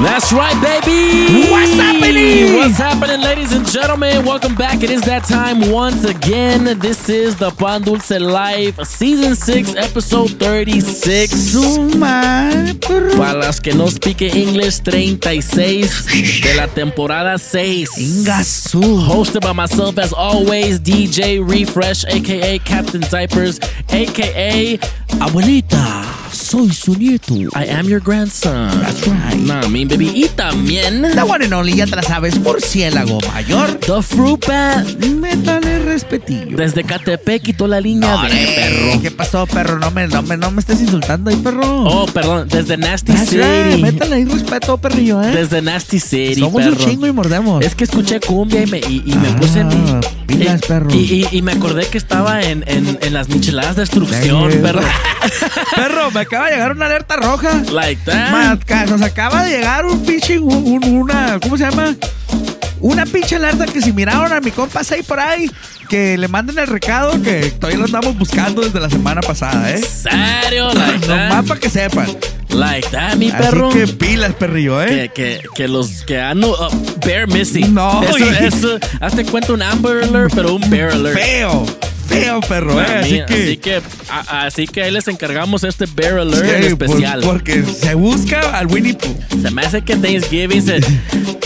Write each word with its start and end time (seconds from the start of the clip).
That's 0.00 0.32
right, 0.32 0.54
baby. 0.62 1.50
What's 1.50 1.74
happening? 1.74 2.54
What's 2.54 2.78
happening, 2.78 3.20
ladies 3.20 3.52
and 3.52 3.66
gentlemen? 3.66 4.24
Welcome 4.24 4.54
back. 4.54 4.84
It 4.84 4.90
is 4.90 5.02
that 5.02 5.24
time 5.24 5.72
once 5.72 6.04
again. 6.04 6.78
This 6.78 7.08
is 7.08 7.34
the 7.36 7.50
Pan 7.50 7.82
Dulce 7.82 8.10
Live, 8.12 8.78
Season 8.86 9.34
6, 9.34 9.74
Episode 9.74 10.38
36. 10.38 11.56
Para 13.16 13.38
las 13.38 13.58
que 13.58 13.74
no 13.74 13.88
speak 13.88 14.22
English, 14.22 14.80
36 14.84 16.42
de 16.42 16.54
la 16.54 16.68
temporada 16.68 17.36
6. 17.36 18.24
Hosted 18.74 19.42
by 19.42 19.52
myself, 19.52 19.98
as 19.98 20.12
always, 20.12 20.78
DJ 20.78 21.40
Refresh, 21.40 22.04
aka 22.04 22.60
Captain 22.60 23.00
Diapers, 23.00 23.58
aka 23.90 24.78
Abuelita, 25.18 26.04
soy 26.30 26.68
su 26.70 26.94
nieto. 26.94 27.50
I 27.56 27.64
am 27.64 27.88
your 27.88 28.00
grandson. 28.00 28.70
That's 28.80 29.06
right. 29.08 29.36
Nah, 29.38 29.62
I 29.62 29.68
baby. 29.88 30.12
Y 30.14 30.28
también. 30.28 31.02
La 31.14 31.24
one 31.24 31.44
and 31.46 31.54
only, 31.54 31.74
ya 31.74 31.86
te 31.86 31.96
la 31.96 32.02
sabes, 32.02 32.38
murciélago 32.38 33.18
mayor. 33.32 33.74
The 33.80 34.02
Fruit 34.02 34.44
Bat. 34.46 34.86
Métale 35.08 35.78
respetillo. 35.80 36.56
Desde 36.56 36.84
Catepec 36.84 37.42
quitó 37.42 37.66
la 37.66 37.80
línea 37.80 38.10
No, 38.10 38.22
de 38.22 38.28
perro. 38.30 39.02
¿Qué 39.02 39.10
pasó, 39.10 39.46
perro? 39.46 39.78
No 39.78 39.90
me, 39.90 40.06
no 40.08 40.22
me, 40.22 40.36
no 40.36 40.50
me 40.50 40.60
estés 40.60 40.80
insultando 40.80 41.30
ahí, 41.30 41.36
perro. 41.36 41.84
Oh, 41.84 42.06
perdón, 42.06 42.48
desde 42.48 42.76
Nasty 42.76 43.12
right, 43.12 43.28
City. 43.28 43.82
Métale 43.82 44.16
ahí 44.16 44.24
respeto, 44.24 44.78
perrillo, 44.78 45.22
eh. 45.22 45.30
Desde 45.32 45.60
Nasty 45.62 45.98
City, 46.00 46.40
Somos 46.40 46.62
perro. 46.62 46.76
un 46.76 46.78
chingo 46.78 47.06
y 47.06 47.12
mordemos. 47.12 47.64
Es 47.64 47.74
que 47.74 47.84
escuché 47.84 48.20
cumbia 48.20 48.62
y 48.62 48.66
me, 48.66 48.78
y, 48.78 49.02
y 49.06 49.14
me 49.16 49.28
Ah, 49.28 49.36
puse 49.40 49.64
mi. 49.64 49.76
pilas, 50.26 50.60
y, 50.62 50.66
perro. 50.66 50.90
Y, 50.92 51.42
me 51.42 51.52
acordé 51.52 51.86
que 51.86 51.98
estaba 51.98 52.42
en, 52.42 52.64
en, 52.66 52.98
en 53.00 53.12
las 53.12 53.28
micheladas 53.28 53.76
de 53.76 53.82
destrucción, 53.82 54.50
perro. 54.62 54.80
perro, 55.76 56.10
me 56.12 56.20
acaba 56.20 56.46
de 56.46 56.52
llegar 56.52 56.72
una 56.72 56.86
alerta 56.86 57.16
roja. 57.16 57.62
like 57.72 58.02
that. 58.04 58.88
Nos 58.88 59.02
acaba 59.02 59.42
de 59.44 59.50
llegar 59.58 59.77
un 59.86 60.04
pinche, 60.04 60.38
un- 60.38 60.52
un- 60.82 60.84
una, 61.02 61.38
¿cómo 61.42 61.56
se 61.56 61.64
llama? 61.64 61.94
Una 62.80 63.04
pinche 63.06 63.36
alerta 63.36 63.66
que 63.66 63.80
si 63.82 63.92
miraron 63.92 64.32
a 64.32 64.40
mi 64.40 64.50
compa 64.52 64.80
ahí 64.88 65.02
por 65.02 65.18
ahí, 65.18 65.50
que 65.88 66.16
le 66.16 66.28
manden 66.28 66.58
el 66.58 66.66
recado 66.68 67.20
que 67.22 67.50
todavía 67.50 67.78
lo 67.78 67.86
andamos 67.86 68.16
buscando 68.16 68.62
desde 68.62 68.78
la 68.78 68.88
semana 68.88 69.20
pasada, 69.20 69.70
¿eh? 69.72 69.80
Serio, 69.82 70.68
like 70.74 71.06
Nomás 71.08 71.28
that. 71.30 71.44
para 71.46 71.60
que 71.60 71.70
sepan. 71.70 72.06
Like 72.50 72.88
that, 72.90 73.16
mi 73.16 73.30
perro. 73.30 73.68
Así 73.68 73.78
que 73.80 73.86
pilas, 73.88 74.34
perrillo, 74.34 74.82
¿eh? 74.82 75.10
que, 75.14 75.38
que, 75.40 75.48
que 75.54 75.68
los 75.68 76.02
que 76.02 76.18
han 76.20 76.42
uh, 76.42 76.54
bear 77.04 77.26
missing. 77.28 77.74
No, 77.74 78.02
eso, 78.02 78.18
y- 78.18 78.46
eso, 78.46 78.78
hazte 79.00 79.24
cuenta 79.26 79.52
un 79.52 79.62
Amber 79.62 80.02
Alert, 80.04 80.32
pero 80.34 80.54
un 80.54 80.70
Bear 80.70 80.92
Alert. 80.92 81.18
Feo, 81.18 81.66
feo, 82.08 82.40
perro, 82.40 82.80
¿eh? 82.80 82.84
Así 83.00 83.10
que... 83.26 83.34
así 83.34 83.56
que, 83.58 83.82
a- 84.10 84.46
así 84.46 84.66
que 84.66 84.82
ahí 84.82 84.90
les 84.90 85.06
encargamos 85.08 85.62
este 85.64 85.84
Bear 85.94 86.18
Alert 86.20 86.44
Sí, 86.44 86.66
en 86.66 86.76
por- 86.76 86.86
especial. 86.88 87.20
porque 87.22 87.62
se 87.64 87.94
busca 87.94 88.40
al 88.58 88.66
Winnie 88.66 88.94
Pooh. 88.94 89.14
Se 89.42 89.50
me 89.50 89.62
hace 89.62 89.82
que 89.82 89.94
Thanksgiving 89.96 90.62
se, 90.62 90.80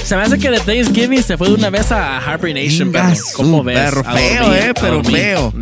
se 0.05 0.17
me 0.17 0.23
hace 0.23 0.39
que 0.39 0.51
de 0.51 0.61
Thanksgiving 0.61 1.23
se 1.23 1.37
fue 1.37 1.49
de 1.49 1.55
una 1.55 1.69
vez 1.69 1.93
a 1.93 2.19
Harper 2.19 2.55
Nation, 2.55 2.91
perro. 2.91 3.13
¿Cómo 3.35 3.63
ves? 3.63 3.77
perro, 3.79 4.03
feo, 4.05 4.43
dormir, 4.45 4.63
eh, 4.63 4.73
pero 4.81 5.05
feo. 5.05 5.53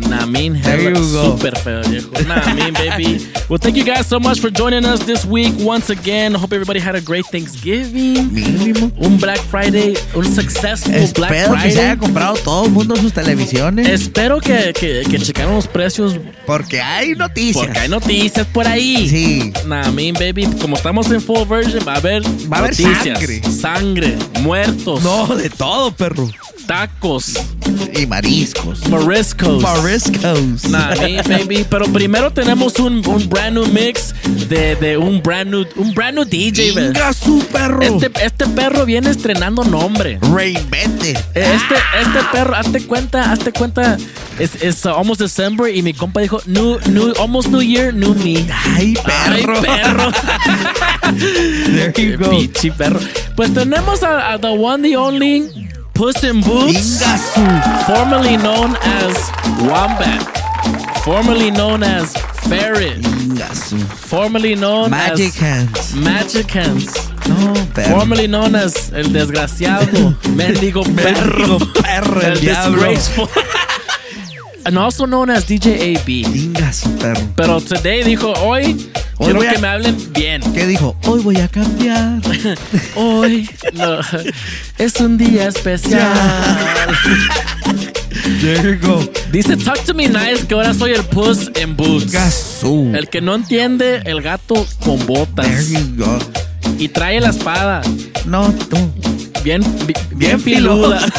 Go. 1.11 1.23
super 1.37 1.57
feo, 1.57 1.81
viejo. 1.89 2.09
Nah, 2.27 2.53
mean, 2.53 2.73
baby. 2.73 3.27
Well, 3.49 3.59
thank 3.59 3.75
you 3.75 3.83
guys 3.83 4.05
so 4.07 4.19
much 4.19 4.39
for 4.39 4.49
joining 4.51 4.85
us 4.85 5.01
this 5.05 5.25
week 5.31 5.53
once 5.63 5.89
again. 5.89 6.33
Hope 6.35 6.53
everybody 6.53 6.79
had 6.79 6.95
a 6.95 7.01
great 7.01 7.25
Thanksgiving. 7.31 8.29
Mínimo. 8.31 8.91
Un 8.97 9.17
Black 9.19 9.39
Friday, 9.49 9.93
un 10.13 10.25
successful 10.25 10.91
Black 11.15 11.31
Espero 11.31 11.53
que 11.55 11.61
se 11.61 11.67
Friday. 11.69 11.79
haya 11.85 11.97
comprado 11.97 12.35
todo 12.43 12.65
el 12.65 12.71
mundo 12.71 12.95
sus 12.97 13.13
televisiones. 13.13 13.87
Espero 13.87 14.39
que, 14.39 14.73
que, 14.77 15.03
que 15.09 15.17
checaron 15.19 15.55
los 15.55 15.67
precios 15.67 16.17
porque 16.45 16.81
hay 16.81 17.13
noticias. 17.15 17.65
porque 17.65 17.79
hay 17.79 17.89
noticias 17.89 18.45
por 18.47 18.67
ahí. 18.67 19.07
Sí. 19.09 19.53
Nah, 19.65 19.89
mean, 19.91 20.13
baby, 20.13 20.45
como 20.61 20.75
estamos 20.75 21.09
en 21.11 21.21
full 21.21 21.47
version, 21.47 21.83
va 21.87 21.93
a 21.93 21.97
haber 21.97 22.23
Va 22.51 22.57
a 22.57 22.59
haber 22.59 22.71
noticias. 22.71 23.17
sangre. 23.19 23.41
Sangre, 23.49 24.17
muertos, 24.41 25.01
No, 25.03 25.27
de 25.35 25.49
todo, 25.49 25.91
perro. 25.91 26.29
tacos, 26.67 27.33
Y 27.99 28.05
mariscos. 28.05 28.87
moriscos. 28.87 29.61
Mariscos. 29.61 30.69
Nah, 30.69 30.95
baby, 31.27 31.65
pero 31.69 31.85
primero 31.91 32.31
tenemos 32.31 32.79
un, 32.79 33.05
un 33.07 33.29
brand 33.29 33.53
new 33.55 33.67
mix 33.67 34.13
de, 34.49 34.75
de 34.75 34.97
un 34.97 35.21
brand 35.21 35.49
new 35.49 35.65
un 35.75 35.93
brand 35.93 36.15
new 36.15 36.25
DJ. 36.25 36.73
Venga 36.73 37.13
su 37.13 37.39
perro. 37.51 37.81
Este, 37.81 38.11
este 38.23 38.47
perro 38.47 38.85
viene 38.85 39.09
estrenando 39.09 39.63
nombre. 39.63 40.19
Reinvente. 40.33 41.11
Este, 41.33 41.75
este 42.01 42.19
perro, 42.31 42.55
hazte 42.55 42.85
cuenta, 42.85 43.31
hazte 43.31 43.51
cuenta, 43.51 43.97
es, 44.39 44.61
es 44.61 44.85
uh, 44.85 44.89
almost 44.89 45.21
December 45.21 45.73
y 45.73 45.81
mi 45.81 45.93
compa 45.93 46.21
dijo, 46.21 46.41
new, 46.45 46.79
new, 46.89 47.13
almost 47.19 47.49
New 47.49 47.61
Year, 47.61 47.93
new 47.93 48.13
me. 48.15 48.45
Ay, 48.75 48.93
perro. 49.05 49.55
Ay, 49.55 49.61
perro. 49.61 50.11
There 51.11 51.93
you 51.97 52.17
go. 52.17 52.29
Pichi 52.29 52.71
perro. 52.71 52.99
Pues 53.35 53.53
tenemos 53.53 54.03
a, 54.03 54.33
a 54.33 54.39
the 54.39 54.47
one, 54.47 54.81
the 54.81 54.95
only 54.95 55.49
Puss 56.01 56.23
in 56.23 56.41
Boots, 56.41 56.99
formerly 57.85 58.35
known 58.35 58.75
as 58.81 59.13
Wombat, 59.69 60.23
formerly 61.03 61.51
known 61.51 61.83
as 61.83 62.11
Ferret, 62.49 63.05
formerly 64.09 64.55
known 64.55 64.89
Magic 64.89 65.27
as 65.27 65.35
hands. 65.35 65.95
Magic 65.95 66.49
Hands, 66.49 66.87
No, 67.29 67.53
perro. 67.75 67.99
formerly 67.99 68.25
known 68.25 68.55
as 68.55 68.91
el 68.93 69.13
desgraciado, 69.13 70.17
mendigo 70.35 70.81
perro, 70.95 71.59
Mendigo 71.59 71.73
perro, 71.83 72.19
el 72.21 72.31
el 72.31 72.39
disgraceful, 72.39 73.29
and 74.65 74.77
also 74.77 75.05
known 75.05 75.29
as 75.29 75.45
DJ 75.45 75.95
AB. 75.95 76.23
Venga 76.27 76.71
su 76.73 76.89
perro. 76.97 77.21
Pero 77.35 77.61
today 77.61 78.03
dijo, 78.03 78.31
hoy, 78.33 78.89
Hoy 79.17 79.25
quiero 79.25 79.39
voy 79.39 79.47
a- 79.47 79.53
que 79.53 79.59
me 79.59 79.67
hablen 79.67 80.13
bien. 80.13 80.41
¿Qué 80.53 80.65
dijo? 80.67 80.95
Hoy 81.05 81.21
voy 81.21 81.37
a 81.39 81.47
cambiar. 81.47 82.19
Hoy 82.95 83.49
no, 83.73 83.99
es 84.77 84.95
un 84.99 85.17
día 85.17 85.47
especial. 85.47 86.11
There 88.41 88.75
go. 88.81 88.99
Dice 89.31 89.55
Talk 89.57 89.83
to 89.85 89.93
me 89.93 90.07
nice 90.07 90.45
que 90.47 90.53
ahora 90.53 90.73
soy 90.73 90.91
el 90.91 91.03
Puss 91.03 91.49
in 91.61 91.75
Boots. 91.75 92.13
El 92.93 93.07
que 93.09 93.21
no 93.21 93.35
entiende 93.35 94.01
el 94.05 94.21
gato 94.21 94.65
con 94.83 94.97
There 94.97 95.07
botas. 95.07 95.69
you 95.69 95.79
go. 95.97 96.19
Y 96.77 96.87
trae 96.89 97.19
la 97.19 97.29
espada. 97.29 97.81
No, 98.25 98.51
tú. 98.69 98.77
Bien, 99.43 99.61
bi- 99.87 99.93
bien, 100.11 100.17
Bien 100.17 100.39
filuda. 100.39 100.99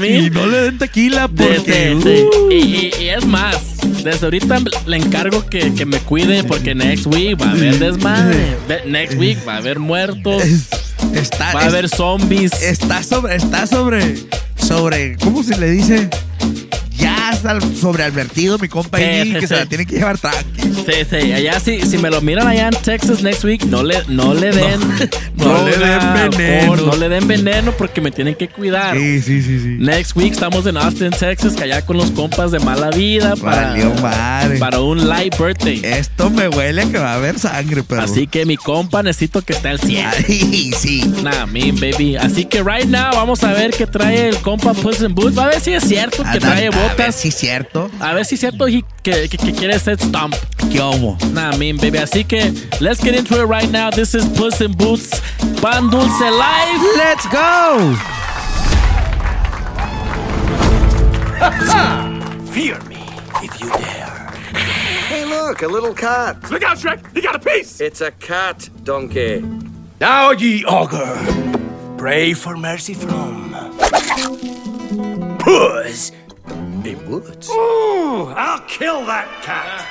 mí. 0.00 0.08
Y 0.08 0.30
no 0.30 0.46
le 0.46 0.62
den 0.62 0.78
tequila 0.78 1.26
porque. 1.28 1.94
Desde- 1.96 2.24
uh, 2.24 2.50
y, 2.50 2.54
y- 2.54 2.92
y 3.00 3.08
es 3.08 3.26
más, 3.26 3.56
desde 4.04 4.26
ahorita 4.26 4.58
le 4.86 4.96
encargo 4.96 5.44
que, 5.46 5.74
que 5.74 5.84
me 5.86 5.98
cuide 5.98 6.44
porque 6.44 6.74
next 6.74 7.06
week 7.06 7.40
va 7.40 7.46
a 7.46 7.50
haber 7.52 7.78
desmadre. 7.78 8.56
Next 8.86 9.18
week 9.18 9.38
va 9.46 9.54
a 9.54 9.56
haber 9.58 9.78
muertos, 9.80 10.42
es- 10.44 10.68
está, 11.14 11.52
va 11.54 11.62
a 11.62 11.66
haber 11.66 11.88
zombies. 11.88 12.52
está 12.62 13.02
sobre, 13.02 13.34
está 13.36 13.66
sobre, 13.66 14.14
sobre, 14.56 15.16
¿cómo 15.16 15.42
se 15.42 15.56
le 15.58 15.70
dice? 15.70 16.08
Ya 16.98 17.30
está 17.32 17.58
sobreadvertido 17.60 18.58
mi 18.58 18.68
compa 18.68 18.98
Sí, 18.98 19.32
que 19.32 19.46
se 19.46 19.56
la 19.56 19.66
tiene 19.66 19.86
que 19.86 19.96
llevar 19.96 20.18
tranqui. 20.18 20.62
Sí, 20.62 20.92
sí, 21.08 21.32
allá 21.32 21.60
sí, 21.60 21.80
si 21.82 21.98
me 21.98 22.10
lo 22.10 22.20
miran 22.20 22.46
allá 22.46 22.68
en 22.68 22.74
Texas 22.82 23.22
next 23.22 23.44
week, 23.44 23.64
no 23.64 23.82
le, 23.82 24.02
no 24.08 24.34
le 24.34 24.50
den, 24.50 24.80
no 25.36 25.64
le 25.64 25.76
den 25.76 26.14
veneno. 26.14 26.76
no 26.76 26.96
le 26.96 27.08
den 27.08 27.28
veneno 27.28 27.72
porque 27.72 28.00
me 28.00 28.10
tienen 28.10 28.34
que 28.34 28.48
cuidar. 28.48 28.96
Sí, 28.96 29.20
sí, 29.22 29.42
sí, 29.42 29.60
sí. 29.60 29.76
Next 29.78 30.16
week 30.16 30.32
estamos 30.32 30.66
en 30.66 30.76
Austin, 30.76 31.10
Texas, 31.10 31.54
que 31.54 31.64
allá 31.64 31.84
con 31.84 31.96
los 31.96 32.10
compas 32.10 32.50
de 32.50 32.58
mala 32.58 32.90
vida 32.90 33.36
para, 33.36 33.70
Valió 33.70 33.94
madre. 33.96 34.58
para 34.58 34.80
un 34.80 35.08
light 35.08 35.36
birthday. 35.38 35.80
Esto 35.84 36.30
me 36.30 36.48
huele 36.48 36.88
que 36.90 36.98
va 36.98 37.12
a 37.12 37.14
haber 37.16 37.38
sangre, 37.38 37.82
pero. 37.82 38.02
Así 38.02 38.26
que 38.26 38.44
mi 38.46 38.56
compa 38.56 39.02
necesito 39.02 39.42
que 39.42 39.52
esté 39.52 39.68
al 39.68 39.80
100. 39.80 40.06
Ay, 40.06 40.72
sí. 40.76 41.02
Nah, 41.22 41.46
mean, 41.46 41.76
baby. 41.76 42.16
Así 42.16 42.44
que 42.44 42.62
right 42.62 42.86
now 42.86 43.12
vamos 43.14 43.44
a 43.44 43.52
ver 43.52 43.70
qué 43.72 43.86
trae 43.86 44.28
el 44.28 44.38
compa 44.38 44.72
Puss 44.74 45.02
in 45.02 45.14
Boots. 45.14 45.36
A 45.38 45.46
ver 45.46 45.60
si 45.60 45.72
es 45.72 45.84
cierto 45.84 46.24
que 46.32 46.40
trae 46.40 46.70
notas. 46.88 47.00
A 47.00 47.02
ver 47.02 47.12
si 47.12 47.30
cierto. 47.30 47.90
A 48.00 48.12
ver 48.14 48.24
si 48.24 48.36
cierto 48.36 48.66
que, 48.66 48.84
que, 49.02 49.28
que 49.28 49.52
quiere 49.52 49.78
ser 49.78 49.98
Stomp. 49.98 50.34
¿Qué 50.70 50.80
homo? 50.80 51.16
Nah, 51.32 51.52
I 51.52 51.58
mean, 51.58 51.76
baby. 51.76 51.98
Así 51.98 52.24
que, 52.24 52.52
let's 52.80 53.00
get 53.00 53.14
into 53.14 53.40
it 53.40 53.46
right 53.46 53.70
now. 53.70 53.90
This 53.90 54.14
is 54.14 54.26
Puss 54.36 54.60
in 54.60 54.72
Boots, 54.72 55.20
Pan 55.60 55.88
Dulce 55.90 56.20
Live. 56.20 56.82
Let's 56.96 57.26
go. 57.28 57.94
Fear 62.52 62.80
me 62.84 62.98
if 63.42 63.60
you 63.60 63.70
dare. 63.70 64.32
Hey, 65.08 65.24
look, 65.24 65.62
a 65.62 65.68
little 65.68 65.94
cat. 65.94 66.50
Look 66.50 66.62
out, 66.62 66.76
Shrek. 66.78 67.14
You 67.14 67.22
got 67.22 67.36
a 67.36 67.38
piece. 67.38 67.80
It's 67.80 68.00
a 68.00 68.10
cat, 68.10 68.68
donkey. 68.84 69.42
Now, 70.00 70.30
ye 70.32 70.64
ogre, 70.64 71.16
pray 71.96 72.34
for 72.34 72.56
mercy 72.56 72.94
from. 72.94 73.54
Puss 75.38 76.12
it 76.84 76.98
would. 77.06 77.24
Ooh, 77.50 78.32
I'll 78.36 78.60
kill 78.66 79.04
that 79.06 79.28
cat. 79.42 79.84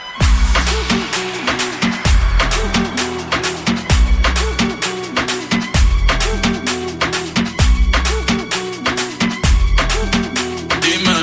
Dime, 10.81 11.17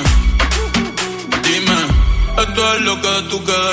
dime, 1.43 1.81
esto 2.39 2.75
es 2.75 2.81
lo 2.83 3.01
que 3.01 3.23
tú 3.31 3.45
quieres. 3.45 3.64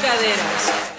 caderas. 0.00 0.97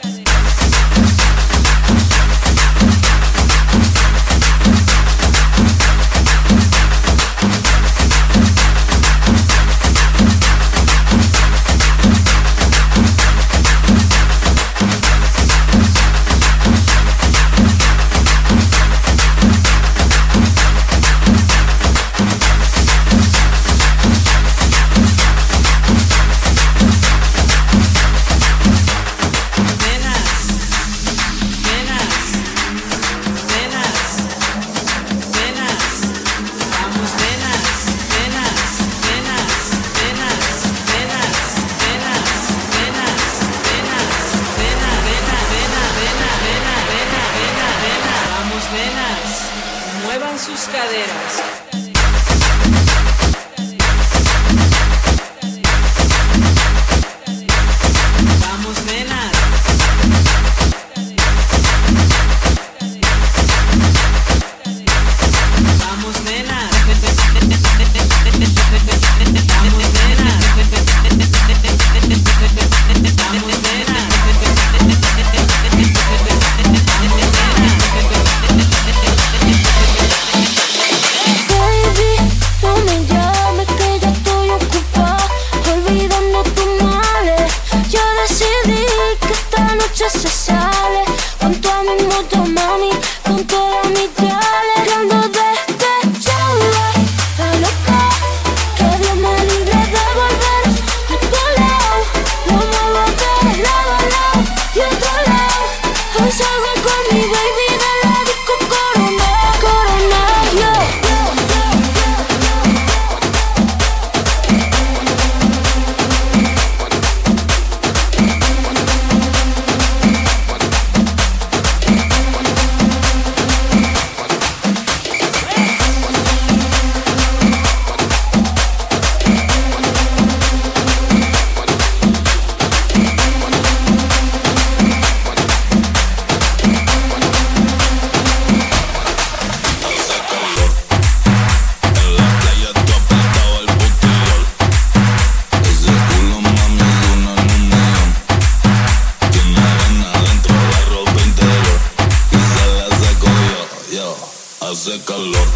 calor. 155.06 155.48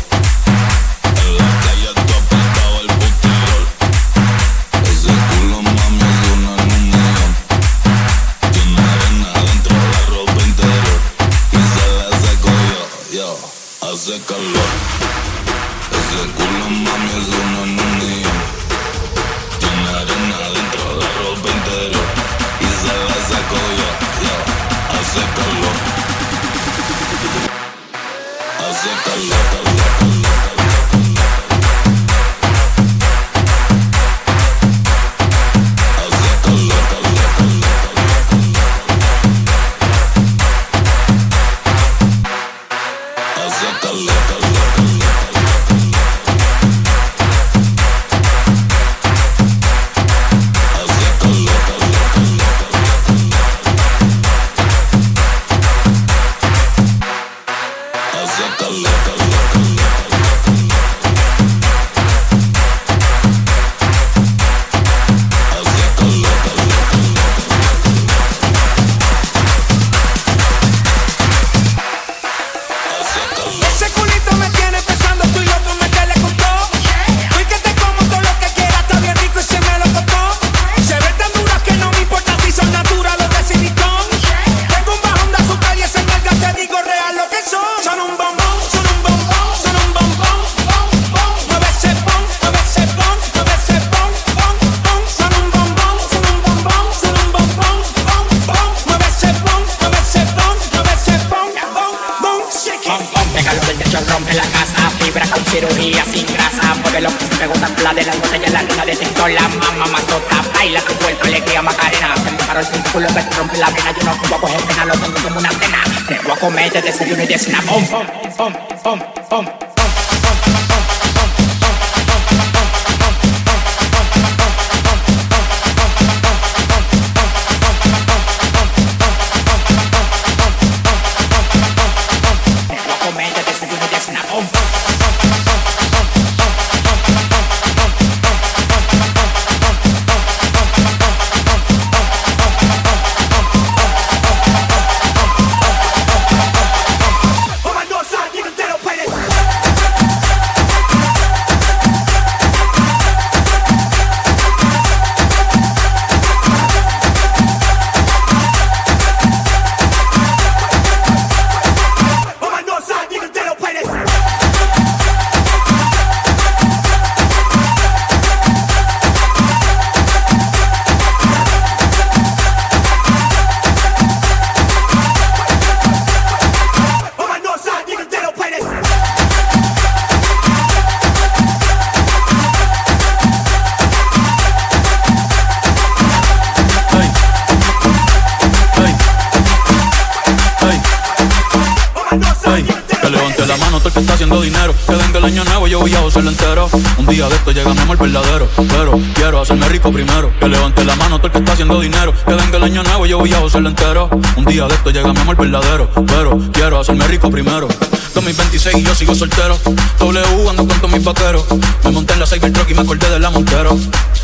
hacerme 199.43 199.69
rico 199.69 199.91
primero. 199.91 200.31
Que 200.39 200.47
levante 200.47 200.83
la 200.83 200.95
mano 200.95 201.17
todo 201.17 201.27
el 201.27 201.33
que 201.33 201.39
está 201.39 201.53
haciendo 201.53 201.79
dinero. 201.79 202.13
Que 202.25 202.33
venga 202.33 202.57
el 202.57 202.63
año 202.63 202.83
nuevo, 202.83 203.05
yo 203.05 203.19
voy 203.19 203.33
a 203.33 203.37
hacerlo 203.39 203.69
entero. 203.69 204.09
Un 204.35 204.45
día 204.45 204.67
de 204.67 204.73
esto 204.73 204.89
llega 204.89 205.13
mi 205.13 205.19
amor 205.19 205.37
verdadero. 205.37 205.89
Pero 206.07 206.39
quiero 206.51 206.79
hacerme 206.79 207.07
rico 207.07 207.29
primero. 207.29 207.67
2026 208.13 208.77
y 208.77 208.83
yo 208.83 208.95
sigo 208.95 209.15
soltero. 209.15 209.57
W 209.99 210.49
ando 210.49 210.67
con 210.79 210.91
mis 210.91 211.03
vaqueros. 211.03 211.45
Me 211.83 211.91
monté 211.91 212.13
en 212.13 212.19
la 212.19 212.27
Cybertruck 212.27 212.69
y 212.69 212.73
me 212.73 212.81
acordé 212.81 213.09
de 213.09 213.19
la 213.19 213.29
Montero. 213.29 213.77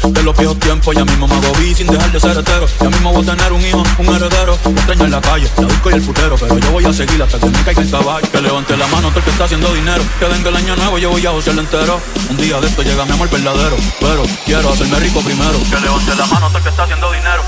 De 0.04 0.24
los 0.24 0.38
viejos 0.38 0.58
tiempos, 0.60 0.96
ya 0.96 1.04
mismo 1.04 1.28
me 1.28 1.36
agobí 1.36 1.76
sin 1.76 1.88
dejar 1.88 2.12
de 2.12 2.20
ser 2.20 2.38
hetero. 2.38 2.68
Ya 2.80 2.90
mismo 2.90 3.12
voy 3.12 3.24
a 3.24 3.36
tener 3.36 3.52
un 3.52 3.66
hijo, 3.66 3.84
un 3.98 4.08
heredero. 4.08 4.58
Me 4.66 4.72
extraño 4.72 5.06
en 5.06 5.12
la 5.12 5.22
calle, 5.22 5.50
la 5.58 5.68
disco 5.68 5.90
y 5.90 5.94
el 5.94 6.02
putero. 6.02 6.36
Pero 6.38 6.58
yo 6.58 6.72
voy 6.72 6.86
a 6.86 6.94
seguir 6.94 7.22
hasta 7.22 7.40
que 7.40 7.46
me 7.48 7.64
caiga 7.64 7.82
el 7.82 7.92
caballo. 7.92 8.32
Que 8.32 8.42
levante 8.42 8.78
la 8.78 8.88
mano 8.88 9.10
todo 9.10 9.20
el 9.20 9.26
que 9.26 9.32
está 9.32 9.44
haciendo 9.46 9.74
dinero. 9.74 10.04
Que 10.20 10.26
venga 10.26 10.50
el 10.50 10.56
año 10.56 10.76
nuevo, 10.76 10.98
yo 10.98 11.10
voy 11.10 11.26
a 11.26 11.32
josearlo 11.32 11.62
entero. 11.62 12.00
Un 12.30 12.38
día 12.38 12.60
de 12.60 12.68
esto 12.68 12.82
llega 12.82 13.06
mi 13.06 13.12
amor 13.12 13.30
verdadero. 13.30 13.76
Pero 14.00 14.24
quiero 14.46 14.70
hacerme 14.70 15.00
rico 15.00 15.22
primero. 15.22 15.60
Que 15.70 15.80
levante 15.80 16.16
la 16.16 16.26
mano 16.28 16.48
todo 16.48 16.58
el 16.58 16.64
que 16.64 16.70
está 16.70 16.84
haciendo 16.84 17.12
dinero. 17.12 17.44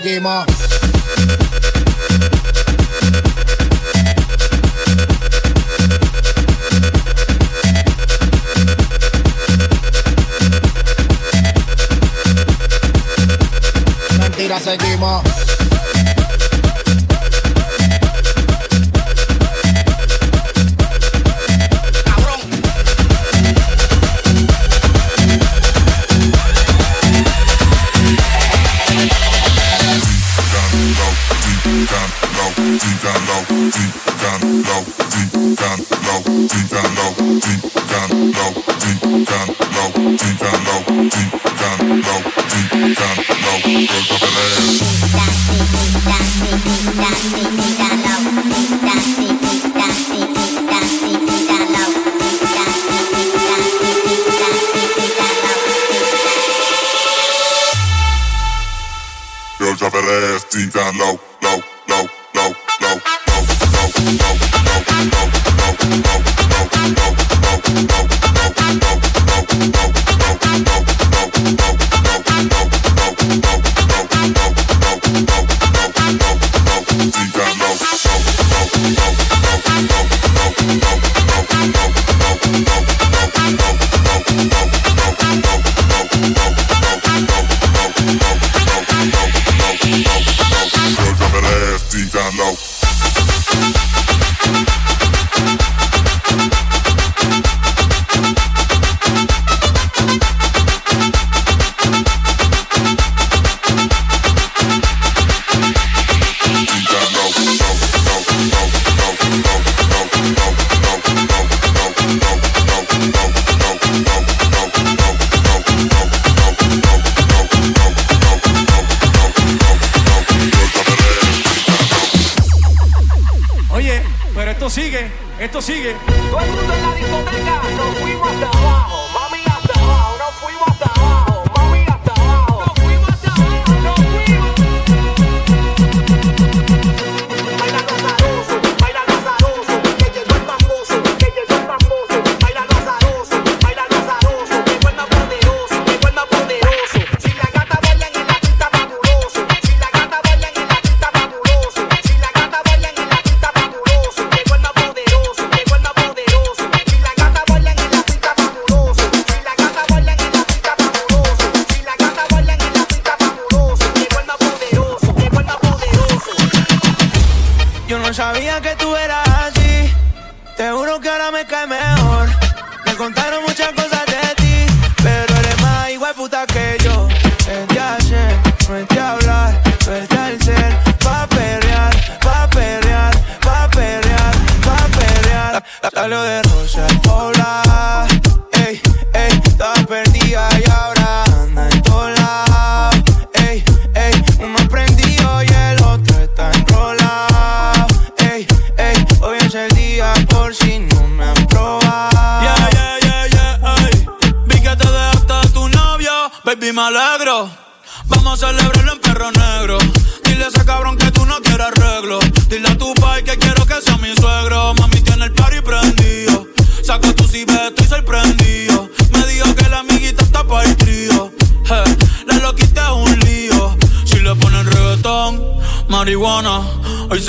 seguimos. 0.00 0.46
Mentira, 14.20 14.60
seguimos. 14.60 15.27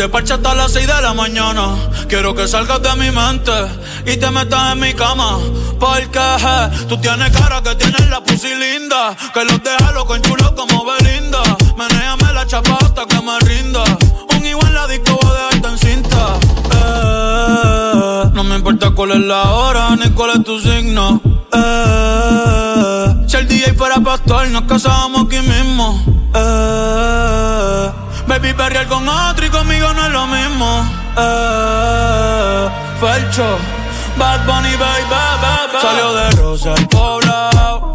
parche 0.09 0.33
hasta 0.33 0.55
las 0.55 0.71
6 0.73 0.87
de 0.87 1.01
la 1.01 1.13
mañana. 1.13 1.75
Quiero 2.07 2.33
que 2.33 2.47
salgas 2.47 2.81
de 2.81 2.95
mi 2.95 3.11
mente 3.11 3.51
y 4.05 4.17
te 4.17 4.31
metas 4.31 4.73
en 4.73 4.79
mi 4.79 4.93
cama. 4.93 5.37
Porque 5.79 6.19
je, 6.19 6.85
tú 6.87 6.97
tienes 6.97 7.29
cara 7.37 7.61
que 7.61 7.75
tienes 7.75 8.09
la 8.09 8.21
pussy 8.21 8.53
linda. 8.55 9.15
Que 9.33 9.45
los 9.45 9.61
deja 9.63 9.91
loco 9.91 10.15
en 10.15 10.21
como 10.21 10.85
Belinda. 10.85 11.41
Menéame 11.77 12.33
la 12.33 12.45
chapa 12.45 12.77
hasta 12.81 13.05
que 13.05 13.21
me 13.21 13.39
rinda. 13.39 13.83
Un 14.35 14.45
igual 14.45 14.73
la 14.73 14.87
disco 14.87 15.19
va 15.23 15.29
a 15.29 15.33
dejarte 15.33 15.67
en 15.67 15.77
cinta. 15.77 16.39
Eh, 16.75 18.29
no 18.33 18.43
me 18.43 18.55
importa 18.55 18.91
cuál 18.91 19.11
es 19.11 19.19
la 19.19 19.43
hora 19.51 19.95
ni 19.95 20.09
cuál 20.11 20.31
es 20.37 20.43
tu 20.43 20.59
signo. 20.59 21.21
Eh, 21.53 23.25
si 23.27 23.37
el 23.37 23.47
DJ 23.47 23.73
fuera 23.73 23.99
pastor, 23.99 24.47
nos 24.49 24.63
casábamos 24.63 25.27
aquí 25.27 25.39
mismo. 25.39 26.03
Eh, 26.33 27.89
Baby, 28.41 28.53
perrear 28.53 28.87
con 28.87 29.07
otro 29.07 29.45
y 29.45 29.49
conmigo 29.49 29.93
no 29.93 30.05
es 30.05 30.11
lo 30.11 30.25
mismo. 30.27 30.89
Eh, 31.17 32.69
Felcho, 33.01 33.57
Bad 34.17 34.45
Bunny, 34.45 34.75
baby, 34.77 35.03
baby. 35.09 35.77
Salió 35.81 36.13
de 36.13 36.31
Rosa 36.31 36.73
el 36.75 36.87
poblado 36.87 37.88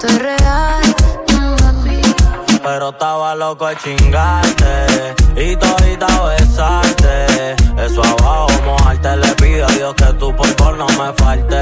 esto 0.00 0.06
es 0.06 0.18
real. 0.22 0.82
Pero 2.62 2.90
estaba 2.90 3.34
loco 3.34 3.66
de 3.66 3.76
chingarte 3.76 5.14
y 5.36 5.56
todita 5.56 6.06
besarte. 6.24 7.56
Eso 7.78 8.02
abajo 8.02 8.48
mojarte 8.64 9.16
le 9.16 9.34
pido 9.34 9.66
a 9.66 9.72
Dios 9.72 9.94
que 9.94 10.04
tu 10.14 10.34
por 10.34 10.76
no 10.76 10.86
me 10.86 11.12
falte. 11.14 11.60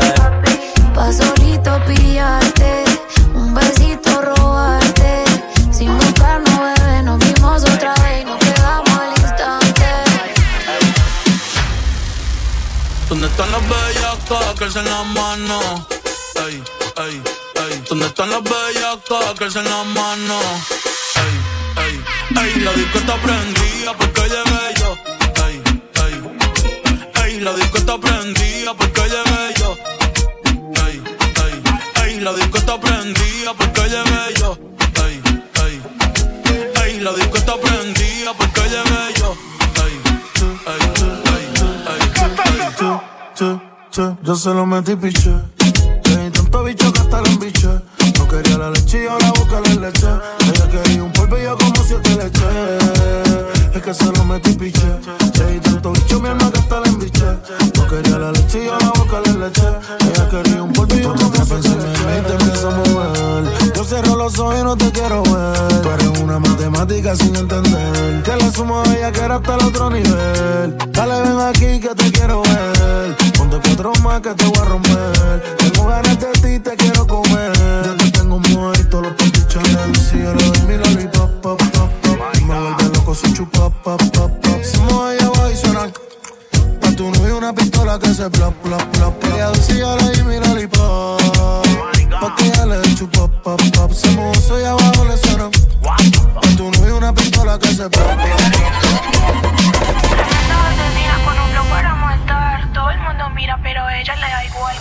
Pa' 0.95 1.13
solito 1.13 1.81
pillarte, 1.87 2.85
un 3.35 3.55
besito 3.55 4.23
robarte. 4.23 5.25
Sin 5.71 5.97
buscarnos, 5.97 6.59
bebé, 6.61 7.03
nos 7.03 7.19
vimos 7.19 7.63
otra 7.63 7.95
vez 7.95 8.23
y 8.23 8.25
nos 8.25 8.39
pegamos 8.39 8.91
al 8.91 9.11
instante. 9.11 9.87
¿Dónde 13.09 13.27
están 13.27 13.51
las 13.53 13.63
bellacas 13.63 14.55
que 14.59 14.81
las 14.83 15.07
manos? 15.07 15.87
Ey, 16.47 16.63
ey, 16.97 17.23
ey. 17.25 17.38
¿Dónde 17.89 18.07
están 18.07 18.29
las 18.29 18.43
bellacas 18.43 19.35
que 19.39 19.45
alzan 19.45 19.65
las 19.65 19.87
manos? 19.87 20.45
Ey, 21.17 21.35
ey, 21.85 21.95
ey. 22.37 22.61
La 22.61 22.73
disco 22.73 22.99
está 22.99 23.17
prendida 23.17 23.97
porque 23.97 24.21
llegué 24.23 24.75
yo. 24.79 24.95
Ey, 25.47 25.63
ey, 26.05 26.15
ey. 27.25 27.41
La 27.41 27.53
disco 27.55 27.79
está 27.79 27.99
prendida 27.99 28.75
porque 28.75 29.01
llegué 29.01 29.55
yo. 29.59 29.77
Ey, 30.87 31.03
ey, 31.45 31.63
ey. 32.05 32.21
La 32.21 32.33
disco 32.35 32.59
está 32.59 32.79
prendida 32.79 33.55
porque 33.57 33.83
llegué 33.89 34.35
yo. 34.39 34.59
Ey, 35.07 35.23
ey, 35.65 35.83
ey. 36.85 37.01
La 37.01 37.13
disco 37.13 37.37
está 37.39 37.57
prendida 37.57 38.35
porque 38.37 38.61
llegué 38.69 39.15
yo. 39.19 39.35
Ey, 39.83 39.95
ey, 40.21 40.53
ey, 43.97 44.17
yo 44.23 44.35
se 44.37 44.51
lo 44.51 44.67
metí 44.67 44.95
piché. 44.95 45.33
Hay 46.19 46.31
tanto 46.31 46.65
bicho 46.65 46.93
que 46.93 47.01
hasta 47.01 47.23
la 47.23 47.29
embiché. 47.29 47.58
La 48.59 48.71
leche 48.71 49.05
y 49.05 49.07
ahora 49.07 49.31
busca 49.39 49.61
la 49.61 49.87
leche. 49.87 50.07
Ella 50.41 50.69
quería 50.69 51.05
un 51.05 51.13
polvo 51.13 51.39
y 51.39 51.45
yo 51.45 51.57
como 51.57 51.85
siete 51.87 52.11
leche. 52.17 52.45
Es 53.73 53.81
que 53.81 53.95
se 53.95 54.05
lo 54.07 54.25
metí 54.25 54.53
piché. 54.55 54.83
Hay 55.47 55.61
tanto 55.61 55.93
bicho 55.93 56.19
mi 56.19 56.29
alma 56.29 56.51
que 56.51 56.59
hasta 56.59 56.81
la 56.81 56.89
embiché. 56.89 57.25
No 57.77 57.87
quería 57.87 58.19
la 58.19 58.33
leche 58.33 58.65
y 58.65 58.69
ahora 58.69 58.91
busca 58.97 59.21
la 59.21 59.47
leche. 59.47 59.63
Ella 60.01 60.29
quería 60.29 60.63
un 60.65 60.73
polvo 60.73 60.93
y 60.93 61.03
yo 61.03 61.15
como 61.15 61.45
siete 61.45 61.69
leche. 61.69 62.19
Y 62.19 62.27
te 62.27 62.33
empiezo 62.33 62.69
a 62.69 62.71
mover. 62.73 63.73
Yo 63.77 63.85
cierro 63.85 64.17
los 64.17 64.39
ojos 64.41 64.57
y 64.59 64.65
no 64.65 64.77
te 64.77 64.91
quiero 64.91 65.23
ver. 65.23 65.81
Tú 65.81 65.91
eres 65.91 66.19
una 66.21 66.41
matemática 66.41 67.15
sin 67.15 67.37
entender. 67.37 68.23
Que 68.25 68.37
la 68.37 68.51
sumo 68.51 68.83
a 68.83 68.97
ella 68.97 69.13
que 69.13 69.21
era 69.21 69.37
hasta 69.37 69.55
el 69.55 69.67
otro 69.67 69.89
nivel. 69.89 70.77
Dale, 70.91 71.23
ven 71.23 71.41
aquí 71.41 71.79
que 71.79 71.95
te 71.95 72.11
quiero 72.11 72.43
ver. 72.43 73.17
Ponte 73.39 73.61
cuatro 73.63 73.93
más 74.03 74.21
que 74.21 74.35
te 74.35 74.45
voy 74.47 74.59
a 74.59 74.65
romper. 74.65 75.57
Tengo 75.59 75.87
ganas 75.87 76.19
de 76.19 76.33
ti, 76.33 76.59
te 76.59 76.77
quiero 76.77 76.98
chupa, 83.39 83.71
pop, 83.85 84.03
pop, 84.15 84.33
pop. 84.43 84.63
Somos 84.65 85.11
ahí 85.11 85.19
abajo 85.23 85.51
y 85.51 85.57
suena. 85.57 85.87
Pa' 86.81 86.91
tu 86.97 87.07
una 87.07 87.53
pistola 87.53 87.97
que 87.97 88.13
se 88.13 88.29
plop, 88.31 88.53
plop, 88.65 88.83
plop, 88.95 89.15
plop. 89.21 89.35
Ella 89.35 89.55
si 89.55 89.79
yo 89.79 89.97
le 89.97 90.03
doy 90.03 90.25
mi 90.25 90.41
lollipop. 90.45 91.21
Pa' 92.21 92.35
que 92.35 92.47
ella 92.47 92.67
le 92.67 92.95
chupa, 92.97 93.29
pop, 93.45 93.61
pop. 93.75 93.93
Somos 93.93 94.39
soy 94.39 94.65
abajo 94.65 95.05
le 95.05 95.17
suena. 95.19 95.51
Pa' 95.83 96.57
tu 96.57 96.69
novio 96.69 96.97
una 96.97 97.13
pistola 97.15 97.57
que 97.61 97.69
se 97.69 97.89
plop, 97.89 97.91
plop. 97.91 98.41
Mira 100.97 101.17
con 101.25 101.39
un 101.39 101.49
flow 101.53 101.67
para 101.71 101.95
matar. 101.95 102.73
Todo 102.73 102.91
el 102.91 102.99
mundo 102.99 103.31
mira, 103.37 103.57
pero 103.63 103.89
ella 103.89 104.17
le 104.17 104.29
da 104.35 104.45
igual. 104.47 104.77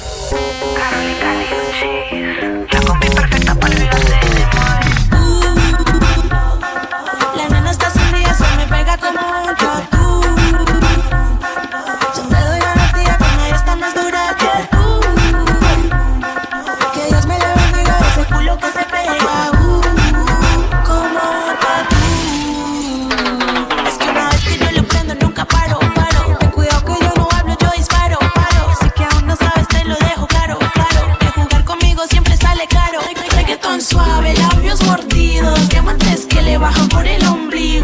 Carolina 0.79 1.29
Liuchis. 1.41 2.73
La 2.73 2.81
combi 2.81 3.07
perfecta 3.09 3.53
para 3.53 3.75
de 3.75 4.26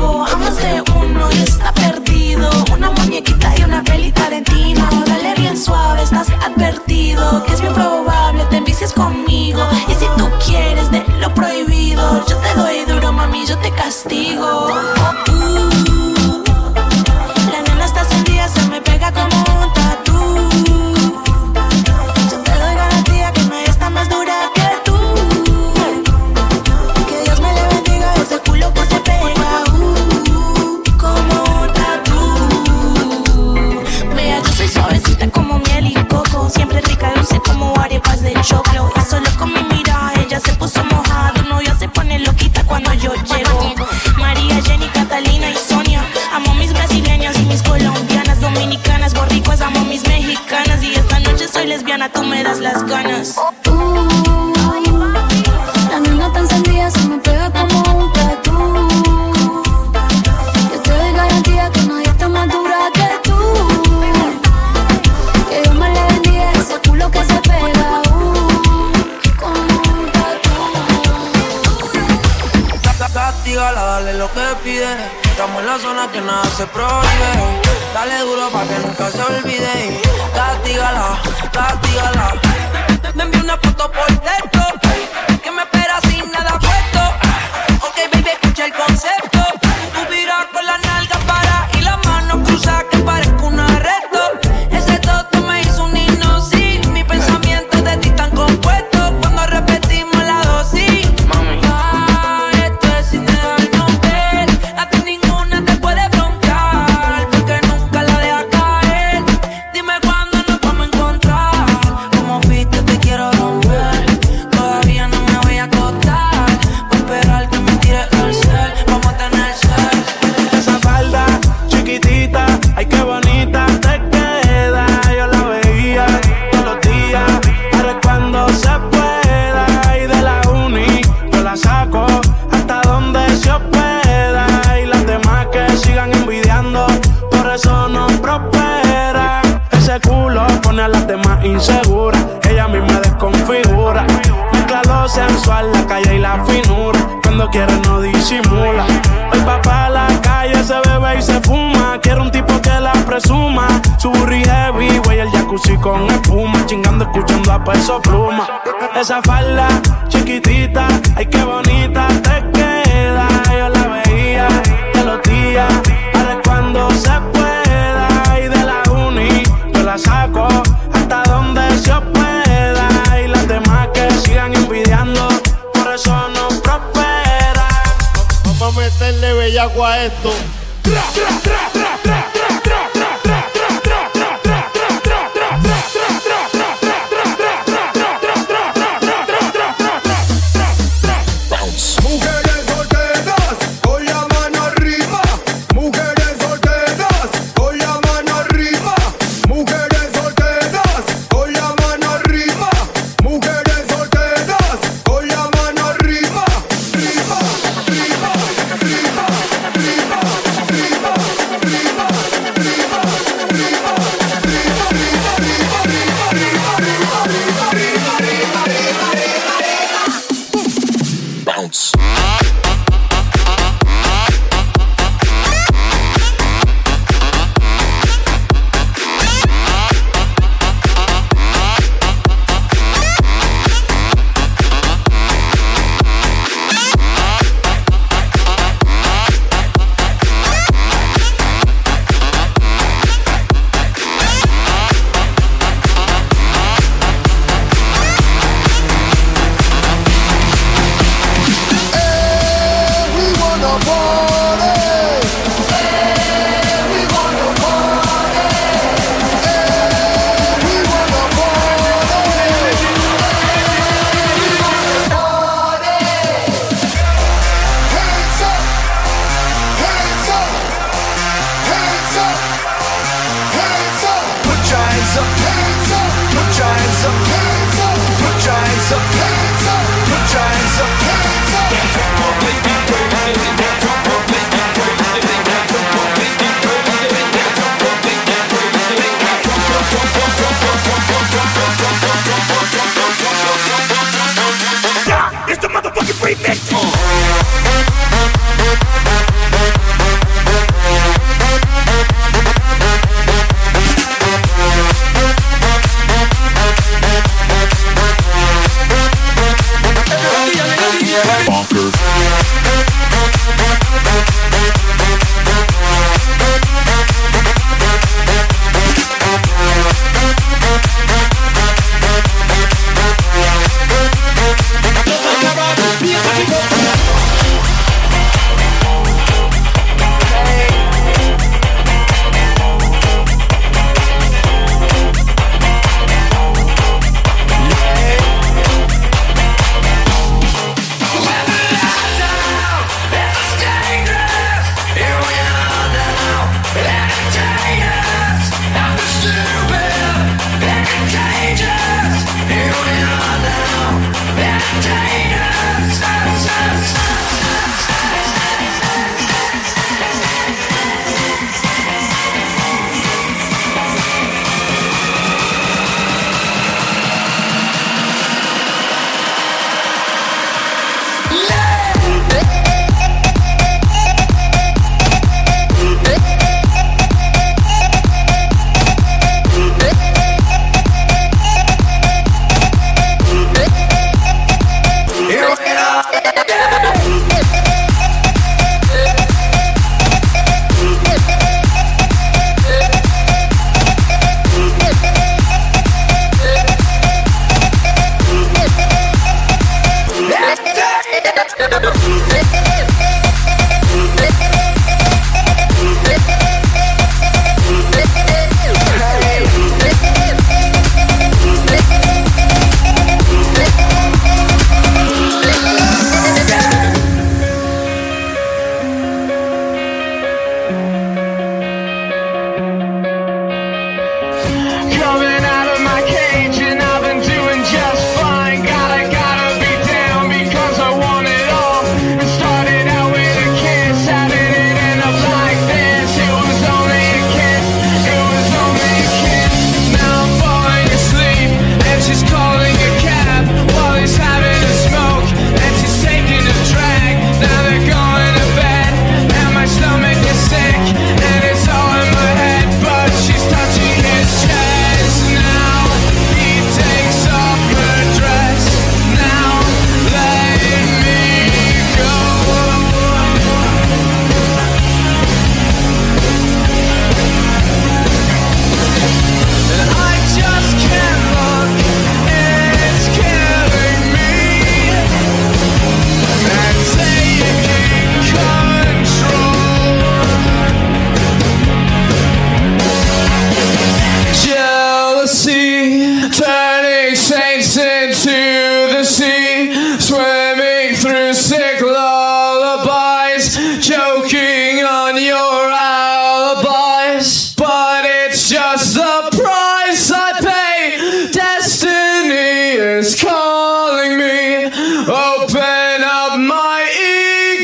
ombligo. 0.03 0.25
A 0.25 0.37
más 0.37 0.57
de 0.57 0.83
uno 0.95 1.29
y 1.31 1.41
está 1.41 1.71
perdido. 1.73 2.49
Una 2.73 2.91
muñequita 2.91 3.53
y 3.57 3.63
una 3.63 3.83
peli 3.83 4.11
Tarantino. 4.11 4.87
Dale 5.05 5.35
bien 5.35 5.57
suave, 5.57 6.03
estás 6.03 6.29
advertido. 6.29 7.43
Que 7.45 7.53
es 7.53 7.61
bien 7.61 7.73
probable 7.73 8.45
te 8.49 8.57
envicies 8.57 8.93
conmigo. 8.93 9.61
Y 9.87 9.93
si 9.93 10.05
tú 10.17 10.29
quieres 10.45 10.91
de 10.91 11.03
lo 11.19 11.33
prohibido, 11.33 12.25
yo 12.27 12.37
te 12.37 12.53
doy 12.55 12.85
duro, 12.85 13.11
mami, 13.11 13.45
yo 13.45 13.57
te 13.59 13.71
castigo. 13.71 14.67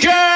Drake. 0.02 0.29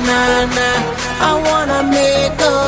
na 0.00 0.44
na. 0.56 0.68
I 1.28 1.30
wanna 1.46 1.80
make 1.90 2.40
up. 2.42 2.65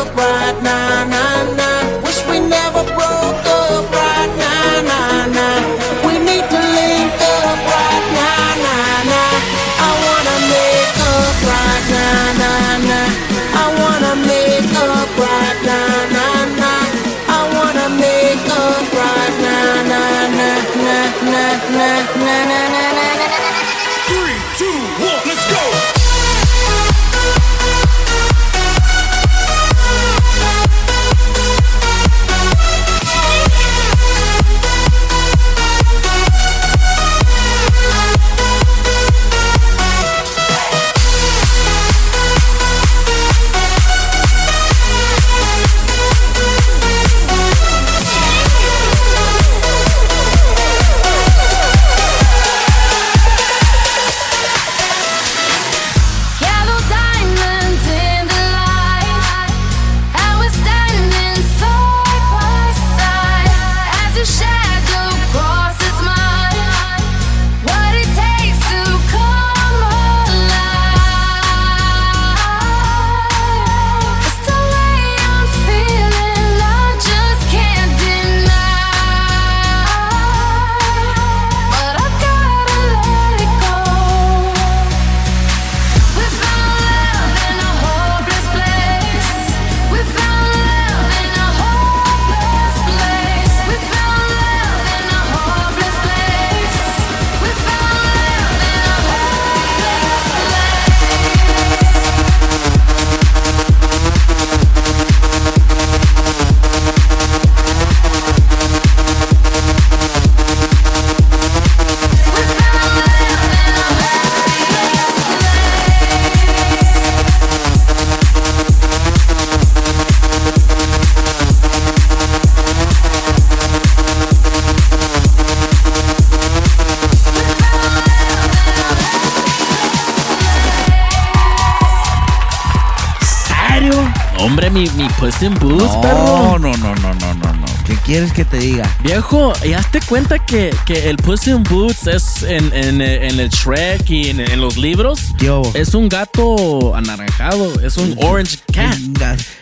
Puss 135.38 135.58
Boots, 135.60 135.96
perro. 136.02 136.58
No, 136.58 136.58
no, 136.58 136.76
no, 136.78 136.94
no, 136.96 137.14
no, 137.14 137.34
no, 137.34 137.52
no. 137.52 137.66
¿Qué 137.86 137.94
quieres 138.04 138.32
que 138.32 138.44
te 138.44 138.58
diga? 138.58 138.90
Viejo, 139.04 139.52
¿y 139.64 139.72
hazte 139.72 140.00
cuenta 140.00 140.38
que, 140.40 140.74
que 140.84 141.08
el 141.08 141.16
Puss 141.16 141.46
in 141.46 141.62
Boots 141.62 142.08
es 142.08 142.42
en, 142.42 142.72
en, 142.74 143.00
en 143.00 143.38
el 143.38 143.48
Shrek 143.48 144.10
y 144.10 144.30
en, 144.30 144.40
en 144.40 144.60
los 144.60 144.76
libros? 144.76 145.20
Yo. 145.38 145.62
Es 145.74 145.94
un 145.94 146.08
gato 146.08 146.94
anaranjado, 146.96 147.80
es 147.80 147.96
un 147.96 148.16
Orange 148.20 148.58
Cat. 148.72 148.98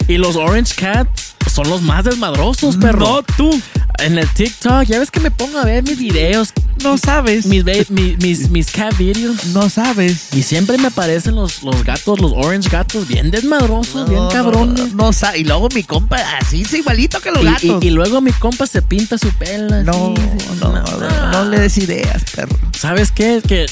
Y 0.09 0.17
los 0.17 0.37
Orange 0.37 0.75
Cats 0.75 1.35
son 1.53 1.69
los 1.69 1.83
más 1.83 2.05
desmadrosos, 2.05 2.77
perro. 2.77 2.99
No, 2.99 3.23
tú. 3.23 3.61
En 3.99 4.19
el 4.19 4.29
TikTok, 4.29 4.85
ya 4.85 4.99
ves 4.99 5.11
que 5.11 5.21
me 5.21 5.31
pongo 5.31 5.59
a 5.59 5.65
ver 5.65 5.83
mis 5.83 5.99
videos, 5.99 6.53
No 6.83 6.99
sabes. 6.99 7.47
mis, 7.47 7.65
ba- 7.65 7.73
mi- 7.89 8.17
mis, 8.19 8.51
mis 8.51 8.71
cat 8.71 8.97
videos. 8.97 9.47
No 9.47 9.69
sabes. 9.71 10.29
Y 10.35 10.43
siempre 10.43 10.79
me 10.79 10.89
aparecen 10.89 11.35
los, 11.35 11.63
los 11.63 11.83
gatos, 11.85 12.21
los 12.21 12.33
orange 12.35 12.69
gatos, 12.69 13.09
bien 13.09 13.31
desmadrosos, 13.31 14.09
bien 14.09 14.29
cabrones. 14.29 14.93
No, 14.95 15.13
sa- 15.13 15.37
y 15.37 15.45
luego 15.45 15.69
mi 15.75 15.83
compa, 15.83 16.17
así 16.41 16.63
es 16.63 16.73
igualito 16.75 17.21
que 17.21 17.31
los 17.31 17.43
Y- 17.43 17.47
gatos. 17.47 17.85
Y, 17.85 17.87
y 17.87 17.91
luego 17.91 18.21
mi 18.21 18.33
compa 18.33 18.67
se 18.67 18.83
pinta 18.83 19.19
su 19.19 19.31
pelo. 19.33 19.83
no, 19.83 20.15
así, 20.17 20.59
no, 20.61 20.73
no, 20.73 21.33
no 21.33 21.45
le 21.51 21.59
des 21.61 21.79
ideas, 21.79 22.23
perro. 22.35 22.57
¿Sabes 22.79 23.11
qué? 23.11 23.43
Que 23.47 23.67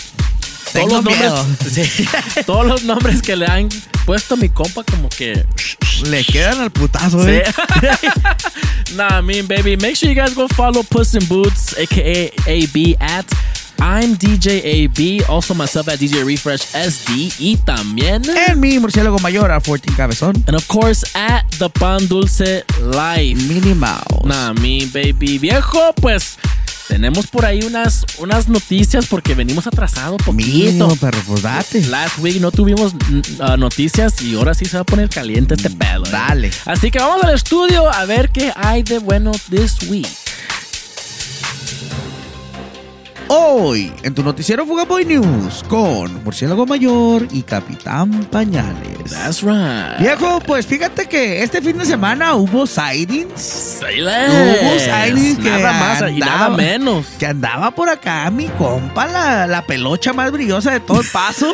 Tengo 0.75 1.01
todos 1.01 1.05
los, 1.05 1.17
miedo. 1.19 1.37
nombres, 1.37 1.73
sí, 1.73 2.09
todos 2.47 2.67
los 2.67 2.83
nombres 2.85 3.23
que 3.23 3.37
le 3.37 3.47
han 3.47 3.69
puesto 4.05 4.35
a 4.35 4.37
mi 4.37 4.49
compa 4.51 4.85
como 4.85 5.09
que... 5.09 5.47
Le 6.11 6.25
quedan 6.25 6.61
al 6.61 6.71
putazo, 6.73 7.23
Sí. 7.23 7.31
eh. 7.31 7.45
nah, 8.97 9.19
I 9.21 9.23
mean, 9.23 9.47
baby, 9.47 9.77
make 9.77 9.95
sure 9.97 10.09
you 10.13 10.15
guys 10.21 10.35
go 10.35 10.49
follow 10.49 10.83
Puss 10.83 11.15
in 11.15 11.25
Boots, 11.27 11.75
aka 11.79 12.31
AB 12.49 12.97
at 13.01 13.25
I'm 13.81 14.17
DJ 14.17 14.63
AB, 14.65 15.29
also 15.29 15.53
myself 15.55 15.89
at 15.89 15.99
DJ 15.99 16.25
Refresh 16.25 16.63
SD 16.75 17.33
y 17.39 17.57
también... 17.65 18.23
En 18.49 18.59
mi 18.61 18.79
murciélago 18.79 19.19
mayor 19.21 19.51
a 19.53 19.61
14 19.61 19.93
cabezón. 19.97 20.35
And 20.47 20.57
of 20.57 20.67
course, 20.69 21.05
at 21.15 21.45
The 21.59 21.69
Pan 21.69 22.07
Dulce 22.09 22.65
Life. 22.81 23.37
Minnie 23.47 23.75
Mouse. 23.75 24.25
Nah, 24.25 24.53
me 24.55 24.87
baby. 24.87 25.39
Viejo, 25.39 25.93
pues 26.01 26.37
tenemos 26.89 27.27
por 27.27 27.45
ahí 27.45 27.63
unas, 27.63 28.05
unas 28.19 28.49
noticias 28.49 29.07
porque 29.07 29.35
venimos 29.35 29.67
atrasados 29.67 30.21
poquito. 30.23 30.49
Mínimo, 30.49 30.97
perro, 30.97 31.19
pues 31.27 31.43
date. 31.43 31.83
Last 31.87 32.19
week 32.19 32.41
no 32.41 32.51
tuvimos 32.51 32.95
mm, 32.95 33.21
uh, 33.41 33.57
noticias 33.57 34.21
y 34.23 34.37
ahora 34.37 34.55
sí 34.55 34.65
se 34.65 34.77
va 34.77 34.83
a 34.83 34.85
poner 34.85 35.09
caliente 35.09 35.55
este 35.55 35.71
pedo. 35.71 36.05
¿eh? 36.07 36.11
Dale. 36.11 36.51
Así 36.67 36.91
que 36.91 36.99
vamos 36.99 37.25
al 37.25 37.35
estudio 37.35 37.91
a 37.91 38.05
ver 38.05 38.31
qué 38.31 38.53
hay 38.55 38.83
de 38.83 38.99
bueno 38.99 39.33
this 39.51 39.89
week. 39.89 40.09
Hoy, 43.37 43.93
en 44.05 44.15
tu 44.15 44.23
noticiero 44.23 44.65
Fugaboy 44.65 45.05
News, 45.05 45.65
con 45.67 46.23
Murciélago 46.23 46.67
Mayor 46.67 47.27
y 47.33 47.43
Capitán 47.43 48.29
Pañales. 48.31 49.11
That's 49.11 49.43
right. 49.43 49.99
Viejo, 49.99 50.39
pues 50.47 50.65
fíjate 50.65 51.07
que 51.07 51.43
este 51.43 51.61
fin 51.61 51.77
de 51.77 51.85
semana 51.85 52.35
hubo 52.37 52.65
sightings. 52.65 53.33
Sailors. 53.41 54.33
Hubo 54.33 54.79
sightings 54.79 55.39
que 55.39 55.51
Nada 55.51 55.73
más 55.73 56.11
y 56.13 56.19
nada 56.21 56.33
andaba- 56.47 56.57
menos. 56.57 57.07
Que 57.19 57.27
andaba 57.27 57.73
por 57.73 57.89
acá 57.89 58.31
mi 58.31 58.47
compa, 58.47 59.09
la, 59.09 59.49
la 59.49 59.67
pelocha 59.67 60.13
más 60.13 60.31
brillosa 60.31 60.71
de 60.71 60.79
todo 60.79 61.01
el 61.01 61.09
paso. 61.09 61.53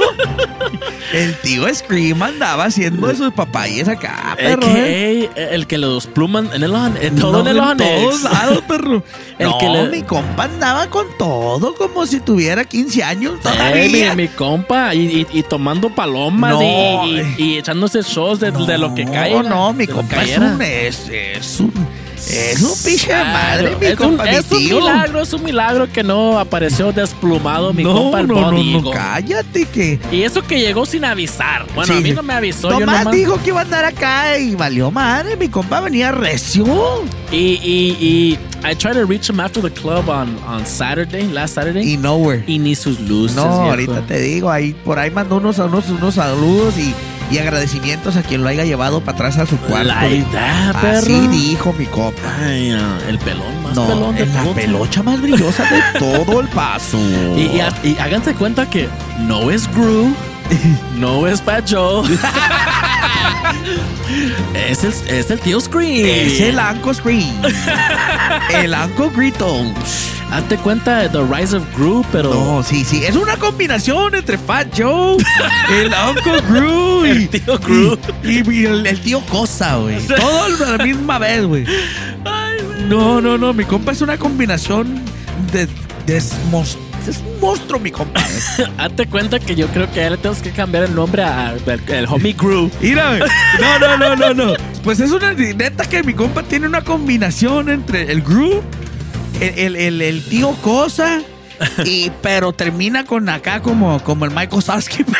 el 1.15 1.35
tío 1.37 1.73
Scream 1.75 2.23
andaba 2.23 2.65
haciendo 2.67 3.07
de 3.07 3.17
sus 3.17 3.33
papayes 3.33 3.89
acá, 3.89 4.35
perro. 4.37 4.67
¿eh? 4.69 5.31
El 5.35 5.67
que 5.67 5.79
los 5.79 6.07
pluman 6.07 6.51
en 6.53 6.63
el 6.63 6.75
en 7.01 7.17
todo 7.17 7.33
No, 7.33 7.41
en 7.41 7.57
el 7.57 7.59
en 7.59 7.77
todos 7.79 8.23
lados, 8.23 8.61
perro. 8.69 9.03
El 9.39 9.49
no, 9.49 9.57
que 9.59 9.69
le- 9.71 9.89
mi 9.89 10.03
compa 10.03 10.45
andaba 10.45 10.89
con 10.91 11.07
todo 11.19 11.70
como 11.75 12.07
si 12.07 12.21
tuviera 12.21 12.65
15 12.65 13.03
años 13.03 13.35
Eh, 13.35 13.39
todavía. 13.43 14.15
mi, 14.15 14.23
mi 14.23 14.29
compa, 14.29 14.95
y, 14.95 15.27
y- 15.33 15.39
y 15.39 15.43
tomando 15.43 15.91
palomas 15.91 16.53
No. 16.53 17.07
y, 17.07 17.35
y- 17.39 17.59
echándose 17.59 18.03
shows 18.03 18.41
de, 18.41 18.51
de 18.53 18.79
lo 18.79 18.95
que 18.95 19.05
cae. 19.05 19.31
No, 19.33 19.43
no, 19.43 19.73
mi 19.73 19.87
compa 19.87 20.23
es 20.23 20.39
un, 20.39 20.61
es, 20.63 21.09
es 21.09 21.61
un, 21.61 21.73
es 22.29 22.61
un 22.63 22.77
pinche 22.85 23.13
madre, 23.13 23.77
mi 23.81 23.87
es 23.87 23.97
compa, 23.97 24.25
un, 24.25 24.31
mi 24.31 24.37
es 24.37 24.51
un 24.51 24.59
milagro, 24.65 25.23
es 25.23 25.33
un 25.33 25.43
milagro 25.45 25.93
que 25.93 26.03
no 26.03 26.39
apareció 26.39 26.93
desplumado 26.93 27.73
mi 27.73 27.83
no, 27.85 27.95
compa 27.95 28.21
el 28.21 28.27
no, 28.29 28.51
no, 28.53 28.81
no, 28.83 28.91
cállate 28.91 29.65
que... 29.67 29.99
Y 30.13 30.23
eso 30.23 30.43
que 30.43 30.61
llegó 30.61 30.85
sin 30.87 31.05
avisar. 31.05 31.67
Bueno, 31.75 31.93
Sí. 31.93 31.99
a 31.99 32.03
mí 32.03 32.13
no 32.13 32.23
me 32.23 32.35
avisó. 32.35 32.71
yo 32.71 32.81
Nomás 32.81 33.05
nomás- 33.05 33.15
dijo 33.15 33.41
que 33.43 33.49
iba 33.51 33.61
a 33.61 33.63
andar 33.63 33.85
acá 33.85 34.39
y 34.39 34.55
valió 34.55 34.91
madre, 34.91 35.37
mi 35.37 35.49
compa 35.49 35.81
venía 35.81 36.13
recio. 36.13 36.65
Y, 37.33 37.37
y, 37.37 37.97
y 38.01 38.39
I 38.69 38.75
tried 38.75 38.95
to 38.95 39.07
reach 39.07 39.29
him 39.31 39.41
after 39.41 39.63
the 39.63 39.71
club 39.71 40.09
on, 40.09 40.37
on 40.47 40.67
Saturday, 40.67 41.27
last 41.33 41.55
Saturday. 41.55 41.95
Y 41.95 41.97
nowhere. 41.97 42.45
Y 42.47 42.59
ni 42.59 42.75
sus 42.75 43.01
luces. 43.01 43.37
No, 43.37 43.45
viejo. 43.45 43.63
ahorita 43.71 44.03
te 44.03 44.19
digo, 44.21 44.51
ahí 44.51 44.75
por 44.85 44.99
ahí 44.99 45.11
mandó 45.11 45.37
unos, 45.37 45.59
unos, 45.59 45.89
unos 45.89 46.15
saludos 46.17 46.77
y, 46.77 46.95
y 47.31 47.39
agradecimientos 47.39 48.17
a 48.17 48.23
quien 48.23 48.43
lo 48.43 48.49
haya 48.49 48.65
llevado 48.65 49.01
para 49.01 49.13
atrás 49.17 49.39
a 49.39 49.47
su 49.47 49.57
cuarto. 49.59 49.89
Like 49.89 50.25
that, 50.33 50.77
Así 50.85 51.29
dijo 51.29 51.73
mi. 51.73 51.87
Ay, 52.43 52.73
ah, 52.73 52.99
el 53.09 53.19
pelón 53.19 53.63
más 53.63 53.75
No, 53.75 53.87
pelón 53.87 54.15
de 54.17 54.23
es 54.23 54.35
la 54.35 54.45
pelocha 54.55 55.03
más 55.03 55.21
brillosa 55.21 55.65
de 55.65 55.81
todo 55.99 56.41
el 56.41 56.49
paso. 56.49 56.99
Y, 57.37 57.57
y 57.57 57.61
ha- 57.61 57.73
y 57.87 57.97
háganse 57.99 58.35
cuenta 58.35 58.69
que 58.69 58.89
no 59.21 59.51
es 59.51 59.69
Gru, 59.75 60.15
no 60.97 61.27
es 61.27 61.43
Joe. 61.69 62.09
es, 64.55 64.85
el, 64.85 64.93
es 65.09 65.31
el 65.31 65.41
tío 65.41 65.61
Scream. 65.61 66.05
Es 66.07 66.41
el 66.41 66.59
Anco 66.59 66.93
Scream. 66.93 67.43
el 68.55 68.75
Anco 68.75 69.11
Grito. 69.11 69.65
Hazte 70.33 70.57
cuenta 70.59 70.99
de 70.99 71.09
The 71.09 71.23
Rise 71.25 71.57
of 71.57 71.65
Gru, 71.77 72.05
pero. 72.13 72.33
No, 72.33 72.63
sí, 72.63 72.85
sí. 72.85 73.03
Es 73.05 73.17
una 73.17 73.37
combinación 73.37 74.15
entre 74.15 74.39
Fat 74.39 74.69
Joe, 74.77 75.17
el 75.71 75.93
Uncle 76.09 76.41
Gru 76.49 77.05
y, 77.07 77.11
El 77.11 77.29
tío 77.29 77.59
Gru. 77.59 77.99
y, 78.23 78.51
y 78.53 78.65
el, 78.67 78.87
el 78.87 79.01
tío 79.01 79.21
Cosa, 79.27 79.77
güey. 79.77 79.99
Todo 80.07 80.45
a 80.45 80.77
la 80.77 80.85
misma 80.85 81.19
vez, 81.19 81.45
güey. 81.45 81.65
No, 82.89 83.21
no, 83.21 83.39
no. 83.39 83.53
Mi 83.53 83.65
compa 83.65 83.93
es 83.93 84.01
una 84.03 84.17
combinación 84.19 85.01
de. 85.53 85.67
de 86.07 86.23
mos- 86.51 86.79
es 87.09 87.17
un 87.19 87.41
monstruo, 87.41 87.81
mi 87.81 87.91
compa. 87.91 88.21
eh. 88.21 88.65
Hazte 88.79 89.07
cuenta 89.07 89.39
que 89.41 89.55
yo 89.57 89.67
creo 89.69 89.91
que 89.91 90.01
a 90.01 90.07
él 90.07 90.13
le 90.13 90.19
tenemos 90.19 90.43
que 90.43 90.51
cambiar 90.51 90.85
el 90.85 90.95
nombre 90.95 91.23
a 91.25 91.55
el, 91.55 91.81
el 91.89 92.07
homie 92.07 92.35
Gru. 92.35 92.71
Mira, 92.81 93.19
no, 93.59 93.79
no, 93.79 93.97
no, 93.97 94.17
no, 94.17 94.35
no. 94.35 94.53
Pues 94.85 95.01
es 95.01 95.11
una 95.11 95.33
neta 95.33 95.85
que 95.87 96.03
mi 96.03 96.13
compa 96.15 96.43
tiene 96.43 96.67
una 96.67 96.83
combinación 96.83 97.69
entre 97.71 98.13
el 98.13 98.23
Gru, 98.23 98.63
el, 99.41 100.01
el, 100.03 100.23
tío 100.25 100.53
Cosa, 100.63 101.21
y 101.85 102.11
pero 102.23 102.53
termina 102.53 103.05
con 103.05 103.29
acá 103.29 103.61
como, 103.61 104.03
como 104.03 104.25
el 104.25 104.31
Michael 104.31 104.63
Sasky. 104.63 105.05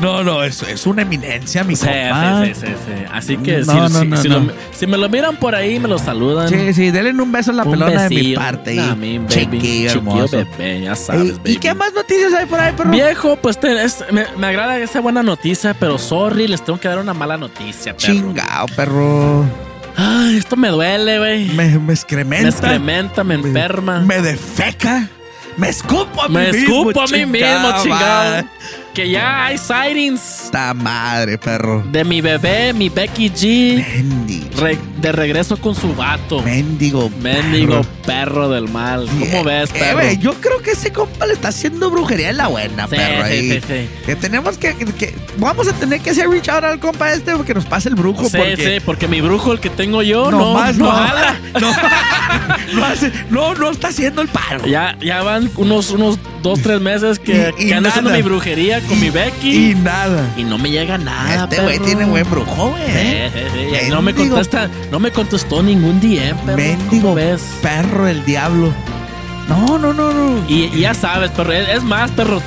No, 0.00 0.22
no, 0.22 0.42
es, 0.42 0.62
es 0.62 0.86
una 0.86 1.02
eminencia, 1.02 1.64
mi 1.64 1.76
Sí, 1.76 1.86
compa. 1.86 2.44
sí, 2.44 2.54
sí, 2.54 2.60
sí, 2.66 2.72
sí. 2.86 3.04
Así 3.12 3.36
que 3.38 3.58
No, 3.58 3.64
si, 3.64 3.78
no, 3.78 3.88
si- 4.00 4.06
no, 4.06 4.16
si 4.18 4.28
no. 4.28 4.40
lo- 4.40 4.52
si 4.72 4.86
me 4.86 4.98
lo 4.98 5.08
miran 5.08 5.36
por 5.36 5.54
ahí, 5.54 5.78
me 5.78 5.88
lo 5.88 5.98
saludan. 5.98 6.48
Sí, 6.48 6.74
sí, 6.74 6.90
denle 6.90 7.10
un 7.22 7.32
beso 7.32 7.50
en 7.52 7.56
la 7.58 7.64
Un 7.64 7.70
pelona 7.70 8.02
de 8.02 8.08
mi 8.10 8.34
parte. 8.34 8.74
Y 8.74 8.80
mi 8.96 9.18
baby. 9.18 9.28
chiquillo 9.28 10.02
bebé, 10.28 10.82
ya 10.82 10.96
sabes, 10.96 11.22
Ey, 11.22 11.30
baby. 11.32 11.52
¿Y 11.52 11.56
qué 11.56 11.74
más 11.74 11.92
noticias 11.94 12.32
hay 12.34 12.46
por 12.46 12.60
ahí, 12.60 12.72
perro? 12.76 12.90
Viejo, 12.90 13.36
pues 13.36 13.58
te- 13.58 13.82
es- 13.84 14.04
me, 14.10 14.26
me 14.36 14.46
agrada 14.48 14.78
esa 14.78 15.00
buena 15.00 15.22
noticia, 15.22 15.74
pero 15.74 15.98
sorry, 15.98 16.48
les 16.48 16.64
tengo 16.64 16.78
que 16.80 16.88
dar 16.88 16.98
una 16.98 17.14
mala 17.14 17.36
noticia, 17.36 17.96
perro. 17.96 18.12
Chingao, 18.12 18.66
perro. 18.76 19.44
Ay, 19.96 20.36
esto 20.36 20.56
me 20.56 20.68
duele, 20.68 21.18
güey. 21.18 21.44
Me, 21.50 21.78
me 21.78 21.92
excrementa. 21.92 22.42
Me 22.42 22.48
excrementa, 22.50 23.24
me 23.24 23.34
enferma. 23.34 24.00
Me 24.00 24.20
defeca. 24.20 25.08
Me 25.56 25.70
escupo 25.70 26.22
a 26.22 26.28
mí 26.28 26.34
Me 26.34 26.52
mismo. 26.52 26.80
escupo 26.80 27.00
a 27.00 27.06
mí 27.06 27.24
mismo, 27.24 27.38
chingada 27.38 27.82
chingado. 27.82 28.48
Que 28.96 29.10
ya 29.10 29.44
hay 29.44 29.58
sightings 29.58 30.44
Esta 30.46 30.72
madre, 30.72 31.36
perro. 31.36 31.84
de 31.92 32.02
mi 32.02 32.22
bebé, 32.22 32.72
mi 32.72 32.88
Becky 32.88 33.28
G, 33.28 33.76
Mendigo. 33.76 34.48
re- 34.62 34.78
de 35.02 35.12
regreso 35.12 35.58
con 35.58 35.74
su 35.74 35.94
vato. 35.94 36.40
Mendigo. 36.42 37.10
Mendigo 37.20 37.82
perro. 38.06 38.48
del 38.48 38.68
mal. 38.70 39.06
¿Cómo 39.18 39.44
ves, 39.44 39.68
Eh, 39.70 39.78
perro? 39.78 39.98
güey, 39.98 40.16
yo 40.18 40.32
creo 40.40 40.62
que 40.62 40.70
ese 40.70 40.92
compa 40.92 41.26
le 41.26 41.34
está 41.34 41.48
haciendo 41.48 41.90
brujería 41.90 42.30
en 42.30 42.38
la 42.38 42.46
buena, 42.46 42.84
Sí, 42.88 42.96
perro. 42.96 43.26
sí, 43.26 43.32
ahí. 43.32 43.50
sí, 43.52 43.60
sí. 43.68 43.88
Que 44.06 44.16
tenemos 44.16 44.56
que, 44.56 44.74
que- 44.74 45.14
Vamos 45.38 45.68
a 45.68 45.72
tener 45.74 46.00
que 46.00 46.10
hacer 46.10 46.30
reach 46.30 46.48
out 46.48 46.64
al 46.64 46.78
compa 46.80 47.12
este 47.12 47.32
porque 47.36 47.52
nos 47.52 47.66
pase 47.66 47.90
el 47.90 47.94
brujo. 47.96 48.24
Sí, 48.30 48.38
porque 48.38 48.56
sí, 48.56 48.82
porque 48.84 49.08
mi 49.08 49.20
brujo, 49.20 49.52
el 49.52 49.60
que 49.60 49.68
tengo 49.68 50.02
yo, 50.02 50.30
no, 50.30 50.38
no, 50.38 50.54
más 50.54 50.76
no, 50.78 50.86
no, 50.86 50.92
jala. 50.92 51.36
no, 51.60 51.72
no, 52.80 52.84
hace- 52.86 53.12
no, 53.28 53.54
no 53.54 53.70
está 53.70 53.88
haciendo 53.88 54.22
el 54.22 54.28
paro. 54.28 54.66
Ya, 54.66 54.96
ya 55.04 55.22
van 55.22 55.50
unos, 55.56 55.90
unos 55.90 56.18
dos, 56.42 56.60
tres 56.62 56.80
meses 56.80 57.18
que, 57.18 57.52
Y- 57.58 57.64
y 57.64 57.68
que 57.68 57.74
ando 57.74 57.88
haciendo 57.90 58.10
nada. 58.10 58.22
mi 58.22 58.26
brujería 58.28 58.80
con 58.86 59.00
mi 59.00 59.10
Becky. 59.10 59.70
Y 59.70 59.74
nada. 59.74 60.28
Y 60.36 60.44
no 60.44 60.58
me 60.58 60.70
llega 60.70 60.98
nada, 60.98 61.44
Este 61.44 61.60
güey 61.62 61.78
tiene 61.78 62.04
buen 62.04 62.28
brujo, 62.30 62.70
güey. 62.70 62.82
Sí, 62.86 62.92
¿eh? 62.94 63.30
sí, 63.34 63.40
sí. 63.80 63.86
Y 63.86 63.90
No 63.90 64.02
me 64.02 64.14
contesta, 64.14 64.68
no 64.90 64.98
me 64.98 65.10
contestó 65.12 65.62
ningún 65.62 66.00
DM, 66.00 66.36
perro. 66.44 66.56
Mendigo 66.56 67.02
¿Cómo 67.02 67.14
ves? 67.16 67.42
perro 67.62 68.06
el 68.08 68.24
diablo. 68.24 68.72
No, 69.48 69.78
no, 69.78 69.92
no, 69.92 70.12
no. 70.12 70.44
Y, 70.48 70.64
y 70.74 70.80
ya 70.80 70.94
sabes, 70.94 71.30
perro. 71.30 71.52
Es 71.52 71.82
más, 71.82 72.10
perro. 72.12 72.42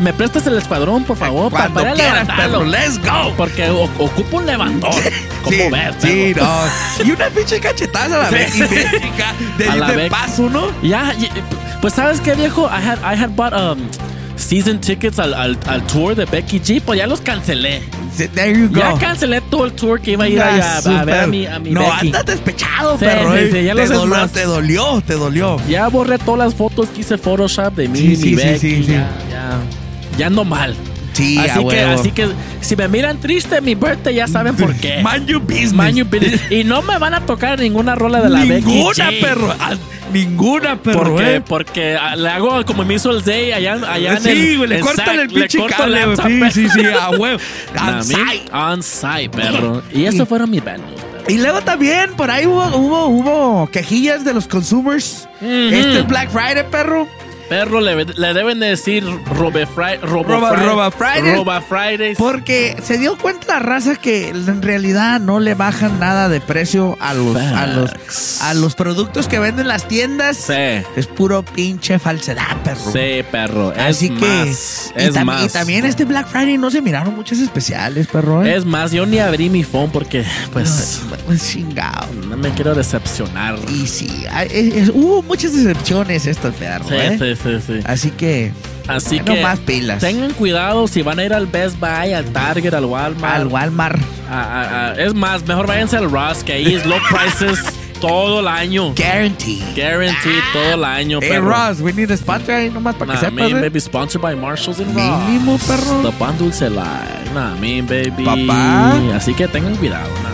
¿Me 0.00 0.12
prestas 0.12 0.46
el 0.46 0.56
escuadrón, 0.56 1.02
por 1.02 1.16
favor? 1.16 1.50
Cuando 1.50 1.74
para 1.74 1.92
quieras, 1.92 2.12
levantarlo? 2.28 2.58
perro. 2.60 2.70
Let's 2.70 2.98
go. 2.98 3.34
Porque 3.36 3.68
o- 3.68 3.90
ocupo 3.98 4.36
un 4.36 4.46
levantón. 4.46 4.92
¿Cómo 5.42 5.56
sí, 5.56 5.62
ves, 5.72 5.94
Sí, 6.00 6.32
no. 6.36 7.04
Y 7.04 7.10
una 7.10 7.26
pinche 7.30 7.58
cachetada 7.58 8.26
a 8.28 8.30
la 8.30 8.48
Sí. 8.48 8.60
de, 9.58 9.68
A 9.68 9.74
la 9.76 9.90
de 9.92 10.08
paso, 10.08 10.48
¿no? 10.48 10.70
Ya, 10.82 11.12
pues 11.80 11.94
sabes 11.94 12.20
qué 12.20 12.34
viejo, 12.34 12.66
I 12.68 12.80
had, 12.88 12.98
I 13.00 13.20
had 13.20 13.30
bought 13.30 13.52
um, 13.54 13.78
season 14.38 14.80
tickets 14.80 15.18
al, 15.18 15.34
al, 15.34 15.58
al 15.66 15.86
tour 15.86 16.14
de 16.14 16.24
Becky 16.24 16.60
G, 16.60 16.80
pues 16.80 16.98
ya 16.98 17.06
los 17.06 17.20
cancelé. 17.20 17.82
There 18.34 18.52
you 18.58 18.68
go. 18.68 18.80
Ya 18.80 18.94
cancelé 18.98 19.40
todo 19.42 19.64
el 19.66 19.72
tour 19.72 20.00
que 20.00 20.12
iba 20.12 20.24
a 20.24 20.28
ir 20.28 20.40
allá 20.40 20.78
a, 20.78 21.04
ver 21.04 21.20
a 21.20 21.26
mi, 21.26 21.46
a 21.46 21.58
mi 21.58 21.70
No, 21.70 21.80
Becky. 21.82 22.06
andas 22.08 22.26
despechado, 22.26 22.98
Sí, 22.98 23.04
perro. 23.04 23.32
sí, 23.32 23.38
eh. 23.38 23.50
sí, 23.52 23.64
ya 23.64 23.74
te, 23.74 23.80
lo 23.82 23.86
sé 23.86 23.94
dolió, 23.94 24.14
más. 24.14 24.32
te 24.32 24.44
dolió, 24.44 25.02
te 25.06 25.14
dolió. 25.14 25.56
Ya 25.68 25.88
borré 25.88 26.18
todas 26.18 26.38
las 26.38 26.54
fotos 26.54 26.88
que 26.88 27.02
hice 27.02 27.18
Photoshop 27.18 27.74
de 27.74 27.88
mí, 27.88 28.16
Sí, 28.16 28.26
mi 28.30 28.34
Becky. 28.34 28.82
Ya, 28.84 29.08
ya, 29.30 29.58
ya 30.18 30.26
ando 30.26 30.44
mal. 30.44 30.74
Sí, 31.12 31.38
así 31.38 31.66
que, 31.66 31.80
así 31.80 32.10
que 32.12 32.28
si 32.60 32.76
me 32.76 32.88
miran 32.88 33.20
triste 33.20 33.60
mi 33.60 33.74
birthday 33.74 34.14
ya 34.14 34.28
saben 34.28 34.54
por 34.56 34.74
qué. 34.76 35.02
Mind 35.04 35.26
your 35.26 35.40
business. 35.40 35.72
Mind 35.72 35.96
your 35.96 36.06
business. 36.06 36.40
Y 36.50 36.64
no 36.64 36.82
me 36.82 36.98
van 36.98 37.14
a 37.14 37.26
tocar 37.26 37.58
ninguna 37.58 37.94
rola 37.94 38.20
de 38.20 38.28
la 38.28 38.44
Becky 38.44 38.66
Ninguna, 38.66 39.10
G. 39.10 39.20
perro. 39.20 39.54
Ah, 39.58 39.74
Ninguna, 40.12 40.80
perro, 40.82 41.00
Porque, 41.00 41.36
eh. 41.36 41.40
porque 41.40 41.96
ah, 42.00 42.16
le 42.16 42.28
hago 42.30 42.64
como 42.64 42.84
me 42.84 42.94
hizo 42.94 43.10
el 43.10 43.22
Zay 43.22 43.52
allá, 43.52 43.74
allá 43.74 44.16
en 44.16 44.26
el. 44.26 44.36
Sí, 44.36 44.56
le 44.66 44.80
cortan 44.80 45.20
el 45.20 45.28
pinche 45.28 45.58
cable. 45.66 46.00
Sí, 46.16 46.50
sí, 46.50 46.68
sí, 46.70 46.86
a 46.86 47.10
huevo. 47.10 47.38
On 47.78 48.02
site. 48.02 48.44
On 48.52 48.82
site, 48.82 49.30
perro. 49.30 49.82
Y 49.92 50.04
eso 50.06 50.24
fueron 50.26 50.50
mis 50.50 50.64
bandos. 50.64 50.90
Y 51.28 51.36
luego 51.36 51.60
también 51.60 52.14
por 52.16 52.30
ahí 52.30 52.46
hubo, 52.46 52.64
hubo, 52.74 53.06
hubo 53.06 53.70
quejillas 53.70 54.24
de 54.24 54.32
los 54.32 54.46
consumers. 54.46 55.28
Este 55.42 56.02
Black 56.02 56.30
Friday, 56.30 56.64
perro. 56.70 57.06
Perro, 57.48 57.80
le, 57.80 58.04
le 58.04 58.34
deben 58.34 58.60
de 58.60 58.66
decir 58.66 59.04
Robe 59.34 59.66
Friday. 59.66 59.98
Roba- 60.02 60.54
Roba 60.54 60.90
Friday. 60.90 61.34
Roba 61.34 61.60
Fridays. 61.62 62.18
Porque 62.18 62.76
se 62.82 62.98
dio 62.98 63.16
cuenta 63.16 63.54
la 63.54 63.58
raza 63.58 63.96
que 63.96 64.28
en 64.28 64.60
realidad 64.62 65.18
no 65.20 65.40
le 65.40 65.54
bajan 65.54 65.98
nada 65.98 66.28
de 66.28 66.40
precio 66.42 66.96
a 67.00 67.14
los, 67.14 67.36
a 67.36 67.66
los, 67.66 68.42
a 68.42 68.54
los 68.54 68.74
productos 68.74 69.28
que 69.28 69.38
venden 69.38 69.66
las 69.68 69.88
tiendas. 69.88 70.36
Sí. 70.36 70.52
Es 70.96 71.06
puro 71.06 71.42
pinche 71.42 71.98
falsedad, 71.98 72.56
perro. 72.62 72.92
Sí, 72.92 73.22
perro. 73.30 73.72
Es 73.72 73.78
Así 73.78 74.10
que. 74.10 74.26
más. 74.26 74.92
y, 74.96 75.02
Es 75.02 75.14
tam- 75.14 75.24
más. 75.24 75.44
y 75.44 75.48
también 75.48 75.86
este 75.86 76.04
Black 76.04 76.28
Friday 76.28 76.58
no 76.58 76.70
se 76.70 76.82
miraron 76.82 77.14
muchos 77.14 77.38
especiales, 77.38 78.06
perro. 78.08 78.44
¿eh? 78.44 78.56
Es 78.56 78.64
más, 78.66 78.92
yo 78.92 79.06
ni 79.06 79.18
abrí 79.20 79.48
mi 79.48 79.64
phone 79.64 79.90
porque, 79.90 80.24
pues, 80.52 81.00
Pues 81.26 81.50
chingado. 81.50 82.08
Me 82.38 82.50
quiero 82.50 82.74
decepcionar. 82.74 83.56
Y 83.68 83.86
sí, 83.86 84.24
es- 84.50 84.52
es- 84.74 84.88
hubo 84.90 85.22
muchas 85.22 85.52
decepciones 85.54 86.26
estos 86.26 86.54
perro, 86.54 86.88
Sí, 86.88 86.94
¿eh? 86.96 87.16
sí, 87.18 87.34
sí, 87.42 87.58
sí. 87.66 87.80
Así 87.84 88.10
que. 88.10 88.52
Así 88.86 89.18
no 89.18 89.24
que 89.26 89.42
más 89.42 89.58
pilas. 89.58 90.00
tengan 90.00 90.32
cuidado 90.32 90.88
si 90.88 91.02
van 91.02 91.18
a 91.18 91.24
ir 91.24 91.34
al 91.34 91.46
Best 91.46 91.78
Buy, 91.78 92.14
al 92.14 92.24
Target, 92.32 92.72
al 92.72 92.86
Walmart. 92.86 93.34
Al 93.34 93.46
Walmart. 93.48 94.00
a- 94.30 94.42
a- 94.42 94.88
a- 94.88 94.94
es 94.94 95.14
más, 95.14 95.46
mejor 95.46 95.66
váyanse 95.66 95.96
al 95.98 96.10
Ross, 96.10 96.42
que 96.42 96.54
ahí 96.54 96.74
es 96.74 96.86
low 96.86 96.98
prices 97.10 97.58
todo 98.00 98.40
el 98.40 98.48
año. 98.48 98.94
Guarantee. 98.94 99.60
Guaranteed 99.76 100.40
todo 100.54 100.74
el 100.74 100.84
año, 100.84 101.18
Hey, 101.20 101.28
perro. 101.32 101.50
Ross, 101.50 101.80
we 101.80 101.92
need 101.92 102.10
a 102.10 102.16
sponsor 102.16 102.54
ahí 102.54 102.70
nomás 102.70 102.94
para 102.94 103.12
Nah, 103.14 103.20
que 103.20 103.26
sepas. 103.26 103.50
man, 103.50 103.58
¿eh? 103.58 103.68
baby, 103.68 103.80
sponsored 103.80 104.22
by 104.22 104.34
Marshalls 104.36 104.78
and 104.80 104.94
Ross. 104.94 105.28
Mínimo, 105.28 105.58
perro. 105.58 106.02
The 106.10 106.12
Pan 106.18 106.38
Dulce 106.38 106.70
Live. 106.70 107.32
Nah, 107.34 107.54
me, 107.56 107.82
baby. 107.82 108.24
Papá. 108.24 108.94
Así 109.16 109.34
que 109.34 109.46
tengan 109.48 109.74
cuidado, 109.76 110.08
nah. 110.22 110.28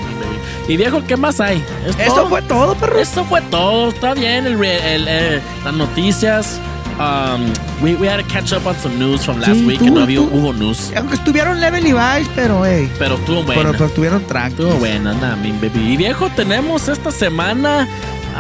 Y 0.69 0.77
viejo, 0.77 1.03
¿qué 1.07 1.17
más 1.17 1.41
hay? 1.41 1.63
¿Es 1.87 1.97
Eso 1.99 2.15
todo? 2.17 2.29
fue 2.29 2.43
todo, 2.43 2.75
perro. 2.75 2.99
Esto 2.99 3.25
fue 3.25 3.41
todo. 3.43 3.91
Está 3.91 4.15
bien. 4.15 4.47
El, 4.47 4.59
re- 4.59 4.95
el, 4.95 5.07
eh, 5.09 5.41
las 5.65 5.75
noticias. 5.75 6.59
Um, 6.99 7.47
we, 7.83 7.97
we 7.97 8.09
had 8.09 8.19
to 8.21 8.27
catch 8.33 8.53
up 8.53 8.65
on 8.67 8.77
some 8.77 8.97
news 8.97 9.25
from 9.25 9.41
last 9.41 9.53
Sí, 9.55 9.67
week. 9.67 9.81
tú- 9.81 9.87
que 9.87 9.91
no 9.91 10.03
había, 10.03 10.19
tú- 10.21 10.31
hubo 10.33 10.53
news. 10.53 10.93
Aunque 10.97 11.17
estuvieron 11.17 11.61
level 11.61 11.85
y 11.87 11.93
vice, 11.93 12.31
pero, 12.37 12.65
hey. 12.65 12.89
Pero 12.99 13.17
estuvo 13.17 13.43
buena. 13.43 13.61
Pero, 13.63 13.73
pero 13.73 13.87
estuvieron 13.87 14.25
tranquilos. 14.27 14.67
Estuvo 14.67 14.79
buena, 14.79 15.13
nah, 15.15 15.35
mi 15.37 15.51
baby. 15.53 15.93
Y 15.93 15.97
viejo, 15.97 16.31
tenemos 16.31 16.89
esta 16.89 17.11
semana 17.11 17.89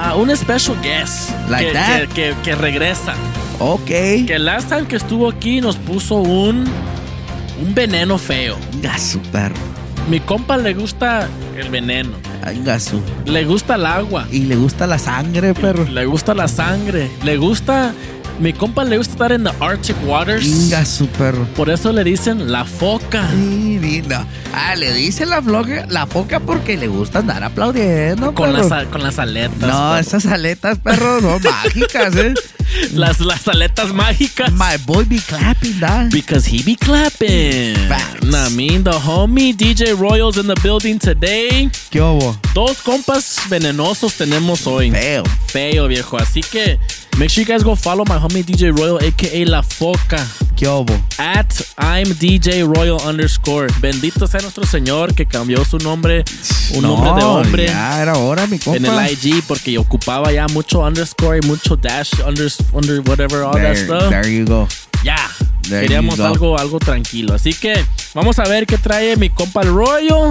a 0.00 0.14
un 0.14 0.34
special 0.36 0.80
guest. 0.82 1.30
Like 1.48 1.66
que, 1.66 1.72
that. 1.74 2.00
que, 2.00 2.06
que- 2.14 2.34
que 2.44 2.54
regresa. 2.54 3.14
Ok. 3.58 3.86
Que 3.86 4.36
last 4.38 4.68
time 4.68 4.86
que 4.86 4.96
estuvo 4.96 5.28
aquí 5.28 5.60
nos 5.60 5.74
puso 5.76 6.14
un, 6.16 6.64
un 7.60 7.74
veneno 7.74 8.18
feo. 8.18 8.56
Gasu, 8.80 9.18
perro. 9.32 9.56
Mi 10.08 10.20
compa 10.20 10.56
le 10.58 10.74
gusta 10.74 11.28
el 11.56 11.70
veneno. 11.70 12.12
Ay, 12.42 12.60
Gasu. 12.62 13.00
Le 13.24 13.44
gusta 13.44 13.76
el 13.76 13.86
agua. 13.86 14.26
Y 14.30 14.40
le 14.40 14.56
gusta 14.56 14.86
la 14.86 14.98
sangre, 14.98 15.54
perro. 15.54 15.84
Le 15.84 16.04
gusta 16.04 16.34
la 16.34 16.46
sangre. 16.46 17.10
Le 17.22 17.36
gusta. 17.38 17.94
Mi 18.40 18.52
compa 18.52 18.84
le 18.84 18.98
gusta 18.98 19.12
estar 19.12 19.32
en 19.32 19.44
the 19.44 19.50
Arctic 19.60 19.96
waters. 20.04 20.68
Gasu, 20.68 21.06
perro. 21.06 21.46
Por 21.56 21.70
eso 21.70 21.92
le 21.92 22.02
dicen 22.02 22.50
la 22.50 22.64
foca. 22.64 23.28
Sí, 23.30 23.78
linda. 23.80 24.26
Ah, 24.52 24.74
le 24.74 24.92
dice 24.92 25.24
la, 25.24 25.40
floca, 25.40 25.86
la 25.88 26.06
foca 26.06 26.40
porque 26.40 26.76
le 26.76 26.88
gusta 26.88 27.20
andar 27.20 27.44
aplaudiendo, 27.44 28.34
Con 28.34 28.52
perro. 28.52 28.68
las, 28.68 28.86
con 28.88 29.02
las 29.02 29.18
aletas. 29.18 29.58
No, 29.60 29.66
perro. 29.90 29.96
esas 29.98 30.26
aletas, 30.26 30.78
perro, 30.78 31.20
no 31.20 31.38
mágicas, 31.64 32.16
¿eh? 32.16 32.34
las, 32.92 33.20
las 33.20 33.46
aletas 33.46 33.92
mágicas. 33.92 34.52
My 34.52 34.76
boy 34.84 35.04
be 35.04 35.18
clapping, 35.20 35.78
that. 35.80 36.10
Because 36.10 36.44
he 36.50 36.62
be 36.64 36.76
clapping. 36.76 37.76
Facts. 37.88 38.24
I 38.34 38.50
mean, 38.54 38.82
the 38.82 38.90
homie 38.92 39.54
DJ 39.54 39.96
Royals 39.96 40.36
in 40.38 40.46
the 40.48 40.60
building 40.60 40.98
today. 40.98 41.70
¿Qué 41.90 42.00
hubo? 42.00 42.36
Dos 42.52 42.78
compas 42.82 43.38
venenosos 43.48 44.14
tenemos 44.14 44.66
hoy. 44.66 44.90
Feo. 44.90 45.22
Feo, 45.46 45.86
viejo. 45.88 46.16
Así 46.18 46.40
que 46.40 46.78
make 47.18 47.30
sure 47.30 47.42
you 47.42 47.46
guys 47.46 47.62
go 47.62 47.74
follow 47.74 48.04
my 48.06 48.16
homie 48.18 48.42
DJ 48.42 48.76
Royal, 48.76 48.98
aka 49.02 49.44
La 49.44 49.62
Foca. 49.62 50.24
¿Qué 50.56 50.66
hubo? 50.68 50.92
At 51.18 51.52
I'm 51.78 52.06
DJ 52.14 52.62
Royal 52.64 53.00
underscore. 53.06 53.68
Bendito 53.80 54.26
sea 54.26 54.40
nuestro 54.40 54.64
Señor 54.66 55.14
que 55.14 55.26
cambió 55.26 55.64
su 55.64 55.78
nombre, 55.78 56.24
un 56.74 56.82
No, 56.82 56.88
nombre 56.96 57.14
de 57.14 57.24
hombre. 57.28 57.66
Ya 57.66 58.02
era 58.02 58.14
hora, 58.16 58.46
mi 58.46 58.58
compa. 58.58 58.76
En 58.76 58.86
el 58.86 59.12
IG 59.12 59.42
porque 59.46 59.76
ocupaba 59.78 60.30
ya 60.32 60.46
mucho 60.48 60.80
underscore 60.80 61.38
y 61.42 61.46
mucho 61.46 61.76
dash 61.76 62.12
under, 62.26 62.50
under 62.72 63.00
whatever 63.00 63.42
all 63.42 63.52
that 63.54 63.74
There, 63.74 63.84
stuff. 63.84 64.10
there 64.10 64.28
you 64.32 64.44
go. 64.44 64.68
Ya. 65.02 65.16
There 65.68 65.80
Queríamos 65.82 66.16
you 66.18 66.22
go. 66.22 66.28
algo, 66.28 66.58
algo 66.58 66.78
tranquilo. 66.78 67.34
Así 67.34 67.52
que 67.52 67.74
vamos 68.14 68.38
a 68.38 68.44
ver 68.44 68.66
qué 68.66 68.78
trae 68.78 69.16
mi 69.16 69.30
compa 69.30 69.62
el 69.62 69.68
Royal. 69.72 70.30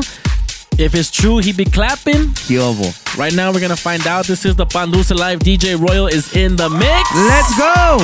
If 0.77 0.95
it's 0.95 1.11
true, 1.11 1.37
he 1.37 1.53
be 1.53 1.65
clapping. 1.65 2.33
¿Qué? 2.47 2.57
Right 3.17 3.33
now, 3.33 3.51
we're 3.51 3.59
gonna 3.59 3.75
find 3.75 4.05
out. 4.07 4.25
This 4.25 4.43
is 4.43 4.55
the 4.55 4.65
Pandusa 4.65 5.15
Live. 5.15 5.39
DJ 5.39 5.79
Royal 5.79 6.07
is 6.07 6.35
in 6.35 6.55
the 6.55 6.67
mix. 6.69 7.09
Let's 7.15 7.57
go! 7.57 7.99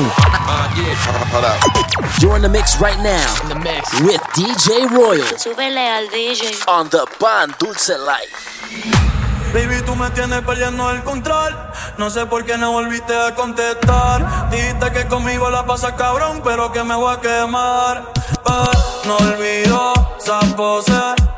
You're 2.22 2.36
in 2.36 2.44
the 2.44 2.50
mix 2.50 2.80
right 2.80 2.98
now. 3.00 3.42
In 3.44 3.50
the 3.50 3.56
mix 3.56 4.00
with 4.02 4.22
DJ 4.34 4.90
Royal 4.92 5.24
Súbele 5.38 5.78
al 5.78 6.08
DJ. 6.10 6.68
on 6.68 6.90
the 6.90 7.08
Pan 7.20 7.54
Dulce 7.60 7.98
Life. 7.98 9.29
Baby, 9.54 9.82
tú 9.84 9.95
me 9.95 10.10
tienes 10.12 10.41
perdiendo 10.41 10.91
el 10.91 11.04
control. 11.04 11.58
No 11.97 12.12
sé 12.12 12.26
por 12.28 12.45
qué 12.45 12.56
no 12.58 12.72
volviste 12.72 13.16
a 13.16 13.34
contestar. 13.34 14.50
Dijiste 14.52 14.91
que 14.91 15.08
conmigo 15.08 15.50
la 15.50 15.66
pasa 15.66 15.95
cabrón, 15.95 16.41
pero 16.43 16.72
que 16.72 16.84
me 16.84 16.93
voy 16.93 17.16
a 17.16 17.20
quemar. 17.20 18.12
Eh, 18.45 18.78
no 19.06 19.18
olvido 19.18 19.93
esa 20.20 20.39
pose. 20.56 20.93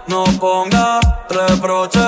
No 0.08 0.26
ponga 0.40 1.00
reproche. 1.30 2.00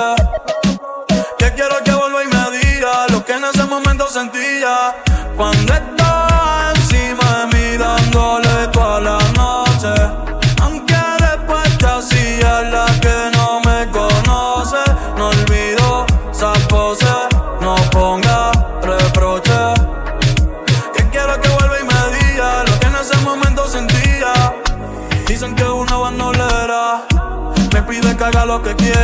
Que 1.38 1.52
quiero 1.54 1.82
que 1.82 1.92
vuelva 1.92 2.22
y 2.22 2.26
me 2.26 2.58
diga 2.58 3.06
lo 3.08 3.24
que 3.24 3.32
en 3.32 3.44
ese 3.44 3.64
momento 3.64 4.06
sentía. 4.10 4.94
Cuando 5.36 5.72
estaba 5.72 6.72
encima 6.76 7.38
de 7.38 7.46
mí 7.56 7.76
dándole 7.78 8.68
toda 8.72 9.00
la 9.00 9.23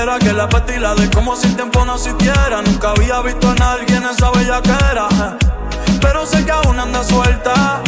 lo 0.05 0.19
que 0.19 0.33
la 0.33 0.49
pastilla 0.49 0.95
de 0.95 1.11
como 1.11 1.37
si 1.37 1.47
el 1.47 1.57
tiempo 1.57 1.85
no 1.85 1.95
existiera. 1.95 2.63
Nunca 2.63 2.91
había 2.91 3.21
visto 3.23 3.53
en 3.53 3.63
alguien 3.63 4.03
esa 4.05 4.31
bellaquera, 4.31 5.09
pero 6.01 6.27
sé 6.27 6.45
que 6.45 6.53
aún 6.53 6.79
anda 6.79 7.05
suelta. 7.05 7.81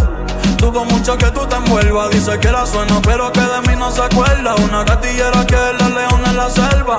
Dudo 0.59 0.85
mucho 0.85 1.17
que 1.19 1.31
tú 1.33 1.47
te 1.47 1.57
envuelvas, 1.57 2.11
dice 2.11 2.39
que 2.39 2.53
la 2.53 2.65
suena, 2.67 3.01
pero 3.03 3.33
que 3.33 3.41
de 3.41 3.61
mí 3.69 3.75
no 3.77 3.91
se 3.91 4.03
acuerda. 4.03 4.55
Una 4.57 4.85
gatillera 4.85 5.45
que 5.47 5.55
es 5.55 5.81
la 5.81 5.89
leona 5.89 6.31
en 6.31 6.37
la 6.37 6.51
selva. 6.51 6.99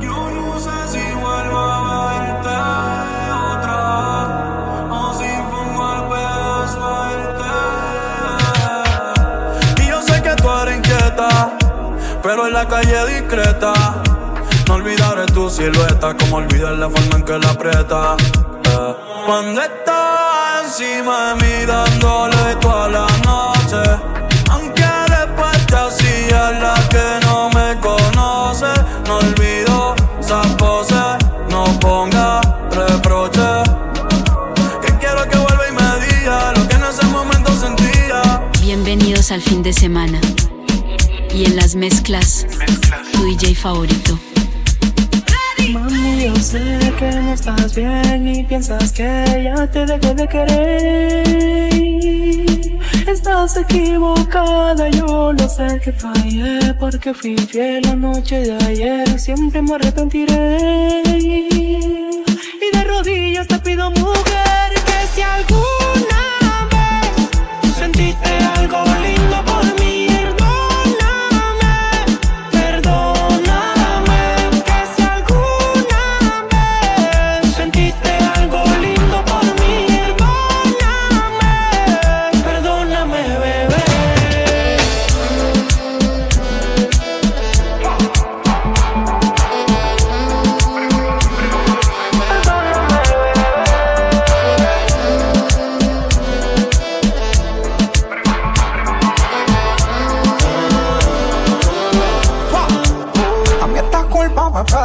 Yo 0.00 0.30
no 0.30 0.58
sé 0.58 0.70
si 0.90 1.14
vuelvo 1.14 1.58
a 1.58 2.08
verte. 2.10 2.56
Y 9.82 9.86
yo 9.88 10.02
sé 10.02 10.22
que 10.22 10.34
tú 10.34 10.50
eres 10.50 10.76
inquieta, 10.76 11.55
pero 12.26 12.48
en 12.48 12.54
la 12.54 12.66
calle 12.66 13.06
discreta. 13.06 13.72
No 14.66 14.74
olvidaré 14.74 15.26
tu 15.26 15.48
silueta, 15.48 16.16
como 16.16 16.38
olvidar 16.38 16.72
la 16.72 16.90
forma 16.90 17.18
en 17.18 17.22
que 17.22 17.38
la 17.38 17.50
aprieta. 17.50 18.16
Eh, 18.64 18.94
Cuando 19.26 19.62
estás 19.62 20.64
encima 20.64 21.28
de 21.28 21.34
mí 21.36 21.66
dándole 21.66 22.56
toda 22.60 22.88
la 22.88 23.06
noche. 23.24 23.82
Aunque 24.50 24.88
después 25.08 25.66
te 25.66 25.76
hacía 25.76 26.50
la 26.50 26.74
que 26.88 27.26
no 27.26 27.48
me 27.50 27.78
conoce. 27.80 28.72
No 29.06 29.18
olvido 29.18 29.94
esa 30.18 30.42
pose, 30.56 31.04
no 31.48 31.64
ponga 31.78 32.40
reproche. 32.72 33.50
Que 34.82 34.92
quiero 34.98 35.22
que 35.30 35.36
vuelva 35.36 35.64
y 35.68 35.72
me 35.80 36.06
diga 36.06 36.52
lo 36.56 36.66
que 36.66 36.74
en 36.74 36.84
ese 36.84 37.06
momento 37.06 37.52
sentía. 37.52 38.42
al 39.30 39.42
fin 39.42 39.62
de 39.62 39.72
semana. 39.72 40.18
Y 41.36 41.44
en 41.44 41.54
las 41.54 41.76
mezclas, 41.76 42.46
tu 43.12 43.22
DJ 43.26 43.54
favorito. 43.54 44.18
Mami, 45.70 46.24
yo 46.24 46.34
sé 46.36 46.78
que 46.98 47.10
no 47.10 47.34
estás 47.34 47.74
bien 47.74 48.26
y 48.26 48.42
piensas 48.42 48.90
que 48.90 49.42
ya 49.44 49.70
te 49.70 49.84
dejé 49.84 50.14
de 50.14 50.26
querer. 50.28 51.26
Estás 53.06 53.58
equivocada, 53.58 54.88
yo 54.88 55.34
lo 55.34 55.46
sé 55.46 55.78
que 55.84 55.92
fallé 55.92 56.72
porque 56.80 57.12
fui 57.12 57.36
fiel 57.36 57.82
la 57.82 57.96
noche 57.96 58.38
de 58.38 58.56
ayer. 58.64 59.20
Siempre 59.20 59.60
me 59.60 59.74
arrepentiré. 59.74 61.02
Y 61.04 62.70
de 62.72 62.84
rodillas 62.84 63.46
te 63.46 63.58
pido, 63.58 63.90
mujer, 63.90 64.72
que 64.86 65.06
si 65.14 65.20
alguna 65.20 65.75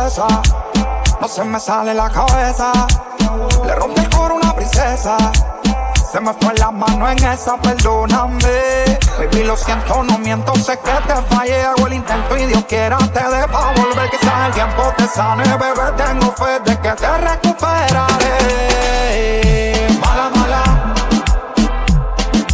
no 0.02 1.28
se 1.28 1.44
me 1.44 1.60
sale 1.60 1.94
la 1.94 2.10
cabeza. 2.10 2.72
Le 3.66 3.76
rompí 3.76 4.02
el 4.02 4.10
coro 4.10 4.34
una 4.36 4.56
princesa, 4.56 5.16
se 6.12 6.20
me 6.20 6.34
fue 6.34 6.56
la 6.56 6.72
mano 6.72 7.08
en 7.08 7.24
esa, 7.24 7.56
perdóname. 7.58 8.98
Baby, 9.20 9.44
lo 9.44 9.56
siento, 9.56 10.02
no 10.02 10.18
miento, 10.18 10.56
sé 10.56 10.80
que 10.80 10.92
te 11.08 11.22
fallé, 11.30 11.62
hago 11.62 11.86
el 11.86 11.94
intento 11.94 12.36
y 12.36 12.48
Dios 12.48 12.66
quiera 12.68 12.98
te 12.98 13.20
dé 13.20 13.46
volver. 13.46 14.10
Quizás 14.10 14.48
el 14.48 14.54
tiempo 14.54 14.92
te 14.98 15.06
sane, 15.06 15.44
bebé, 15.44 15.92
tengo 15.96 16.32
fe 16.32 16.60
de 16.66 16.80
que 16.80 16.92
te 16.94 17.18
recuperaré. 17.18 18.38
Mala, 20.00 20.32
mala, 20.36 20.64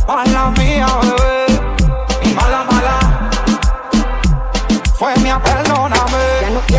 mala 0.06 0.50
mía, 0.52 0.88
bebé, 1.02 1.37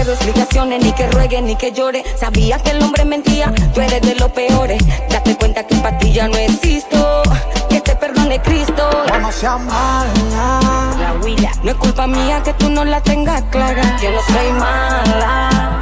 Ya 0.09 0.15
explicaciones, 0.15 0.83
ni 0.83 0.91
que 0.93 1.07
ruegue, 1.09 1.43
ni 1.43 1.55
que 1.55 1.71
llore. 1.71 2.03
Sabía 2.17 2.59
que 2.61 2.71
el 2.71 2.83
hombre 2.83 3.05
mentía, 3.05 3.53
tú 3.75 3.83
eres 3.83 4.01
de 4.01 4.15
los 4.15 4.33
peores. 4.33 4.83
Date 5.11 5.37
cuenta 5.37 5.67
que 5.67 5.75
para 5.77 5.99
ti 5.99 6.15
ya 6.15 6.27
no 6.29 6.37
existo. 6.39 7.23
Que 7.69 7.83
te 7.83 7.95
perdone 7.95 8.41
Cristo. 8.41 8.89
No 9.21 9.31
seas 9.31 9.61
mala. 9.61 10.97
La 10.99 11.13
huila. 11.23 11.53
No 11.63 11.73
es 11.73 11.77
culpa 11.77 12.07
mía 12.07 12.43
que 12.43 12.55
tú 12.55 12.71
no 12.71 12.87
la 12.87 13.03
tengas 13.03 13.43
clara. 13.51 13.99
Yo 14.01 14.11
no 14.13 14.23
soy 14.23 14.51
mala. 14.53 15.79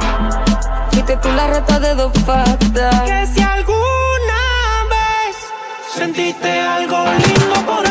Fuiste 0.91 1.15
tú 1.15 1.31
la 1.31 1.47
rata 1.47 1.79
de 1.79 1.95
dos 1.95 2.11
patas. 2.25 3.01
Que 3.05 3.27
si 3.33 3.41
alguna 3.41 4.41
vez 4.89 5.37
sentiste 5.97 6.59
algo 6.59 6.97
lindo 7.13 7.65
por 7.65 7.86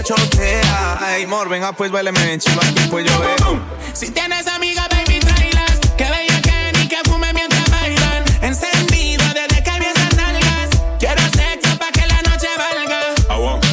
bestia 0.00 0.16
ella 0.16 0.20
nunca 0.20 0.30
chotea. 0.30 0.98
Ay, 1.00 1.26
mor, 1.26 1.48
venga 1.48 1.72
pues 1.72 1.90
baileme 1.90 2.32
en 2.32 2.40
chivo 2.40 2.60
aquí 2.62 2.86
pues 2.90 3.06
yo 3.06 3.18
veo. 3.20 3.60
Si 3.92 4.10
tienes 4.10 4.46
amigas, 4.46 4.88
baby, 4.88 5.18
tráelas. 5.20 5.78
Que 5.96 6.04
bella 6.04 6.40
que 6.42 6.78
ni 6.78 6.88
que 6.88 6.98
fume 7.04 7.32
mientras 7.32 7.68
bailan. 7.70 8.24
Encendido 8.42 9.24
desde 9.34 9.62
que 9.62 9.78
vi 9.78 9.86
esas 9.86 10.16
nalgas. 10.16 10.70
Quiero 10.98 11.22
sexo 11.22 11.78
pa' 11.78 11.90
que 11.92 12.06
la 12.06 12.22
noche 12.22 12.48
valga. 12.56 13.00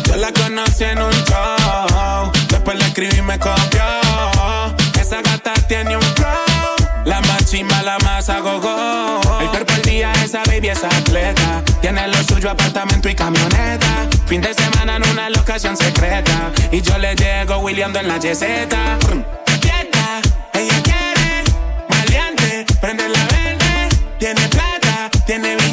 Yo 0.08 0.16
la 0.16 0.32
conocí 0.32 0.84
en 0.84 1.02
un 1.02 1.14
show. 1.26 2.32
Después 2.50 2.78
le 2.78 2.86
escribí 2.86 3.18
y 3.18 3.22
me 3.22 3.40
copió. 3.40 3.84
Esa 5.00 5.22
gata 5.22 5.54
tiene 5.68 5.96
un 5.96 6.04
flow. 6.16 6.76
La 7.06 7.22
más 7.22 7.46
chimba, 7.46 7.82
la 7.84 7.98
más 8.00 8.30
agogó. 8.30 9.22
El 9.40 9.48
cuerpo 9.50 9.74
al 9.74 9.82
día, 9.84 10.12
esa 10.24 10.44
baby 10.46 10.70
es 10.70 10.84
atleta. 10.84 11.64
Tiene 11.82 12.08
lo 12.08 12.22
suyo, 12.24 12.50
apartamento 12.50 13.08
y 13.08 13.16
camioneta. 13.16 14.08
Fin 14.28 14.42
de 14.42 14.54
semana 14.54 14.98
en 14.98 15.08
una 15.10 15.30
locación 15.30 15.78
secreta. 15.78 16.52
Y 16.70 16.82
yo 16.82 16.98
le 16.98 17.16
llego 17.16 17.60
William 17.60 17.96
en 17.96 18.10
la 18.10 18.18
yeseta. 18.18 18.98
Quieta, 19.62 20.22
ella 20.54 20.84
quiere. 20.84 21.44
Maleante, 21.88 22.66
prende 22.82 23.08
la 23.08 23.26
verde. 23.26 23.90
Tiene 24.20 24.42
plata, 24.50 25.10
tiene 25.26 25.56
billete. 25.56 25.67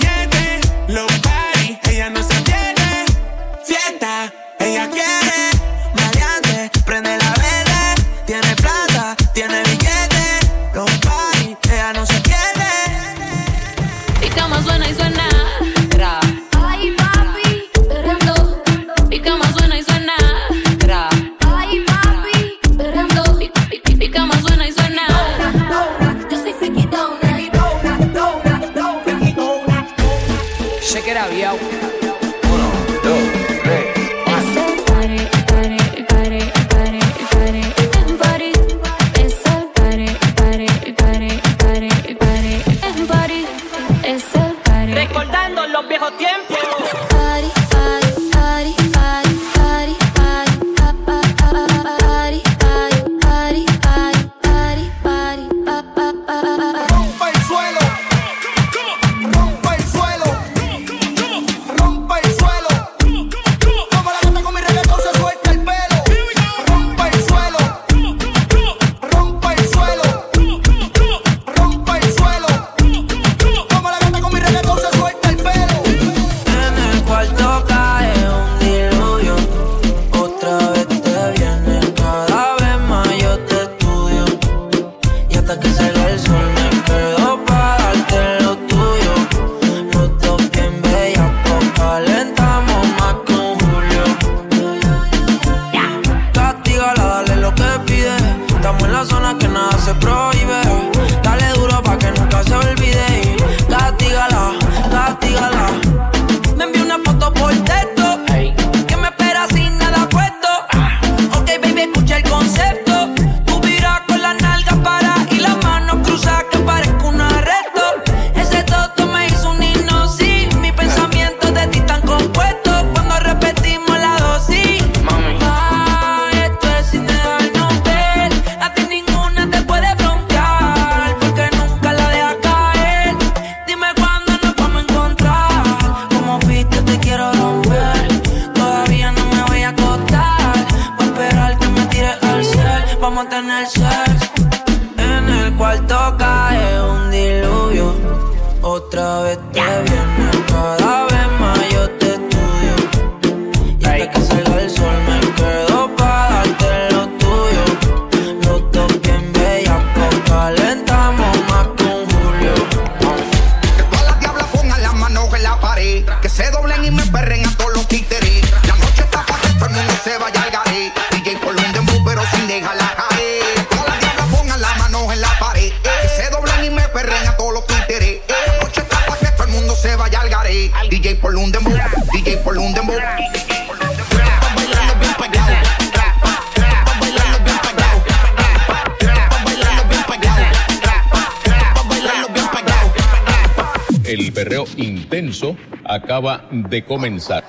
acaba 196.04 196.44
de 196.50 196.84
comenzar. 196.84 197.44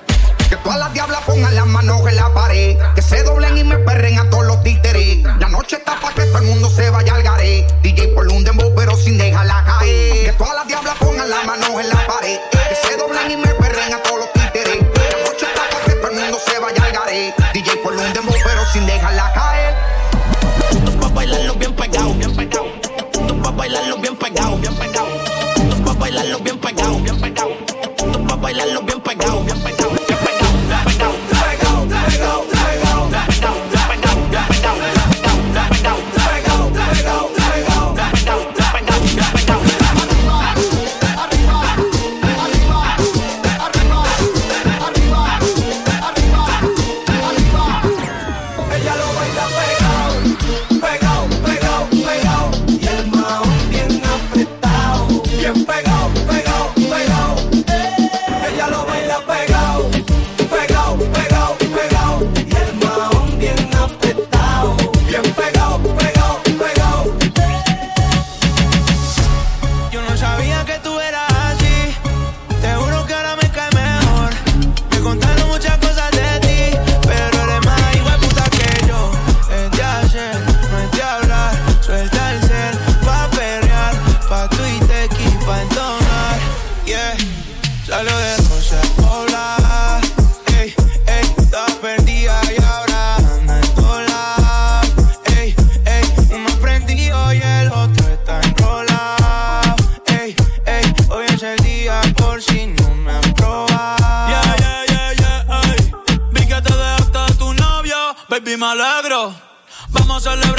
Que 0.48 0.56
todas 0.56 0.78
las 0.78 0.92
diablas 0.92 1.20
pongan 1.26 1.54
las 1.54 1.66
manos 1.66 2.00
en 2.08 2.16
la 2.16 2.32
pared. 2.32 2.78
Que 2.94 3.02
se 3.02 3.22
doblen 3.22 3.58
y 3.58 3.64
me 3.64 3.78
perren 3.78 4.18
a 4.18 4.30
todos 4.30 4.46
los 4.46 4.62
títeres. 4.62 5.22
La 5.40 5.48
noche 5.48 5.76
está 5.76 6.00
para 6.00 6.14
que 6.14 6.22
todo 6.22 6.38
el 6.38 6.44
mundo 6.44 6.70
se 6.70 6.88
vaya 6.88 7.14
al 7.14 7.22
salió 87.96 88.14
de 88.18 88.36
Rosa 88.36 88.80
Hola, 89.10 90.00
ey, 90.58 90.74
ey, 91.06 91.34
está 91.38 91.64
perdida 91.80 92.38
y 92.52 92.62
ahora 92.62 93.16
anda 93.16 93.58
en 93.58 93.72
cola. 93.72 94.82
Ey, 95.38 95.54
ey, 95.86 96.04
uno 96.30 96.50
prendido 96.60 97.32
y 97.32 97.40
el 97.40 97.68
otro 97.68 98.06
está 98.08 98.42
enrolado. 98.42 99.76
Ey, 100.08 100.36
ey, 100.66 100.94
hoy 101.08 101.24
es 101.26 101.42
el 101.42 101.56
día 101.60 102.02
por 102.18 102.42
si 102.42 102.66
no 102.66 102.94
me 102.96 103.12
han 103.12 103.32
probado. 103.32 104.28
Yeah, 104.28 104.56
yeah, 104.58 104.84
yeah, 104.90 105.12
yeah, 105.14 105.60
ey. 105.72 105.92
Vi 106.32 106.46
que 106.46 106.60
te 106.60 106.74
dejaste 106.74 107.18
a 107.18 107.26
tu 107.38 107.54
novio, 107.54 107.96
baby, 108.28 108.58
me 108.58 108.66
alegro. 108.66 109.34
Vamos 109.88 110.26
a 110.26 110.32
celebrar 110.32 110.55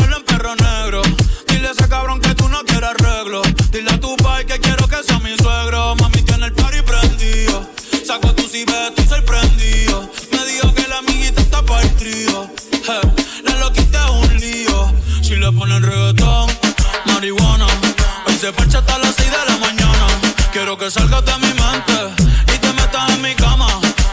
que 20.88 20.92
salgas 20.92 21.26
de 21.26 21.34
mi 21.40 21.54
mente 21.54 22.24
y 22.54 22.58
te 22.60 22.72
metas 22.72 23.10
en 23.10 23.22
mi 23.22 23.36
cama. 23.36 23.68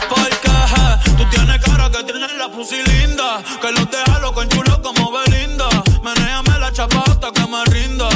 Porque 0.09 0.51
tú 1.17 1.23
tienes 1.29 1.57
cara 1.63 1.89
que 1.89 2.03
tienes 2.03 2.33
la 2.37 2.49
pussy 2.49 2.83
linda, 2.83 3.41
que 3.61 3.71
los 3.71 3.89
deja 3.89 4.19
loco 4.19 4.41
en 4.41 4.49
chulo 4.49 4.81
como 4.81 5.09
Belinda. 5.11 5.69
Menéame 6.03 6.59
la 6.59 6.73
chapa 6.73 7.01
hasta 7.07 7.31
que 7.31 7.47
me 7.47 7.63
rinda. 7.65 8.09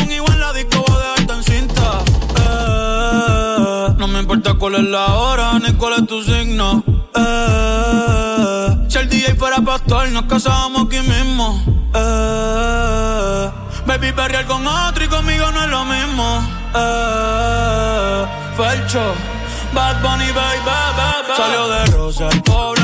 Un 0.00 0.10
igual 0.10 0.40
la 0.40 0.52
disco 0.54 0.82
va 0.88 0.94
a 0.94 0.98
dejarte 0.98 1.32
en 1.34 1.44
cinta. 1.44 2.04
Eh, 2.40 3.94
no 3.98 4.08
me 4.08 4.20
importa 4.20 4.54
cuál 4.54 4.76
es 4.76 4.84
la 4.84 5.06
hora 5.16 5.58
ni 5.58 5.74
cuál 5.74 5.94
es 6.00 6.06
tu 6.06 6.22
signo. 6.22 6.82
Eh, 7.14 8.86
si 8.88 8.98
el 8.98 9.10
DJ 9.10 9.34
fuera 9.34 9.60
pastor, 9.60 10.08
nos 10.08 10.24
casábamos 10.24 10.86
aquí 10.86 11.00
mismo. 11.00 11.62
Eh, 11.94 13.50
Baby, 13.86 14.12
perrear 14.12 14.46
con 14.46 14.66
otro 14.66 15.04
y 15.04 15.06
conmigo 15.06 15.50
no 15.52 15.62
es 15.62 15.70
lo 15.70 15.84
mismo. 15.84 16.42
Eh. 16.74 17.95
Felcho. 18.56 19.14
Bad 19.74 20.00
Bunny, 20.02 20.32
baby, 20.32 20.60
baby. 20.64 21.36
Salió 21.36 21.68
de 21.68 21.86
rosa 21.96 22.28
el 22.28 22.42
pobre 22.42 22.75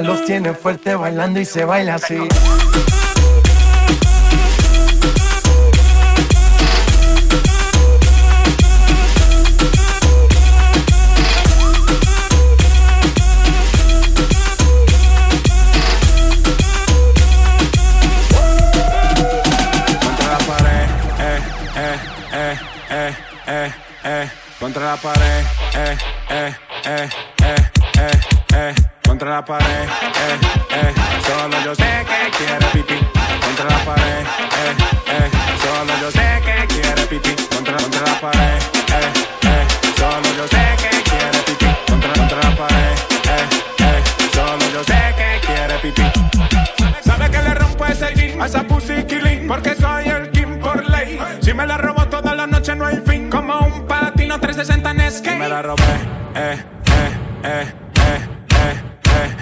Los 0.00 0.24
tiene 0.24 0.54
fuerte 0.54 0.94
bailando 0.94 1.40
y 1.40 1.44
se 1.44 1.64
baila 1.64 1.94
así. 1.94 2.18
Me 51.54 51.66
la 51.66 51.76
robo 51.78 52.06
toda 52.08 52.34
la 52.34 52.46
noche 52.46 52.74
no 52.74 52.86
hay 52.86 52.96
fin. 53.06 53.30
Como 53.30 53.58
un 53.60 53.86
patino 53.86 54.38
360 54.40 54.90
en 54.90 55.12
skate. 55.12 55.38
Me 55.38 55.48
la 55.48 55.62
robé, 55.62 55.82
eh, 56.34 56.56
eh, 56.86 57.12
eh, 57.44 57.72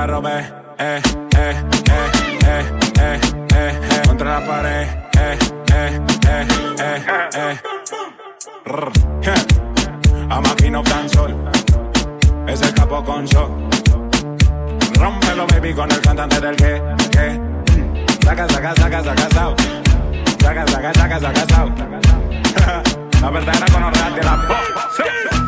La 0.00 0.06
robé, 0.06 0.38
eh, 0.78 1.02
eh, 1.36 1.62
eh, 1.90 2.06
eh, 2.46 2.64
eh, 2.98 3.20
eh, 3.54 3.80
eh. 3.90 4.02
Contra 4.06 4.40
la 4.40 4.46
pared, 4.46 4.88
eh, 5.18 5.38
eh, 5.74 6.00
eh, 6.26 6.46
eh, 6.80 7.02
eh. 7.36 7.60
Yeah. 9.20 9.34
A 10.30 10.40
máquina 10.40 10.80
dancehall, 10.82 11.34
es 12.46 12.62
el 12.62 12.72
capo 12.72 13.04
con 13.04 13.26
show. 13.26 13.48
Rómpelo, 14.94 15.46
baby, 15.48 15.74
con 15.74 15.90
el 15.90 16.00
cantante 16.00 16.40
del 16.40 16.56
que, 16.56 16.82
que. 17.10 17.40
Saca, 18.24 18.48
saca, 18.48 18.74
saca, 18.76 19.02
saca, 19.02 19.28
saca. 19.28 19.54
Saca, 20.40 20.66
saca, 20.66 20.92
saca, 20.94 21.20
saca, 21.20 21.40
saca. 21.40 22.82
La 23.20 23.30
verdadera 23.30 23.66
con 23.66 24.14
de 24.14 24.22
la 24.22 24.36
voz. 24.48 25.39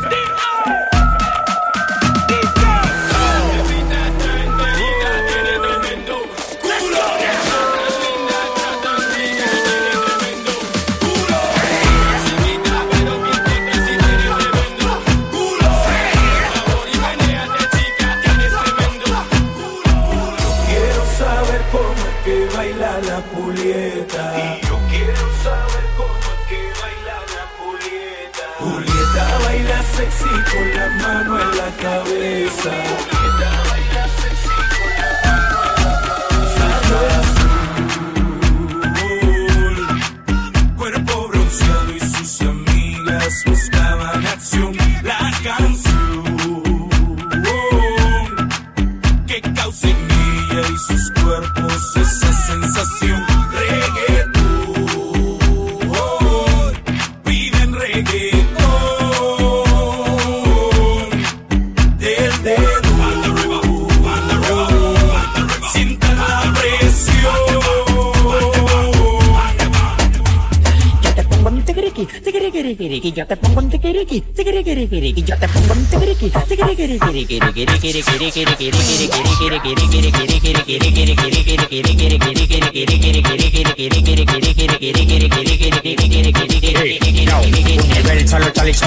Tiquiriquiriquiriqui, 72.42 73.12
yo 73.12 73.26
te 73.26 73.36
pongo 73.36 73.60
un 73.60 73.70
tiquiriqui, 73.70 74.20
tiquiriquiriquiriqui, 74.34 75.22
yo 75.22 75.36
te 75.38 75.48
pongo 75.48 75.74
un 75.74 75.84
tiquiriqui, 75.86 76.32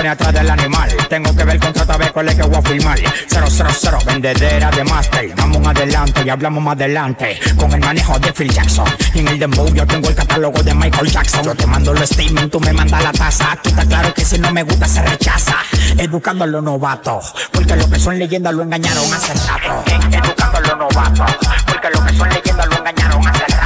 atrás 0.09 0.33
del 0.33 0.49
animal. 0.49 0.89
Tengo 1.09 1.35
que 1.35 1.43
ver 1.43 1.59
a 1.87 1.97
ver 1.97 2.11
cuál 2.11 2.27
es 2.27 2.35
que 2.35 2.43
voy 2.43 2.57
a 2.57 2.61
filmar. 2.61 2.99
000, 2.99 3.97
vendedera 4.05 4.71
de 4.71 4.83
master. 4.83 5.33
Vamos 5.35 5.67
adelante 5.67 6.23
y 6.25 6.29
hablamos 6.29 6.63
más 6.63 6.75
adelante. 6.75 7.39
Con 7.55 7.71
el 7.71 7.79
manejo 7.79 8.19
de 8.19 8.33
Phil 8.33 8.51
Jackson. 8.51 8.85
En 9.13 9.27
el 9.27 9.39
dembow 9.39 9.73
yo 9.73 9.85
tengo 9.85 10.09
el 10.09 10.15
catálogo 10.15 10.61
de 10.63 10.73
Michael 10.73 11.09
Jackson. 11.09 11.43
Yo 11.43 11.55
te 11.55 11.65
mando 11.65 11.93
los 11.93 12.09
statements, 12.09 12.51
tú 12.51 12.59
me 12.59 12.73
mandas 12.73 13.03
la 13.03 13.11
taza. 13.11 13.44
Tú 13.61 13.69
está 13.69 13.85
claro 13.85 14.13
que 14.13 14.25
si 14.25 14.39
no 14.39 14.51
me 14.51 14.63
gusta 14.63 14.87
se 14.87 15.01
rechaza. 15.01 15.55
Educando 15.97 16.43
a 16.43 16.47
los 16.47 16.63
novatos. 16.63 17.33
Porque 17.51 17.75
los 17.75 17.87
que 17.87 17.99
son 17.99 18.17
leyendas 18.17 18.53
lo 18.53 18.63
engañaron 18.63 19.13
hace 19.13 19.33
rato. 19.47 19.83
Educando 20.11 20.57
a 20.57 20.61
los 20.61 20.77
novatos. 20.77 21.35
Porque 21.65 21.89
los 21.89 22.01
que 22.01 22.17
son 22.17 22.29
leyendas 22.29 22.67
lo 22.67 22.77
engañaron 22.77 23.27
hace 23.27 23.45
rato. 23.47 23.65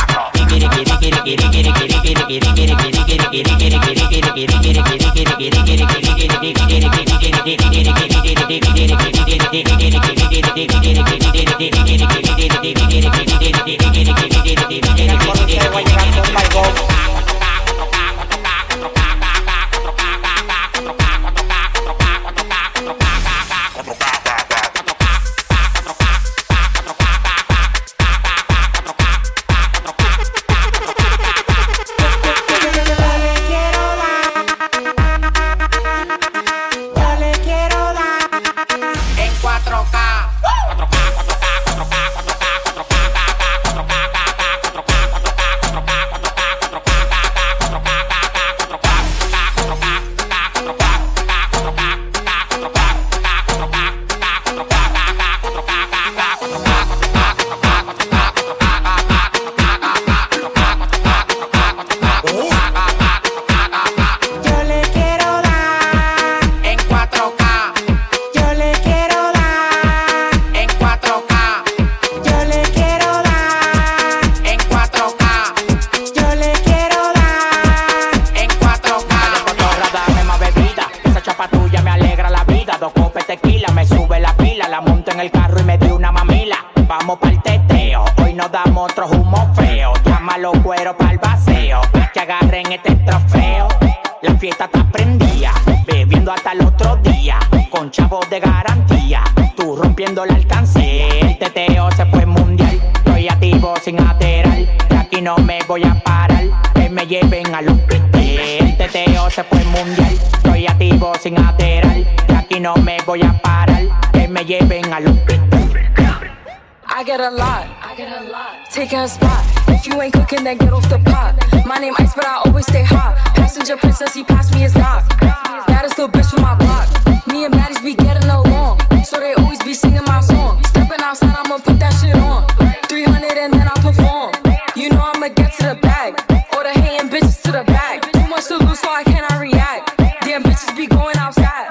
Taking 118.90 119.04
a 119.04 119.08
spot. 119.08 119.46
If 119.68 119.86
you 119.86 120.02
ain't 120.02 120.14
cooking, 120.14 120.44
then 120.44 120.58
get 120.58 120.74
off 120.74 120.90
the 120.90 120.98
pot. 120.98 121.36
My 121.64 121.78
name 121.78 121.94
Ice, 122.00 122.16
but 122.16 122.26
I 122.26 122.42
always 122.44 122.66
stay 122.66 122.82
hot. 122.82 123.18
Passenger 123.36 123.78
princess, 123.78 124.16
he 124.16 124.24
passed 124.24 124.52
me 124.52 124.62
his 124.62 124.74
knock. 124.74 125.08
Baddest 125.20 125.98
the 125.98 126.08
bitch 126.08 126.32
from 126.32 126.42
my 126.42 126.56
block. 126.56 126.90
Me 127.28 127.46
and 127.46 127.54
Baddies 127.54 127.84
be 127.84 127.94
getting 127.94 128.28
along. 128.28 128.80
So 129.06 129.20
they 129.20 129.36
always 129.36 129.62
be 129.62 129.76
singing 129.76 130.02
my 130.08 130.22
song. 130.22 130.64
Stepping 130.64 131.02
outside, 131.02 131.36
I'ma 131.38 131.60
put 131.60 131.78
that 131.78 131.94
shit 132.02 132.16
on. 132.16 132.48
300 132.88 133.38
and 133.38 133.54
then 133.54 133.68
I 133.68 133.76
perform. 133.78 134.34
You 134.76 134.90
know 134.90 135.12
I'ma 135.14 135.28
get 135.36 135.54
to 135.60 135.68
the 135.68 135.76
bag. 135.76 136.18
All 136.56 136.64
the 136.64 136.74
hating 136.74 137.12
bitches 137.12 137.44
to 137.44 137.52
the 137.52 137.64
back. 137.66 138.12
Too 138.12 138.28
much 138.28 138.48
to 138.48 138.58
lose, 138.58 138.80
so 138.80 138.90
I 138.90 139.04
cannot 139.04 139.40
react. 139.40 139.98
Damn 140.26 140.42
bitches 140.42 140.76
be 140.76 140.88
going 140.88 141.18
outside. 141.18 141.70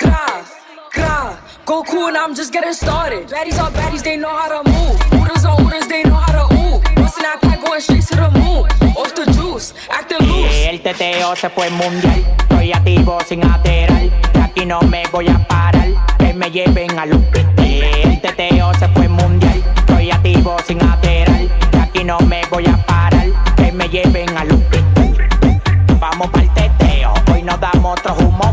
Gra, 0.00 0.46
gra. 0.94 1.38
Go 1.66 1.82
cool 1.84 2.08
and 2.08 2.16
I'm 2.16 2.34
just 2.34 2.54
getting 2.54 2.72
started. 2.72 3.28
Baddies 3.28 3.60
are 3.60 3.70
baddies, 3.70 4.02
they 4.02 4.16
know 4.16 4.34
how 4.34 4.62
to 4.62 4.70
move. 4.70 4.98
Hooters 5.12 5.44
are 5.44 5.56
hooters, 5.58 5.86
they 5.88 6.04
know 6.04 6.14
how 6.14 6.33
pack 7.40 7.60
going 7.64 7.80
straight 7.80 8.02
to 8.02 8.16
the 8.16 8.30
moon. 8.30 8.68
Off 8.96 9.14
the 9.14 9.24
juice, 9.32 9.74
acting 9.90 10.26
loose. 10.28 10.68
El 10.68 10.80
teteo 10.80 11.34
se 11.36 11.48
fue 11.50 11.70
mundial. 11.70 12.22
Estoy 12.38 12.72
activo 12.72 13.18
sin 13.26 13.44
ateral. 13.44 14.10
De 14.32 14.40
aquí 14.40 14.66
no 14.66 14.80
me 14.82 15.04
voy 15.12 15.28
a 15.28 15.38
parar. 15.48 15.88
Que 16.18 16.34
me 16.34 16.50
lleven 16.50 16.98
al 16.98 17.12
hospital. 17.12 17.64
El 17.64 18.20
teteo 18.20 18.72
se 18.74 18.88
fue 18.88 19.08
mundial. 19.08 19.62
Estoy 19.76 20.10
activo 20.10 20.56
sin 20.66 20.82
ateral. 20.82 21.48
De 21.72 21.78
aquí 21.78 22.04
no 22.04 22.18
me 22.20 22.42
voy 22.50 22.66
a 22.66 22.76
parar. 22.86 23.26
Que 23.56 23.72
me 23.72 23.88
lleven 23.88 24.36
al 24.36 24.50
hospital. 24.52 25.16
Vamos 25.98 26.30
pa'l 26.30 26.52
teteo. 26.54 27.14
Hoy 27.32 27.42
nos 27.42 27.58
damos 27.60 27.98
otro 27.98 28.14
humo 28.16 28.43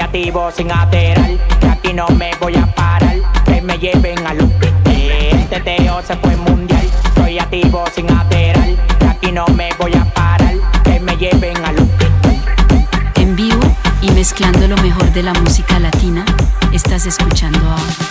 activo 0.00 0.50
sin 0.50 0.70
ateral. 0.70 1.38
De 1.60 1.68
aquí 1.68 1.92
no 1.92 2.06
me 2.08 2.30
voy 2.40 2.56
a 2.56 2.66
parar. 2.74 3.16
Que 3.44 3.60
me 3.60 3.78
lleven 3.78 4.18
al 4.26 4.40
hospital. 4.40 4.94
El 5.32 5.46
teteo 5.48 6.02
se 6.02 6.16
fue 6.16 6.36
mundial. 6.36 6.86
Estoy 7.04 7.38
activo 7.38 7.84
sin 7.94 8.10
ateral. 8.12 8.76
De 9.00 9.08
aquí 9.08 9.32
no 9.32 9.46
me 9.56 9.70
voy 9.78 9.94
a 9.94 10.04
parar. 10.14 10.54
Que 10.84 11.00
me 11.00 11.16
lleven 11.16 11.56
al 11.64 11.76
hospital. 11.76 12.42
En 13.16 13.36
vivo 13.36 13.60
y 14.00 14.10
mezclando 14.10 14.68
lo 14.68 14.76
mejor 14.78 15.12
de 15.12 15.22
la 15.22 15.32
música 15.34 15.78
latina, 15.78 16.24
estás 16.72 17.06
escuchando 17.06 17.58
a 17.58 18.07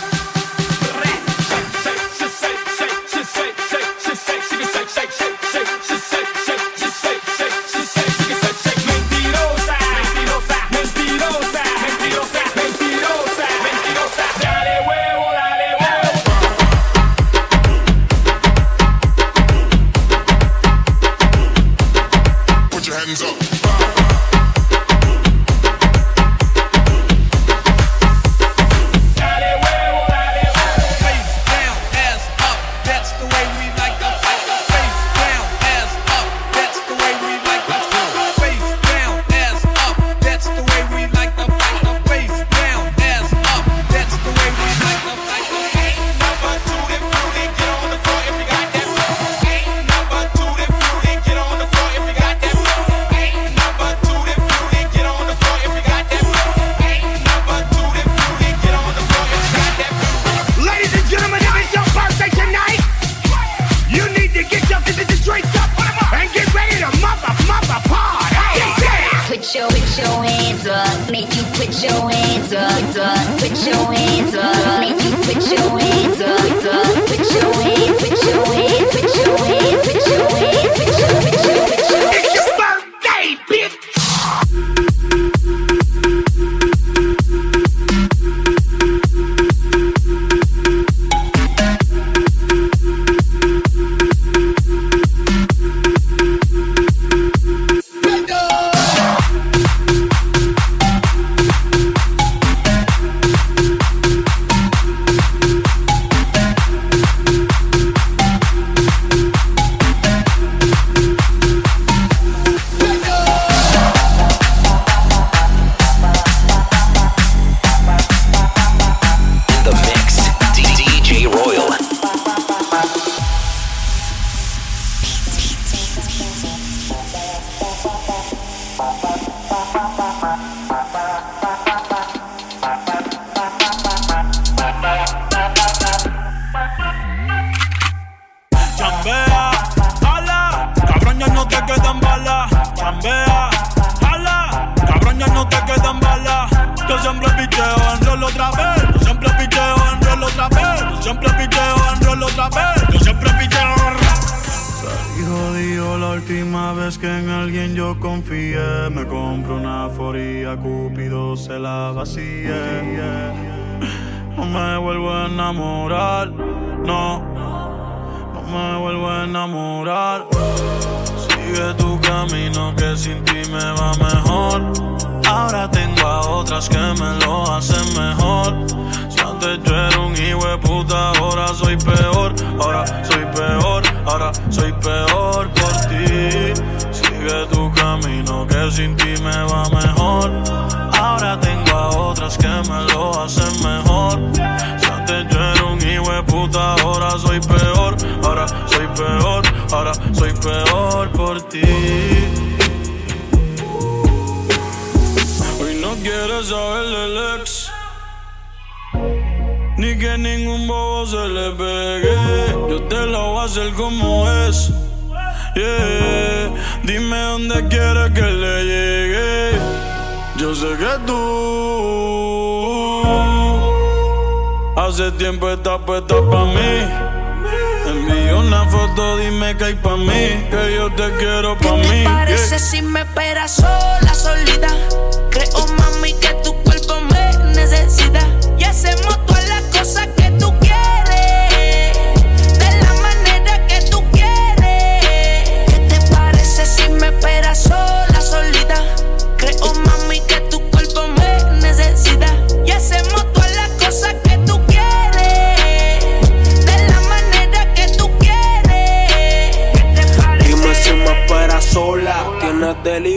Tienes 262.87 263.16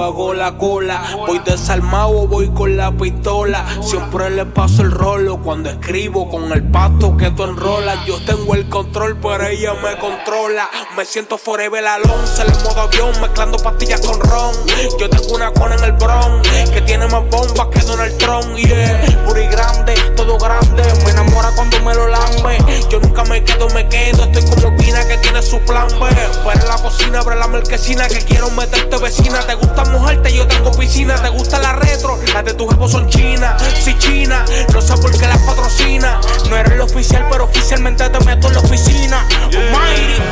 hago 0.00 0.32
la 0.32 0.56
cola. 0.56 1.02
Voy 1.26 1.40
desarmado 1.44 2.26
voy 2.26 2.48
con 2.50 2.76
la 2.76 2.92
pistola. 2.92 3.64
Siempre 3.82 4.30
le 4.30 4.46
paso 4.46 4.82
el 4.82 4.90
rolo 4.90 5.38
cuando 5.42 5.70
escribo 5.70 6.30
con 6.30 6.50
el 6.52 6.62
pasto 6.62 7.16
que 7.16 7.30
tú 7.30 7.44
enrolas. 7.44 8.06
Yo 8.06 8.22
tengo 8.24 8.54
el 8.54 8.68
control, 8.68 9.18
pero 9.20 9.46
ella 9.46 9.74
me 9.74 9.98
controla. 9.98 10.68
Me 10.96 11.04
siento 11.04 11.36
forever 11.38 11.86
alonso 11.86 12.42
en 12.42 12.64
modo 12.64 12.80
avión, 12.82 13.20
mezclando 13.20 13.58
pastillas 13.58 14.00
con 14.00 14.18
ron. 14.20 14.54
Yo 14.98 15.10
tengo 15.10 15.34
una 15.34 15.52
cona 15.52 15.74
en 15.74 15.84
el 15.84 15.92
bron 15.92 16.42
que 16.72 16.80
tiene 16.82 17.06
más 17.08 17.22
bombas 17.30 17.66
que 17.68 17.80
Donald 17.80 18.16
Trump. 18.18 18.56
Yeah, 18.56 19.24
puri 19.26 19.46
grande, 19.48 19.94
todo 20.16 20.38
grande. 20.38 20.82
Me 21.04 21.10
enamora 21.10 21.50
cuando 21.54 21.78
me 21.80 21.94
lo 21.94 22.08
lambe. 22.08 22.58
Yo 22.88 23.00
nunca 23.00 23.24
me 23.24 23.42
quedo, 23.44 23.68
me 23.70 23.88
quedo. 23.88 24.24
Estoy 24.24 24.44
como 24.44 24.76
Pina 24.76 25.06
que 25.06 25.18
tiene 25.18 25.42
su 25.42 25.58
plan 25.60 25.88
B. 25.88 26.08
En 26.52 26.68
la 26.68 26.76
cocina, 26.76 27.20
abre 27.20 27.36
la 27.36 27.48
marquesina 27.48 28.06
que 28.08 28.18
quiero 28.18 28.50
meterte 28.50 28.96
vecina. 28.98 29.40
Te 29.46 29.54
gusta 29.54 29.81
mojarte, 29.90 30.32
yo 30.32 30.46
tengo 30.46 30.72
piscina. 30.72 31.14
Te 31.16 31.28
gusta 31.28 31.58
la 31.58 31.72
retro, 31.72 32.18
las 32.32 32.44
de 32.44 32.54
tu 32.54 32.68
jefe 32.68 32.88
son 32.88 33.08
chinas. 33.08 33.62
Si 33.82 33.96
china, 33.98 34.44
no 34.72 34.80
sé 34.80 34.94
por 34.96 35.10
qué 35.18 35.26
las 35.26 35.38
patrocina. 35.38 36.20
No 36.48 36.56
eres 36.56 36.72
el 36.72 36.80
oficial, 36.80 37.26
pero 37.30 37.44
oficialmente 37.44 38.08
te 38.08 38.20
meto 38.24 38.48
en 38.48 38.54
la 38.54 38.60
oficina. 38.60 39.26
Almighty. 39.44 40.22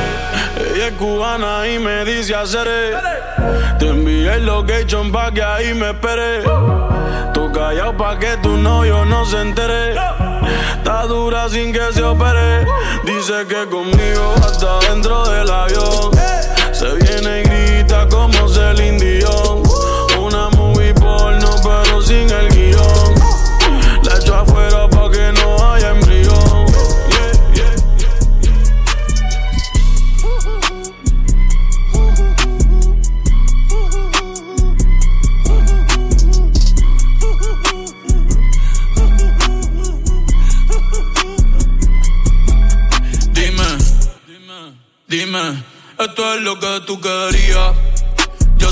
Ella 0.74 0.88
es 0.88 0.92
cubana 0.94 1.66
y 1.68 1.78
me 1.78 2.04
dice 2.04 2.34
haceré. 2.34 2.96
Te 3.78 3.88
envié 3.88 4.34
el 4.34 4.46
location 4.46 5.10
pa' 5.10 5.32
que 5.32 5.42
ahí 5.42 5.74
me 5.74 5.90
espere. 5.90 6.42
Tú 7.32 7.50
callado 7.52 7.96
pa' 7.96 8.18
que 8.18 8.36
tu 8.38 8.56
novio 8.56 9.04
no 9.04 9.24
se 9.24 9.40
entere. 9.40 9.94
Está 10.76 11.06
dura 11.06 11.48
sin 11.48 11.72
que 11.72 11.92
se 11.92 12.02
opere. 12.02 12.66
Dice 13.04 13.46
que 13.48 13.66
conmigo 13.68 14.34
hasta 14.44 14.78
dentro 14.90 15.28
del 15.28 15.50
avión. 15.50 16.10
Se 16.72 16.92
viene 16.94 17.49
Celine. 18.80 19.20
Una 20.18 20.48
movie 20.50 20.94
porno 20.94 21.54
pero 21.62 22.00
sin 22.02 22.30
el 22.30 22.48
guion. 22.48 23.14
La 24.02 24.16
echo 24.16 24.34
afuera 24.34 24.88
pa' 24.88 25.10
que 25.10 25.32
no 25.32 25.72
haya 25.72 25.90
embrión. 25.90 26.66
Yeah, 27.10 27.32
yeah. 27.54 27.74
Dime, 43.32 43.68
dime, 45.06 45.64
esto 45.98 46.34
es 46.34 46.40
lo 46.40 46.58
que 46.58 46.80
tú 46.86 47.00
querías. 47.00 47.89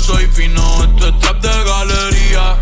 Soy 0.09 0.25
fino, 0.25 0.83
esto 0.85 1.07
es 1.07 1.19
trap 1.19 1.39
de 1.39 1.63
galería. 1.65 2.57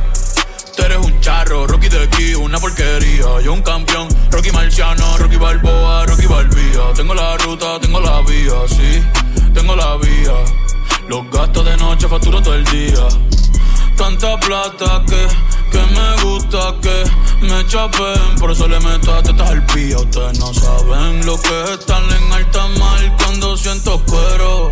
Tú 0.76 0.84
eres 0.84 0.98
un 0.98 1.18
charro, 1.22 1.66
Rocky 1.66 1.88
de 1.88 2.04
aquí, 2.04 2.36
una 2.36 2.60
porquería. 2.60 3.40
Yo 3.42 3.54
un 3.54 3.62
campeón, 3.62 4.10
Rocky 4.30 4.52
Marciano, 4.52 5.18
Rocky 5.18 5.38
Balboa, 5.38 6.06
Rocky 6.08 6.26
Balbía. 6.26 6.92
Tengo 6.94 7.14
la 7.14 7.38
ruta, 7.38 7.80
tengo 7.80 8.02
la 8.02 8.20
vía, 8.24 8.52
sí, 8.68 9.02
tengo 9.54 9.78
la 9.78 9.96
vía. 9.96 10.34
Los 11.08 11.32
gastos 11.32 11.64
de 11.64 11.78
noche 11.78 12.10
facturo 12.10 12.42
todo 12.42 12.54
el 12.54 12.66
día. 12.66 13.08
Tanta 13.96 14.38
plata 14.42 15.06
que 15.08 15.28
que 15.72 15.80
me 15.80 16.24
gusta 16.24 16.76
que 16.82 17.46
me 17.46 17.66
chapen, 17.68 18.36
por 18.40 18.52
eso 18.52 18.68
le 18.68 18.80
meto 18.82 19.14
a 19.14 19.24
tetas 19.24 19.50
al 19.50 19.66
pilla. 19.68 20.00
Ustedes 20.00 20.38
no 20.38 20.54
saben 20.54 21.26
lo 21.26 21.40
que 21.42 21.64
es 21.64 21.70
estar 21.80 22.04
en 22.04 22.34
alta 22.34 22.68
mar 22.80 23.18
cuando 23.24 23.56
siento 23.56 24.04
cuero. 24.06 24.72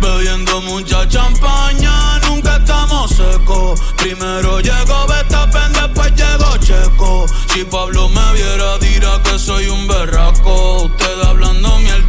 Bebiendo 0.00 0.60
mucha 0.62 1.06
champaña, 1.08 2.18
nunca 2.20 2.56
estamos 2.56 3.10
secos. 3.10 3.80
Primero 3.96 4.60
llegó 4.60 5.06
Betapen, 5.06 5.72
después 5.72 6.12
llegó 6.16 6.56
Checo. 6.58 7.26
Si 7.52 7.64
Pablo 7.64 8.08
me 8.08 8.32
viera, 8.32 8.78
dirá 8.78 9.22
que 9.22 9.38
soy 9.38 9.68
un 9.68 9.86
berraco. 9.86 10.84
Usted 10.84 11.22
hablando 11.24 11.78
mierdillo, 11.78 11.99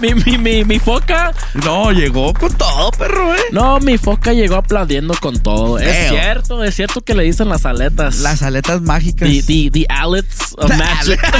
mi, 0.00 0.14
mi, 0.14 0.16
mi, 0.24 0.38
mi, 0.38 0.64
mi 0.64 0.78
foca? 0.78 1.32
No, 1.64 1.92
llegó 1.92 2.32
con 2.32 2.52
todo, 2.56 2.90
perro, 2.92 3.34
eh. 3.34 3.38
No, 3.52 3.78
mi 3.80 3.98
foca 3.98 4.32
llegó 4.32 4.56
aplaudiendo 4.56 5.14
con 5.20 5.38
todo. 5.40 5.78
Es 5.78 6.08
cierto, 6.08 6.62
es 6.64 6.74
cierto 6.74 7.02
que 7.02 7.14
le 7.14 7.24
dicen 7.24 7.48
las 7.48 7.66
aletas. 7.66 8.20
Las 8.20 8.42
aletas 8.42 8.80
mágicas. 8.80 9.28
The, 9.28 9.42
the, 9.42 9.70
the 9.70 9.86
alets 9.88 10.54
of 10.58 10.70
magic. 10.76 11.20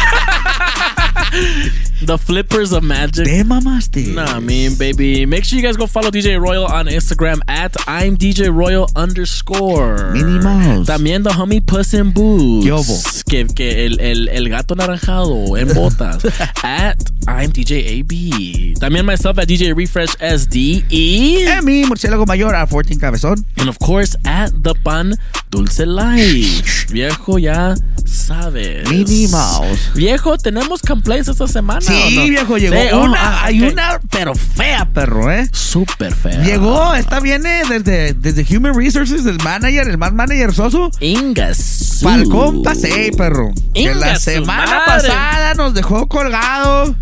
the 2.07 2.19
flippers 2.19 2.73
of 2.73 2.83
magic. 2.83 3.25
Te 3.25 3.45
mamaste. 3.45 4.15
Nah, 4.15 4.37
I 4.37 4.41
mean, 4.41 4.77
baby. 4.77 5.27
Make 5.27 5.45
sure 5.45 5.59
you 5.59 5.65
guys 5.65 5.77
go 5.77 5.87
follow 5.87 6.11
DJ 6.11 6.41
Royal 6.41 6.67
on 6.67 6.87
Instagram 6.87 7.41
at 7.49 7.75
I'm 7.87 8.17
DJ 8.17 8.55
Royal 8.55 8.89
underscore. 8.97 10.13
Mouse. 10.15 10.87
También 10.87 11.23
the 11.23 11.31
homie 11.31 11.65
Puss 11.65 11.95
in 11.95 12.13
Boots. 12.13 12.65
¿Qué 12.65 12.73
hubo? 12.73 13.03
Que, 13.29 13.47
que 13.47 13.87
el, 13.87 14.01
el, 14.01 14.29
el 14.29 14.49
gato 14.49 14.75
naranjado 14.75 15.57
en 15.57 15.73
botas. 15.75 16.25
at 16.63 16.99
I'm 17.27 17.53
DJ 17.53 18.01
AB. 18.01 18.79
También 18.81 19.07
myself 19.07 19.39
at 19.39 19.47
DJ 19.47 19.75
Refresh 19.75 20.11
SD. 20.21 20.85
Y. 20.91 21.37
Eh, 21.47 21.63
mi 21.63 21.85
murciélago 21.85 22.27
mayor 22.27 22.55
a 22.57 22.67
14 22.67 22.99
cabezón. 22.99 23.45
And 23.59 23.69
of 23.69 23.79
course, 23.79 24.17
at 24.25 24.51
the 24.63 24.75
pan 24.83 25.15
Dulce 25.51 25.87
Life. 25.87 26.87
Viejo, 26.93 27.39
ya 27.39 27.75
sabes. 28.05 28.89
Minnie 28.89 29.29
Mouse. 29.29 29.93
Viejo, 29.95 30.37
¿tenemos 30.37 30.83
complaints 30.83 31.29
esta 31.29 31.47
semana? 31.47 31.81
Sí, 31.81 32.17
no? 32.17 32.25
viejo, 32.25 32.59
llegó 32.59 32.75
Sí, 32.77 32.89
oh, 32.93 33.05
una. 33.05 33.19
ah, 33.19 33.45
hay 33.45 33.63
ok. 33.63 33.73
una, 33.73 34.01
pero 34.11 34.35
fea, 34.35 34.85
perro, 34.93 35.31
¿eh? 35.33 35.49
Súper 35.53 36.15
fea. 36.15 36.43
Llegó, 36.43 36.95
esta 36.95 37.21
viene 37.21 37.63
desde, 37.69 38.15
desde 38.15 38.57
Human 38.57 38.75
Resources, 38.77 39.25
del 39.25 39.39
manager, 39.43 39.89
el 39.89 39.97
más 39.99 40.13
manager 40.13 40.53
soso. 40.53 40.91
Ingas. 41.01 42.01
Pa'l 42.03 42.29
compa, 42.29 42.75
sí, 42.75 43.11
perro. 43.17 43.53
que 43.73 43.83
Inga 43.83 43.95
la 43.95 44.17
semana 44.19 44.65
madre. 44.87 45.09
pasada 45.09 45.55
nos 45.55 45.73
dejó 45.75 46.09
colgado. 46.09 46.95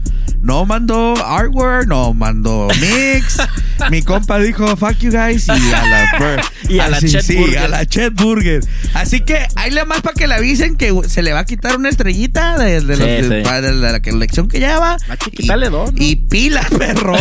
No 0.43 0.65
mandó 0.65 1.15
artwork, 1.25 1.87
no 1.87 2.15
mandó 2.15 2.69
mix. 2.81 3.37
Mi 3.91 4.03
compa 4.05 4.39
dijo, 4.39 4.77
fuck 4.77 4.99
you 4.99 5.11
guys. 5.11 5.47
Y 5.49 5.51
a 5.51 5.57
la, 5.57 6.43
Y 6.69 6.79
a 6.79 6.89
la 6.89 6.97
Así, 6.99 7.09
Chet 7.11 7.23
sí, 7.23 7.37
Burger. 7.37 7.59
a 7.59 7.69
la 7.69 7.87
Chet 7.87 8.13
Burger. 8.15 8.61
Así 8.95 9.21
que 9.21 9.39
ahí 9.57 9.71
le 9.71 9.85
más 9.85 10.03
para 10.03 10.15
que 10.15 10.27
le 10.27 10.35
avisen 10.35 10.77
que 10.77 10.93
se 11.09 11.23
le 11.23 11.33
va 11.33 11.41
a 11.41 11.45
quitar 11.45 11.77
una 11.77 11.89
estrellita 11.89 12.59
de, 12.59 12.81
de 12.81 12.95
Sí, 12.97 13.01
los- 13.01 13.29
de- 13.29 13.39
sí. 13.39 13.45
para 13.45 13.61
de 13.63 13.73
la 13.75 14.01
colección 14.03 14.49
que 14.49 14.59
lleva. 14.61 14.97
Que 15.25 15.31
quitarle 15.31 15.69
dos, 15.71 15.93
¿no? 15.93 16.03
Y 16.03 16.17
pilas, 16.17 16.67
perro. 16.79 17.17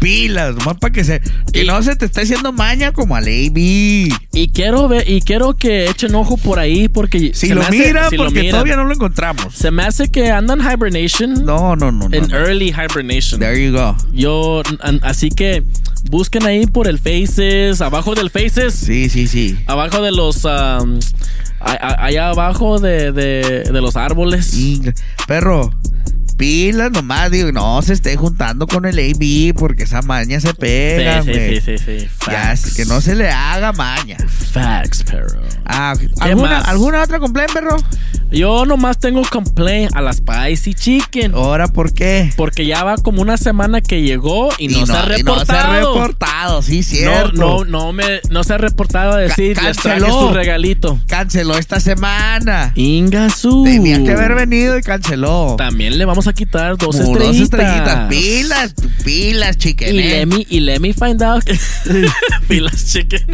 pilas, 0.00 0.54
nomás 0.56 0.76
para 0.78 0.92
que 0.92 1.04
se. 1.04 1.20
Que 1.52 1.64
Y- 1.64 1.66
no 1.66 1.82
se 1.82 1.96
te 1.96 2.06
esté 2.06 2.22
haciendo 2.22 2.52
maña 2.52 2.92
como 2.92 3.16
al 3.16 3.24
AB. 3.24 3.56
Y 3.58 4.48
quiero 4.54 4.86
ver, 4.88 5.08
y 5.10 5.20
quiero 5.22 5.56
que 5.56 5.86
echen 5.90 6.14
ojo 6.14 6.36
por 6.36 6.58
ahí 6.58 6.88
porque 6.88 7.32
Si 7.34 7.48
lo 7.48 7.62
hace- 7.62 7.70
mira, 7.72 8.08
lo 8.10 8.16
porque 8.16 8.50
todavía 8.50 8.76
no 8.76 8.84
lo 8.84 8.94
encontramos. 8.94 9.54
Se 9.54 9.70
me 9.70 9.82
hace 9.82 10.08
que 10.10 10.30
andan 10.30 10.60
hibernation. 10.60 11.44
No, 11.44 11.74
no, 11.76 11.90
no. 11.90 12.08
En 12.12 12.28
no. 12.28 12.36
early 12.36 12.68
hibernation. 12.70 13.40
There 13.40 13.62
you 13.64 13.72
go. 13.72 13.96
Yo, 14.12 14.62
así 15.02 15.30
que 15.30 15.57
busquen 16.10 16.46
ahí 16.46 16.66
por 16.66 16.88
el 16.88 16.98
Faces, 16.98 17.80
abajo 17.80 18.14
del 18.14 18.30
Faces, 18.30 18.74
Sí, 18.74 19.08
sí, 19.08 19.26
sí. 19.26 19.58
abajo 19.66 20.00
de 20.02 20.12
los, 20.12 20.44
um, 20.44 20.98
allá 21.60 22.30
abajo 22.30 22.78
de, 22.78 23.12
de, 23.12 23.64
de 23.70 23.80
los 23.80 23.96
árboles. 23.96 24.56
Perro, 25.26 25.70
pilas 26.38 26.90
nomás, 26.90 27.30
digo, 27.30 27.52
no 27.52 27.82
se 27.82 27.92
esté 27.92 28.16
juntando 28.16 28.66
con 28.66 28.86
el 28.86 28.98
AB 28.98 29.54
porque 29.58 29.82
esa 29.82 30.00
maña 30.02 30.40
se 30.40 30.54
pega, 30.54 31.22
sí, 31.22 31.30
güey. 31.30 31.60
sí, 31.60 31.76
sí, 31.76 31.78
sí, 31.84 32.00
sí. 32.00 32.08
Ya, 32.30 32.56
Facts. 32.56 32.74
que 32.74 32.84
no 32.86 33.00
se 33.02 33.14
le 33.14 33.28
haga 33.30 33.72
maña. 33.72 34.16
Facts, 34.52 35.02
perro. 35.04 35.40
Ah, 35.66 35.94
¿alguna? 36.20 36.60
¿Alguna 36.60 37.02
otra 37.02 37.18
complaint, 37.18 37.52
perro? 37.52 37.76
Yo 38.30 38.66
nomás 38.66 38.98
tengo 38.98 39.22
complaint 39.30 39.90
a 39.96 40.02
las 40.02 40.16
Spicy 40.18 40.74
Chicken. 40.74 41.32
¿Ahora 41.34 41.66
por 41.68 41.94
qué? 41.94 42.30
Porque 42.36 42.66
ya 42.66 42.84
va 42.84 42.96
como 42.96 43.22
una 43.22 43.38
semana 43.38 43.80
que 43.80 44.02
llegó 44.02 44.50
y 44.58 44.68
no, 44.68 44.84
se 44.86 44.92
ha 44.92 44.96
y 45.18 45.22
no 45.22 45.34
reportado. 45.34 45.44
se 45.46 45.52
ha 45.52 45.78
reportado, 45.80 46.62
sí, 46.62 46.82
cierto. 46.82 47.32
no, 47.32 47.64
no 47.64 47.92
me, 47.94 48.20
no 48.28 48.44
se 48.44 48.52
ha 48.54 48.58
reportado 48.58 49.12
a 49.12 49.16
decir, 49.18 49.56
Ca- 49.56 49.62
les 49.68 49.78
traje 49.78 50.00
canceló. 50.00 50.28
su 50.28 50.34
regalito. 50.34 51.00
Canceló 51.06 51.56
esta 51.56 51.80
semana. 51.80 52.72
Ingasu. 52.74 53.64
Tenía 53.64 54.02
que 54.04 54.12
haber 54.12 54.34
venido 54.34 54.76
y 54.78 54.82
canceló. 54.82 55.54
También 55.56 55.96
le 55.96 56.04
vamos 56.04 56.26
a 56.27 56.27
quitar 56.32 56.76
dos 56.76 56.96
Como 56.96 57.12
estrellitas. 57.12 57.50
Dos 57.50 57.60
estrellitas. 57.60 58.08
Pilas, 58.08 58.74
pilas, 59.04 59.56
chicken. 59.58 59.94
Y 59.94 59.98
eh. 59.98 60.10
let 60.10 60.26
me, 60.26 60.46
y 60.48 60.60
let 60.60 60.78
me 60.80 60.92
find 60.92 61.22
out. 61.22 61.44
Pilas 62.48 62.92
chicken. 62.92 63.24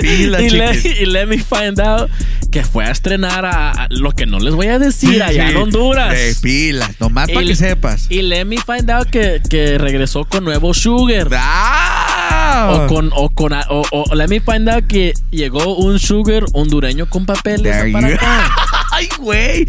Pilas 0.00 0.84
y, 0.84 0.88
y 0.88 1.06
let 1.06 1.26
me 1.26 1.38
find 1.38 1.80
out 1.80 2.10
que 2.50 2.62
fue 2.62 2.84
a 2.84 2.90
estrenar 2.92 3.44
a, 3.44 3.70
a 3.72 3.88
lo 3.90 4.12
que 4.12 4.26
no 4.26 4.38
les 4.38 4.54
voy 4.54 4.68
a 4.68 4.78
decir 4.78 5.22
allá 5.22 5.46
en 5.46 5.50
Sí, 5.50 5.56
Honduras. 5.56 6.12
De 6.12 6.36
pilas, 6.40 6.90
nomás 7.00 7.28
para 7.28 7.44
que 7.44 7.56
sepas. 7.56 8.06
Y 8.10 8.22
let 8.22 8.44
me 8.44 8.58
find 8.58 8.88
out 8.90 9.08
que, 9.08 9.42
que 9.50 9.76
regresó 9.76 10.24
con 10.24 10.44
nuevo 10.44 10.72
Sugar. 10.72 11.28
¡Ah! 11.32 12.70
O 12.72 12.86
con, 12.86 13.10
o 13.12 13.30
con, 13.30 13.52
o, 13.52 13.82
o 13.90 14.14
let 14.14 14.28
me 14.28 14.40
find 14.40 14.68
out 14.68 14.86
que 14.86 15.14
llegó 15.30 15.76
un 15.76 15.98
Sugar 15.98 16.44
hondureño 16.52 17.08
con 17.10 17.26
papeles 17.26 17.92
para 17.92 18.06
acá. 18.06 18.56
Ay, 18.92 19.08
güey. 19.18 19.66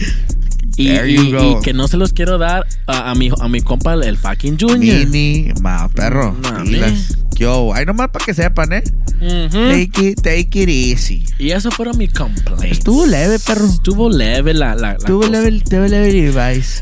Y, 0.78 1.60
que 1.64 1.74
no 1.74 1.88
se 1.88 1.98
los 1.98 2.14
quiero 2.14 2.38
dar 2.38 2.66
a, 2.88 3.12
a 3.12 3.16
mi, 3.16 3.30
a 3.40 3.48
mi 3.48 3.62
compa, 3.62 3.94
el 3.94 4.18
fucking 4.18 4.58
Junior. 4.60 5.08
Mini, 5.08 5.52
ma, 5.62 5.90
perro. 5.90 6.36
No. 6.42 7.25
Yo, 7.36 7.74
ahí 7.74 7.86
nomás 7.86 8.10
para 8.10 8.26
que 8.26 8.34
sepan, 8.34 8.74
¿eh? 8.74 8.84
Take 9.20 10.10
it, 10.10 10.22
take 10.22 10.50
it 10.62 10.70
easy. 10.70 11.26
Y 11.40 11.52
eso 11.52 11.72
fueron 11.72 11.98
mis 11.98 12.12
complaints. 12.14 12.64
Estuvo 12.64 13.06
leve, 13.06 13.40
perro. 13.40 13.66
Estuvo 13.66 14.10
leve 14.10 14.54
la, 14.54 14.76
la, 14.76 14.82
la 14.82 14.92
Estuvo 14.94 15.20
cosa. 15.22 15.32
leve, 15.32 15.58
estuvo 15.58 15.86
leve. 15.86 16.32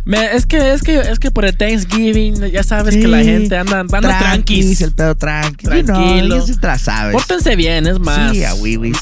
Me- 0.05 0.35
es 0.35 0.45
que 0.45 0.73
es 0.73 0.81
que 0.81 0.99
es 0.99 1.19
que 1.19 1.31
por 1.31 1.45
el 1.45 1.55
Thanksgiving 1.55 2.51
ya 2.51 2.63
sabes 2.63 2.93
Sí. 2.95 3.01
que 3.01 3.07
la 3.07 3.23
gente 3.23 3.55
anda 3.57 3.79
anda 3.79 3.99
Tranquis, 4.19 4.81
el 4.81 4.91
pedo 4.93 5.15
tranqui. 5.15 5.65
Tranquilo. 5.65 6.27
No, 6.27 6.35
ya 6.39 6.41
se 6.41 6.55
te 6.59 6.67
la 6.67 6.77
sabes. 6.77 7.13
Pórtense 7.13 7.55
bien, 7.55 7.87
es 7.87 7.99
más. 7.99 8.31
Sí, 8.31 8.43
a. 8.43 8.53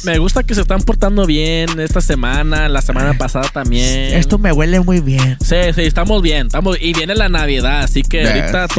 Me 0.03 0.18
gusta 0.18 0.44
que 0.44 0.56
se 0.56 0.61
están 0.61 0.82
portando 0.82 1.26
bien 1.26 1.80
esta 1.80 2.02
semana, 2.02 2.69
la 2.69 2.82
semana 2.82 3.18
pasada 3.18 3.48
también. 3.53 4.14
Esto 4.14 4.38
me 4.38 4.52
huele 4.52 4.80
muy 4.82 4.99
bien. 4.99 5.38
Sí, 5.44 5.56
sí, 5.76 5.82
estamos 5.82 6.22
bien, 6.22 6.48
estamos 6.48 6.78
y 6.80 6.94
viene 6.94 7.15
la 7.15 7.30
Navidad, 7.30 7.82
así 7.84 8.02
que 8.03 8.22
Yeah, 8.22 8.36
ahorita 8.52 8.68
sí. 8.68 8.73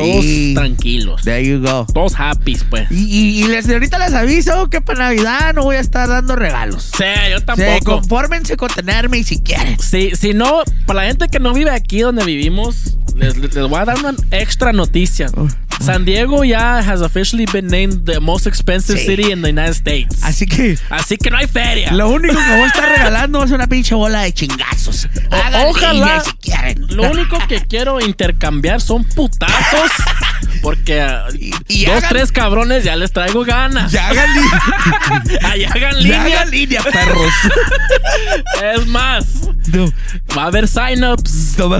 todos 0.54 0.64
tranquilos. 0.64 1.22
There 1.22 1.44
you 1.46 1.60
go. 1.60 1.86
Todos 1.92 2.14
happy, 2.18 2.56
pues. 2.64 2.90
Y, 2.90 3.04
y, 3.40 3.44
y 3.44 3.48
les, 3.48 3.68
ahorita 3.68 3.98
les 3.98 4.14
aviso 4.14 4.68
que 4.70 4.80
para 4.80 5.00
Navidad 5.06 5.54
no 5.54 5.62
voy 5.64 5.76
a 5.76 5.80
estar 5.80 6.08
dando 6.08 6.36
regalos. 6.36 6.90
Sí, 6.96 7.04
yo 7.30 7.38
Sí, 7.38 7.44
tampoco. 7.44 8.00
confórmense 8.00 8.56
con 8.56 8.68
tenerme 8.70 9.18
y 9.18 9.24
si 9.24 9.40
quieren. 9.40 9.78
Si, 9.78 10.14
si 10.16 10.34
no, 10.34 10.62
para 10.86 11.02
la 11.02 11.06
gente 11.08 11.28
que 11.28 11.38
no 11.40 11.52
vive 11.54 11.70
aquí 11.70 12.00
donde 12.00 12.24
vivimos, 12.24 12.96
les, 13.16 13.36
les 13.36 13.54
voy 13.54 13.78
a 13.80 13.84
dar 13.84 13.98
una 13.98 14.14
extra 14.30 14.72
noticia. 14.72 15.28
San 15.80 16.04
Diego 16.04 16.44
ya 16.44 16.78
has 16.78 17.00
officially 17.00 17.44
been 17.52 17.66
named 17.66 18.04
the 18.04 18.20
most 18.20 18.46
expensive 18.46 18.98
Sí. 19.00 19.06
city 19.06 19.32
in 19.32 19.42
the 19.42 19.48
United 19.50 19.72
States. 19.72 20.22
Así 20.22 20.46
que 20.46 20.78
Así 20.90 21.16
que 21.16 21.28
no 21.28 21.38
hay 21.38 21.48
feria. 21.48 21.90
lo 21.92 22.08
único 22.10 22.34
que 22.34 22.50
voy 22.52 22.60
a 22.60 22.66
estar 22.66 22.88
regalando 22.96 23.42
es 23.42 23.50
una 23.50 23.66
pinche 23.66 23.94
bola 23.96 24.20
de 24.22 24.32
chingazos. 24.32 25.08
O- 25.32 25.68
ojalá. 25.70 26.20
si 26.20 26.32
quieren. 26.34 26.86
Lo 26.90 27.10
único 27.10 27.36
que 27.48 27.60
quiero 27.62 28.00
intercambiar 28.00 28.80
son 28.80 29.02
putazos. 29.04 29.90
Porque 30.62 31.00
ah, 31.00 31.24
y 31.68 31.84
dos, 31.86 31.96
hagan- 31.96 32.08
tres 32.10 32.30
cabrones 32.30 32.51
ya 32.84 32.96
les 32.96 33.12
traigo 33.12 33.44
ganas. 33.44 33.90
Ya 33.92 34.08
hagan 34.08 34.28
línea. 34.34 34.62
Ay, 35.42 35.64
hagan 35.64 35.94
Ya 35.94 36.00
línea. 36.00 36.20
hagan 36.24 36.50
línea, 36.50 36.82
perros. 36.82 37.32
Es 38.74 38.86
más, 38.86 39.24
No, 39.72 39.86
va 40.36 40.44
a 40.44 40.46
haber 40.46 40.68
signups. 40.68 41.54
que 41.56 41.62
Va 41.62 41.76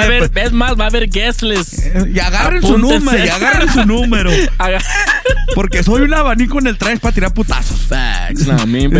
a 0.00 0.04
haber, 0.04 0.22
sepan. 0.24 0.44
es 0.46 0.52
más, 0.52 0.78
va 0.78 0.84
a 0.84 0.88
haber 0.88 1.08
guest 1.08 1.42
list. 1.42 1.74
Y 2.12 2.18
agarren 2.18 2.62
su 2.62 2.76
número, 2.78 3.24
y 3.24 3.28
agarren 3.28 3.72
su 3.72 3.84
número. 3.84 4.30
Porque 5.54 5.82
soy 5.82 6.02
un 6.02 6.14
abanico 6.14 6.58
en 6.58 6.66
el 6.66 6.76
traje 6.78 6.98
para 6.98 7.14
tirar 7.14 7.32
putazos. 7.32 7.78
Facts, 7.88 8.46
no, 8.46 8.56
baby. 8.56 8.90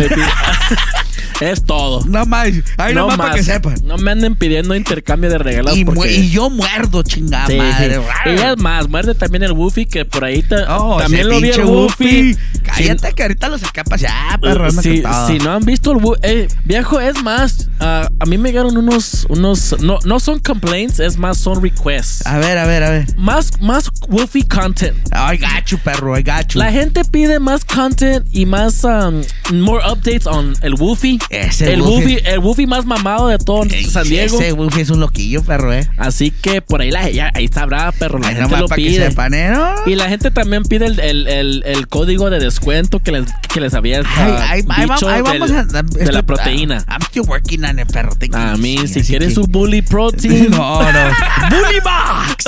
Es 1.41 1.63
todo. 1.63 2.03
Nada 2.05 2.25
más. 2.25 2.47
Ahí 2.77 2.93
no 2.93 3.01
nomás 3.01 3.17
para 3.17 3.35
que 3.35 3.43
sepan. 3.43 3.75
No 3.83 3.97
me 3.97 4.11
anden 4.11 4.35
pidiendo 4.35 4.75
intercambio 4.75 5.29
de 5.29 5.37
regalos 5.37 5.77
Y, 5.77 5.85
mu- 5.85 5.93
porque... 5.93 6.13
y 6.15 6.29
yo 6.29 6.49
muerdo, 6.49 7.03
chingada 7.03 7.47
Sí, 7.47 7.57
madre. 7.57 7.95
sí. 8.23 8.29
Y 8.31 8.33
es 8.35 8.57
más, 8.57 8.87
muerde 8.89 9.15
también 9.15 9.43
el 9.43 9.51
Woofy 9.51 9.85
que 9.85 10.05
por 10.05 10.23
ahí 10.25 10.41
ta- 10.43 10.77
Oh, 10.77 10.97
también 10.99 11.27
lo 11.29 11.39
vi 11.39 11.49
el 11.49 11.63
Woofy. 11.65 12.37
Cállate 12.63 13.13
que 13.13 13.21
ahorita 13.23 13.47
los 13.49 13.61
escapas 13.63 14.01
ya, 14.01 14.37
perro. 14.41 14.65
anda 14.67 14.81
si, 14.81 15.01
si 15.27 15.37
no 15.39 15.53
han 15.53 15.63
visto 15.65 15.91
el 15.91 15.97
Woofy, 15.97 16.19
eh, 16.23 16.47
viejo, 16.65 16.99
es 16.99 17.21
más, 17.23 17.69
ah, 17.79 18.09
a 18.19 18.25
mí 18.25 18.37
me 18.37 18.49
llegaron 18.49 18.75
unos, 18.77 19.25
unos, 19.29 19.75
no, 19.79 19.99
no 20.05 20.19
son 20.19 20.39
complaints, 20.39 20.99
es 20.99 21.17
más, 21.17 21.37
son 21.37 21.61
requests. 21.61 22.25
A 22.25 22.37
ver, 22.39 22.57
a 22.57 22.65
ver, 22.65 22.83
a 22.83 22.89
ver. 22.89 23.05
Más, 23.17 23.59
más 23.61 23.89
Woofy 24.09 24.43
content. 24.43 24.97
Got 25.11 25.65
you, 25.67 25.77
perro. 25.79 26.13
Got 26.15 26.47
you. 26.53 26.59
La 26.59 26.71
gente 26.71 27.03
pide 27.05 27.39
más 27.39 27.63
content 27.65 28.25
y 28.31 28.45
más 28.45 28.83
um, 28.83 29.21
more 29.53 29.83
updates 29.89 30.27
on 30.27 30.53
el 30.61 30.73
Woofy. 30.75 31.19
Ese 31.29 31.73
el. 31.73 31.81
Woofy, 31.81 32.19
el 32.23 32.39
Woofy 32.39 32.65
más 32.67 32.85
mamado 32.85 33.27
de 33.27 33.37
todo 33.37 33.63
San 33.89 34.03
Diego. 34.07 34.39
Ese 34.39 34.53
Woofy 34.53 34.81
es 34.81 34.89
un 34.89 34.99
loquillo, 35.01 35.43
perro, 35.43 35.73
eh. 35.73 35.87
Así 35.97 36.31
que 36.31 36.61
por 36.61 36.81
ahí 36.81 36.89
la 36.91 37.09
ya, 37.09 37.31
ahí 37.33 37.47
sabrá, 37.49 37.91
perro. 37.91 38.19
La 38.19 38.29
Ahí 38.29 38.35
gente 38.35 38.57
lo 38.57 38.67
pide. 38.69 39.09
sepan, 39.09 39.33
¿eh? 39.33 39.49
¿no? 39.49 39.73
Y 39.85 39.95
la 39.95 40.07
gente 40.09 40.31
también 40.31 40.63
pide 40.63 40.85
el, 40.87 40.99
el, 40.99 41.27
el, 41.27 41.63
el 41.65 41.87
código 41.87 42.29
de 42.29 42.39
descuento 42.39 42.99
que 42.99 43.11
les, 43.11 43.25
que 43.53 43.59
les 43.59 43.73
había 43.73 43.99
Ay, 43.99 44.05
ah, 44.07 44.47
ay, 44.51 44.63
ay, 44.69 44.85
dicho 44.89 45.05
va- 45.07 45.13
ahí 45.15 45.21
del- 45.23 45.39
vamos 45.39 45.51
a. 45.51 45.83
de 45.83 46.11
la 46.11 46.23
proteína. 46.23 46.85
I'm 46.87 47.01
still 47.03 47.23
working 47.27 47.65
on 47.65 47.79
it, 47.79 47.91
perro. 47.91 48.11
A 48.33 48.55
mí, 48.57 48.77
si 48.87 48.99
así 49.01 49.09
quieren 49.09 49.29
que- 49.29 49.35
su 49.35 49.45
bully 49.47 49.81
protein. 49.81 50.49
No, 50.57 50.81
no. 50.81 50.89
Bully 51.49 51.79
Box. 51.83 52.45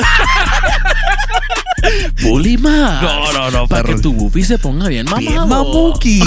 bully 2.24 2.58
Max. 2.58 3.02
No, 3.04 3.32
no, 3.34 3.52
no, 3.52 3.68
Para 3.68 3.84
perro. 3.84 3.96
que 3.96 4.02
tu 4.02 4.14
buffy 4.14 4.44
se 4.44 4.58
ponga 4.58 4.88
bien 4.88 5.06
mamado. 5.06 5.22
Bien 5.22 5.48
mamuki. 5.48 6.24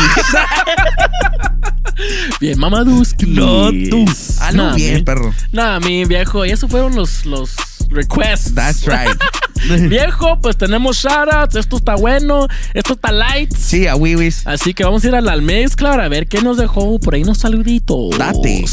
Bien 2.40 2.58
mamaduski. 2.58 3.26
No, 3.26 3.70
tú. 3.90 4.04
Hazlo 4.40 4.64
Nah, 4.70 4.74
bien, 4.74 4.94
mi- 4.96 5.02
perro. 5.02 5.34
Nah, 5.52 5.80
mi 5.80 6.04
viejo. 6.04 6.44
Y 6.46 6.50
esos 6.50 6.70
fueron 6.70 6.94
los, 6.94 7.24
los 7.26 7.50
requests. 7.90 8.54
That's 8.54 8.84
right. 8.86 9.18
Viejo, 9.88 10.40
pues 10.40 10.56
tenemos 10.56 10.96
shoutouts. 10.96 11.54
Esto 11.54 11.76
está 11.76 11.94
bueno. 11.94 12.48
Esto 12.74 12.94
está 12.94 13.12
light. 13.12 13.54
Sí, 13.56 13.86
a 13.86 13.94
Wiwis. 13.94 14.44
Así 14.46 14.74
que 14.74 14.82
vamos 14.84 15.04
a 15.04 15.08
ir 15.08 15.14
a 15.14 15.20
la 15.20 15.36
mezcla 15.36 15.92
a 15.92 16.08
ver 16.08 16.26
qué 16.26 16.42
nos 16.42 16.56
dejó 16.56 16.98
por 16.98 17.14
ahí 17.14 17.22
unos 17.22 17.38
saluditos. 17.38 18.18
Date. 18.18 18.64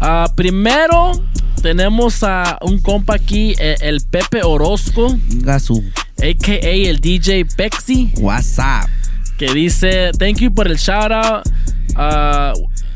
Ah, 0.00 0.30
primero 0.36 1.12
tenemos 1.62 2.22
a 2.24 2.58
un 2.60 2.78
compa 2.78 3.14
aquí, 3.14 3.54
eh, 3.58 3.76
el 3.80 4.02
Pepe 4.02 4.42
Orozco, 4.42 5.16
Gasu. 5.36 5.82
a.k.a. 6.18 6.58
el 6.90 7.00
DJ 7.00 7.46
Pexi, 7.46 8.12
What's 8.18 8.58
up? 8.58 8.86
que 9.38 9.50
dice, 9.54 10.10
thank 10.18 10.40
you 10.40 10.52
por 10.52 10.68
el 10.68 10.76
shout 10.76 11.10
out. 11.10 11.44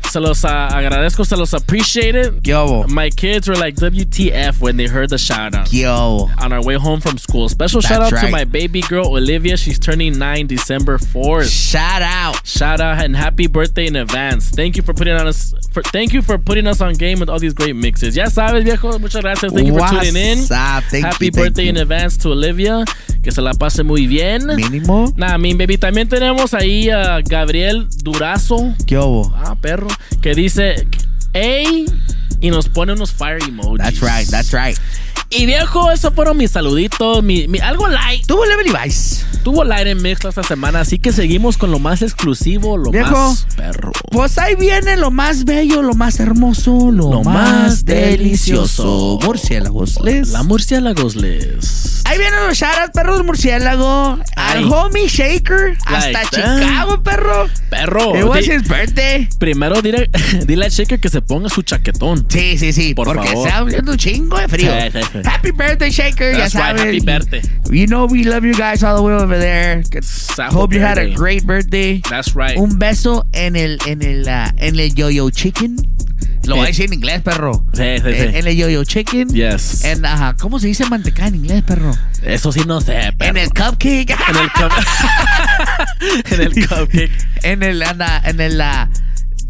Se 0.09 0.19
los 0.19 0.43
ah, 0.43 0.67
agradezco, 0.67 1.23
se 1.23 1.37
los 1.37 1.53
appreciate 1.53 2.15
it. 2.15 2.41
¿Qué 2.41 2.55
hubo? 2.55 2.87
My 2.87 3.09
kids 3.09 3.47
were 3.47 3.57
like 3.57 3.75
WTF 3.75 4.59
when 4.59 4.77
they 4.77 4.87
heard 4.87 5.09
the 5.09 5.17
shout 5.17 5.53
out. 5.53 5.67
¿Qué 5.67 5.85
hubo? 5.85 6.29
On 6.41 6.51
our 6.51 6.63
way 6.63 6.75
home 6.75 6.99
from 6.99 7.17
school. 7.17 7.47
Special 7.47 7.81
That's 7.81 7.93
shout 7.93 8.13
out 8.13 8.19
to 8.21 8.31
my 8.31 8.43
baby 8.43 8.81
girl 8.81 9.05
Olivia. 9.07 9.55
She's 9.55 9.77
turning 9.77 10.17
9 10.17 10.47
December 10.47 10.97
4th. 10.97 11.49
Shout 11.49 12.01
out. 12.01 12.45
Shout 12.45 12.81
out 12.81 13.03
and 13.03 13.15
happy 13.15 13.47
birthday 13.47 13.85
in 13.87 13.95
advance. 13.95 14.49
Thank 14.49 14.77
you 14.77 14.83
for 14.83 14.93
putting 14.93 15.13
on 15.13 15.27
us. 15.27 15.53
For, 15.71 15.83
thank 15.83 16.13
you 16.13 16.21
for 16.21 16.37
putting 16.37 16.65
us 16.65 16.81
on 16.81 16.93
game 16.93 17.19
with 17.19 17.29
all 17.29 17.39
these 17.39 17.53
great 17.53 17.75
mixes. 17.75 18.15
Ya 18.15 18.25
sabes, 18.25 18.63
viejo. 18.63 18.97
Muchas 18.97 19.21
gracias. 19.21 19.53
Thank 19.53 19.67
you 19.67 19.77
for 19.77 19.87
tuning 19.87 20.15
in. 20.15 20.37
Thank 20.39 21.05
happy 21.05 21.25
you, 21.25 21.31
birthday 21.31 21.63
you. 21.63 21.69
in 21.69 21.77
advance 21.77 22.17
to 22.17 22.29
Olivia. 22.29 22.83
Que 23.21 23.31
se 23.31 23.41
la 23.41 23.53
pase 23.53 23.83
muy 23.83 24.07
bien. 24.07 24.47
Mínimo. 24.47 25.13
Nah, 25.17 25.37
mi 25.37 25.53
baby. 25.53 25.77
También 25.77 26.07
tenemos 26.07 26.53
ahí 26.53 26.89
a 26.89 27.21
Gabriel 27.21 27.87
Durazo. 28.01 28.73
¿Qué 28.87 28.97
hubo? 28.97 29.31
Ah, 29.35 29.55
perro. 29.59 29.87
Que 30.21 30.33
dice, 30.33 30.87
hey. 31.33 31.85
Y 32.41 32.49
nos 32.51 32.69
pone 32.69 32.93
unos 32.93 33.11
fire 33.11 33.39
emojis. 33.39 33.77
That's 33.79 34.01
right, 34.01 34.27
that's 34.27 34.53
right. 34.53 34.79
Y 35.29 35.45
viejo, 35.45 35.91
esos 35.91 36.13
fueron 36.13 36.37
mis 36.37 36.51
saluditos. 36.51 37.23
Mi, 37.23 37.47
mi- 37.47 37.59
algo 37.59 37.87
light. 37.87 38.25
Tuvo 38.25 38.45
Level 38.45 38.67
Vice. 38.83 39.25
Tuvo 39.43 39.63
light 39.63 39.87
en 39.87 40.01
mixta 40.01 40.29
esta 40.29 40.43
semana. 40.43 40.81
Así 40.81 40.99
que 40.99 41.11
seguimos 41.13 41.57
con 41.57 41.71
lo 41.71 41.79
más 41.79 42.01
exclusivo, 42.01 42.77
lo 42.77 42.91
Viejo. 42.91 43.11
más 43.11 43.45
perro. 43.55 43.91
Pues 44.11 44.37
ahí 44.37 44.55
viene 44.55 44.97
lo 44.97 45.11
más 45.11 45.45
bello, 45.45 45.81
lo 45.81 45.93
más 45.93 46.19
hermoso, 46.19 46.91
lo, 46.91 47.11
Lo 47.13 47.23
más 47.23 47.85
delicioso. 47.85 49.19
Murciélagos. 49.23 49.99
Les. 50.01 50.29
La 50.29 50.43
murciélagos 50.43 51.15
les. 51.15 52.01
Ahí 52.05 52.17
vienen 52.17 52.47
los 52.47 52.57
shoutouts, 52.57 52.91
perros 52.93 53.17
del 53.17 53.25
murciélago. 53.25 54.17
Ay. 54.35 54.63
Al 54.63 54.73
homie 54.73 55.07
Shaker. 55.07 55.77
Hasta 55.85 56.11
that. 56.11 56.25
Chicago, 56.31 57.03
perro. 57.03 57.47
Perro. 57.69 58.15
It 58.17 58.23
was 58.23 58.47
his 58.47 58.63
birthday. 58.67 59.27
primero 59.37 59.81
dile, 59.81 60.09
dile 60.47 60.65
al 60.65 60.71
Shaker 60.71 60.99
que 60.99 61.09
se 61.09 61.21
ponga 61.21 61.49
su 61.49 61.61
chaquetón. 61.61 62.25
Sí, 62.29 62.57
sí, 62.57 62.73
sí. 62.73 62.93
Por 62.95 63.05
porque 63.07 63.27
favor. 63.27 63.47
está 63.47 63.59
haciendo 63.59 63.91
un 63.91 63.97
chingo 63.97 64.37
de 64.37 64.47
frío. 64.47 64.71
Sí, 64.91 64.99
sí. 64.99 65.08
Happy 65.23 65.51
birthday, 65.51 65.89
Shaker. 65.89 66.33
That's 66.33 66.55
right, 66.55 66.77
happy 66.77 66.99
birthday. 66.99 67.41
You 67.71 67.87
know 67.87 68.05
we 68.05 68.23
love 68.23 68.43
you 68.45 68.53
guys 68.53 68.83
all 68.83 68.95
the 68.97 69.03
way 69.03 69.13
over 69.13 69.37
there. 69.37 69.83
Hope 70.51 70.73
you 70.73 70.79
had 70.79 70.97
a 70.97 71.13
great 71.13 71.45
birthday. 71.45 72.01
That's 72.09 72.35
right. 72.35 72.57
Un 72.57 72.77
beso 72.79 73.25
en 73.33 73.55
el 73.55 73.77
en 73.87 74.01
el 74.01 74.27
ah, 74.27 74.53
en 74.57 74.79
el 74.79 74.93
yo-yo 74.93 75.29
chicken. 75.31 75.77
Lo 76.45 76.55
voy 76.55 76.65
a 76.65 76.67
decir 76.67 76.85
en 76.85 76.93
inglés, 76.93 77.21
perro. 77.21 77.63
Sí, 77.73 77.83
sí, 77.97 78.03
sí. 78.03 78.09
En, 78.37 78.47
el 78.47 78.55
yo-yo 78.55 78.83
chicken. 78.83 79.29
Yes. 79.29 79.83
En, 79.83 80.03
ajá, 80.05 80.35
¿cómo 80.39 80.59
se 80.59 80.67
dice 80.67 80.85
manteca 80.89 81.27
en 81.27 81.35
inglés, 81.35 81.61
perro? 81.63 81.91
Eso 82.23 82.51
sí 82.51 82.61
no 82.65 82.81
sé, 82.81 83.13
perro. 83.17 83.31
En 83.31 83.37
el 83.37 83.49
cupcake. 83.49 84.09
En 84.09 84.35
el 84.35 84.49
cup- 84.49 84.71
en 86.31 86.41
el 86.41 86.53
cupcake. 86.67 87.11
en 87.43 87.63
el 87.63 87.81
en, 87.83 87.97
la- 87.99 88.21
en 88.25 88.41
el 88.41 88.61
ah, 88.61 88.89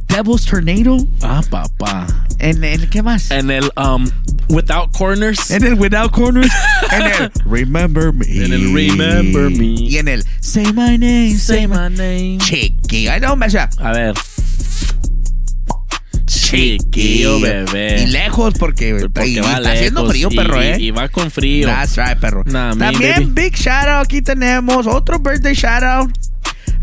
Devil's 0.09 0.45
Tornado. 0.45 0.97
Ah, 1.21 1.41
papá. 1.49 2.07
En 2.39 2.63
el 2.63 2.89
¿qué 2.89 3.01
más? 3.01 3.31
En 3.31 3.51
el 3.51 3.69
um 3.77 4.09
without 4.49 4.91
corners. 4.91 5.51
En 5.51 5.63
el 5.63 5.75
Without 5.75 6.11
Corners. 6.11 6.51
en 6.91 7.03
el 7.03 7.31
Remember 7.45 8.11
Me. 8.11 8.25
En 8.25 8.53
el 8.53 8.73
Remember 8.73 9.49
Me. 9.49 9.65
Y 9.65 9.97
en 9.97 10.07
el 10.07 10.23
Say 10.41 10.73
My 10.73 10.97
Name. 10.97 11.37
Say 11.37 11.67
my 11.67 11.89
name. 11.89 12.37
Chiqui. 12.39 13.07
I 13.07 13.35
mess 13.35 13.55
up. 13.55 13.69
A 13.79 13.91
ver. 13.91 14.15
Chiquillo 16.25 17.39
bebé. 17.39 18.03
Y 18.03 18.07
lejos 18.07 18.53
porque, 18.57 19.07
Porque 19.13 19.29
y 19.29 19.39
va 19.39 19.57
está 19.57 19.71
haciendo 19.71 20.01
lejos 20.01 20.11
frío, 20.11 20.29
y- 20.31 20.35
perro, 20.35 20.61
¿eh? 20.61 20.77
y 20.79 20.91
va 20.91 21.09
con 21.09 21.29
frío. 21.29 21.67
That's 21.67 21.95
right, 21.95 22.19
perro. 22.19 22.43
Nah, 22.45 22.75
También 22.75 23.33
big 23.35 23.55
shout 23.55 23.87
out 23.87 24.05
aquí 24.05 24.21
tenemos 24.21 24.87
otro 24.87 25.19
birthday 25.19 25.53
shout 25.53 25.83
out. 25.83 26.11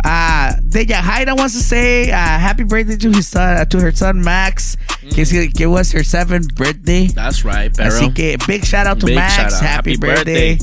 Uh, 0.05 0.52
Deja 0.68 1.01
Haida 1.02 1.35
wants 1.35 1.55
to 1.55 1.60
say 1.62 2.10
uh, 2.10 2.14
happy 2.16 2.62
birthday 2.64 2.97
to 2.97 3.10
his 3.10 3.27
son, 3.27 3.66
to 3.68 3.81
her 3.81 3.93
son 3.93 4.20
Max, 4.23 4.77
que, 5.10 5.23
es- 5.23 5.52
que 5.55 5.66
was 5.68 5.90
her 5.93 6.05
seventh 6.05 6.55
birthday. 6.55 7.09
That's 7.09 7.44
right, 7.44 7.74
perro. 7.74 7.90
Así 7.90 8.14
que 8.14 8.36
big 8.47 8.64
shout 8.64 8.86
out 8.86 9.01
to 9.01 9.06
Big 9.06 9.16
Max, 9.16 9.39
out. 9.55 9.62
happy, 9.62 9.93
Happy 9.93 9.97
birthday. 9.97 10.59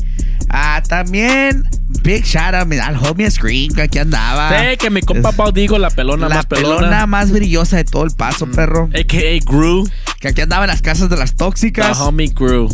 Ah, 0.50 0.82
también 0.88 1.64
big 2.04 2.24
shout 2.26 2.54
out 2.54 2.72
al 2.72 2.96
homie 2.96 3.30
Screen 3.32 3.74
que 3.74 3.82
aquí 3.82 3.98
andaba. 4.00 4.50
Sé 4.50 4.78
que 4.78 4.90
mi 4.92 5.02
compa 5.02 5.32
Pau 5.32 5.52
digo 5.52 5.78
la 5.80 5.90
pelona 5.90 6.30
la 6.30 6.36
más 6.36 6.46
pelona. 6.46 6.76
pelona. 6.78 7.08
más 7.08 7.32
brillosa 7.32 7.78
de 7.78 7.86
todo 7.86 8.04
el 8.06 8.12
paso, 8.12 8.46
perro. 8.52 8.88
AKA 8.94 9.40
Gru. 9.46 9.90
Que 10.20 10.28
aquí 10.30 10.42
andaba 10.42 10.66
en 10.66 10.70
las 10.70 10.82
casas 10.82 11.10
de 11.10 11.18
las 11.18 11.32
The 11.32 11.38
tóxicas. 11.38 11.98
homie 12.00 12.28
Gru. 12.30 12.70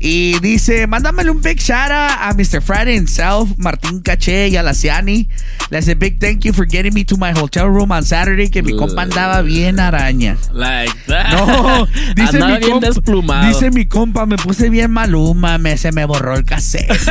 Y 0.00 0.38
dice, 0.40 0.86
mándamele 0.86 1.30
un 1.30 1.42
big 1.42 1.58
shout 1.58 1.90
out 1.90 2.12
a 2.20 2.32
Mr. 2.36 2.62
Friday 2.62 2.94
himself, 2.96 3.50
Martín 3.56 4.00
Caché 4.00 4.48
y 4.48 4.56
a 4.56 4.62
la 4.62 4.72
Ciani. 4.72 5.28
Le 5.70 5.78
hace 5.78 5.94
big 5.96 6.20
thank 6.20 6.44
you 6.44 6.52
for 6.52 6.66
getting 6.66 6.94
me 6.94 7.04
to 7.04 7.16
my 7.16 7.32
hotel 7.32 7.66
room 7.68 7.90
on 7.90 8.04
Saturday, 8.04 8.48
que 8.48 8.62
mi 8.62 8.72
compa 8.76 9.02
andaba 9.02 9.42
bien 9.42 9.80
araña. 9.80 10.36
Like 10.52 10.92
that. 11.08 11.32
No, 11.32 11.86
dice 12.14 12.36
Andaba 12.36 12.54
mi 12.54 12.58
bien 12.60 12.70
compa, 12.72 12.86
desplumado. 12.86 13.48
Dice 13.48 13.70
mi 13.72 13.86
compa, 13.86 14.24
me 14.26 14.36
puse 14.36 14.70
bien 14.70 14.90
maluma, 14.92 15.58
me, 15.58 15.76
se 15.76 15.90
me 15.90 16.04
borró 16.04 16.36
el 16.36 16.44
cassette. 16.44 16.88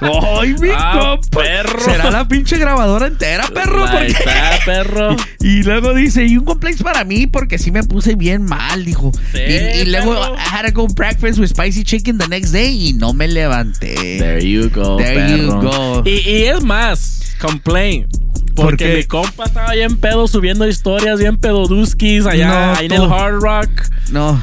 Ay, 0.00 0.54
mi 0.58 0.68
Ah, 0.74 1.18
compa. 1.20 1.42
perro. 1.42 1.80
Será 1.84 2.10
la 2.10 2.26
pinche 2.26 2.56
grabadora 2.58 3.06
entera, 3.08 3.46
perro. 3.48 3.84
Like 3.84 4.14
porque- 4.14 4.24
that, 4.24 4.60
perro. 4.64 5.16
Y 5.40 5.62
luego 5.62 5.92
dice, 5.94 6.24
y 6.24 6.38
un 6.38 6.44
complaint 6.46 6.82
para 6.82 7.04
mí 7.04 7.26
porque 7.26 7.58
sí 7.58 7.70
me 7.70 7.82
puse 7.84 8.14
bien 8.14 8.42
mal, 8.42 8.84
dijo. 8.84 9.12
Sí, 9.32 9.38
y, 9.38 9.80
y 9.82 9.84
luego. 9.86 10.14
I 10.14 10.38
had 10.38 10.66
to 10.66 10.72
go 10.72 10.86
breakfast 10.88 11.38
with 11.38 11.48
spicy 11.50 11.84
chicken 11.90 12.18
the 12.18 12.28
next 12.28 12.52
day 12.52 12.70
y 12.70 12.92
no 12.92 13.12
me 13.12 13.26
levanté. 13.26 13.94
There 14.18 14.38
you 14.40 14.68
go. 14.70 14.96
There 14.96 15.36
you 15.36 15.48
perro. 15.48 15.60
go. 15.62 16.02
Y, 16.04 16.20
y 16.20 16.42
es 16.44 16.62
más, 16.62 17.34
complain. 17.40 18.06
¿Por 18.54 18.66
Porque 18.66 18.84
qué? 18.86 18.96
mi 18.98 19.04
compa 19.04 19.44
estaba 19.46 19.72
bien 19.72 19.96
pedo 19.96 20.28
subiendo 20.28 20.68
historias, 20.68 21.18
bien 21.18 21.36
pedoduskis 21.36 22.26
allá 22.26 22.46
No, 22.48 22.78
ahí 22.78 22.86
en 22.86 22.92
el 22.92 23.10
Hard 23.10 23.40
Rock. 23.40 23.70
No. 24.12 24.40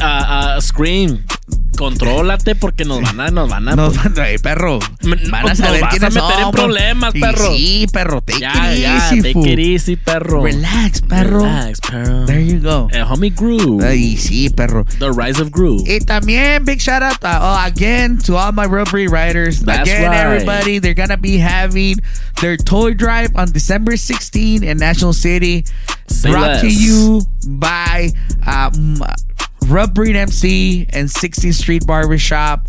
Ah, 0.00 0.58
Scream. 0.60 1.24
Contrólate 1.76 2.54
porque 2.54 2.84
nos 2.84 3.00
van 3.02 3.20
a, 3.20 3.28
nos 3.30 3.48
van 3.48 3.68
a. 3.68 3.76
Nos 3.76 3.96
van 3.96 4.12
a, 4.12 4.38
perro. 4.42 4.78
Van 5.02 5.34
a 5.34 5.42
nos 5.48 5.58
saber 5.58 5.80
vas 5.80 5.90
quiénes 5.90 6.16
a 6.16 6.20
meter 6.22 6.44
en 6.44 6.50
problemas, 6.50 7.12
perro. 7.12 7.52
Sí, 7.54 7.86
perro. 7.92 8.20
Take 8.20 8.40
Ya, 8.40 8.72
it 8.72 8.80
ya, 8.80 8.96
easy, 8.96 9.22
take 9.22 9.32
fool. 9.32 9.48
it 9.48 9.58
easy, 9.58 9.96
perro. 9.96 10.42
Relax, 10.42 11.00
perro. 11.02 11.42
Relax, 11.42 11.80
perro. 11.80 12.26
There 12.26 12.40
you 12.40 12.60
go. 12.60 12.88
El 12.92 13.06
homie 13.06 13.30
Groove. 13.30 13.82
Ay, 13.84 14.16
sí, 14.16 14.50
perro. 14.50 14.84
The 14.98 15.10
Rise 15.12 15.40
of 15.40 15.50
Groove. 15.50 15.82
Y 15.86 15.98
también, 16.00 16.64
big 16.64 16.80
shout 16.80 17.02
out 17.02 17.22
uh, 17.24 17.38
oh, 17.40 17.66
again 17.66 18.18
to 18.18 18.36
all 18.36 18.52
my 18.52 18.66
rubbery 18.66 19.08
riders. 19.08 19.60
That's 19.60 19.82
again, 19.88 20.10
right. 20.10 20.20
everybody, 20.20 20.78
they're 20.78 20.94
gonna 20.94 21.16
be 21.16 21.38
having 21.38 21.96
their 22.40 22.56
toy 22.56 22.94
drive 22.94 23.34
on 23.36 23.50
December 23.52 23.96
16 23.96 24.62
in 24.64 24.78
National 24.78 25.12
City. 25.12 25.64
Say 26.06 26.30
brought 26.30 26.60
to 26.60 26.68
you 26.68 27.22
by 27.46 28.10
um, 28.46 28.98
Rub 29.66 29.94
Breed 29.94 30.16
MC 30.16 30.86
and 30.90 31.08
16th 31.08 31.54
Street 31.54 31.86
Barbershop. 31.86 32.66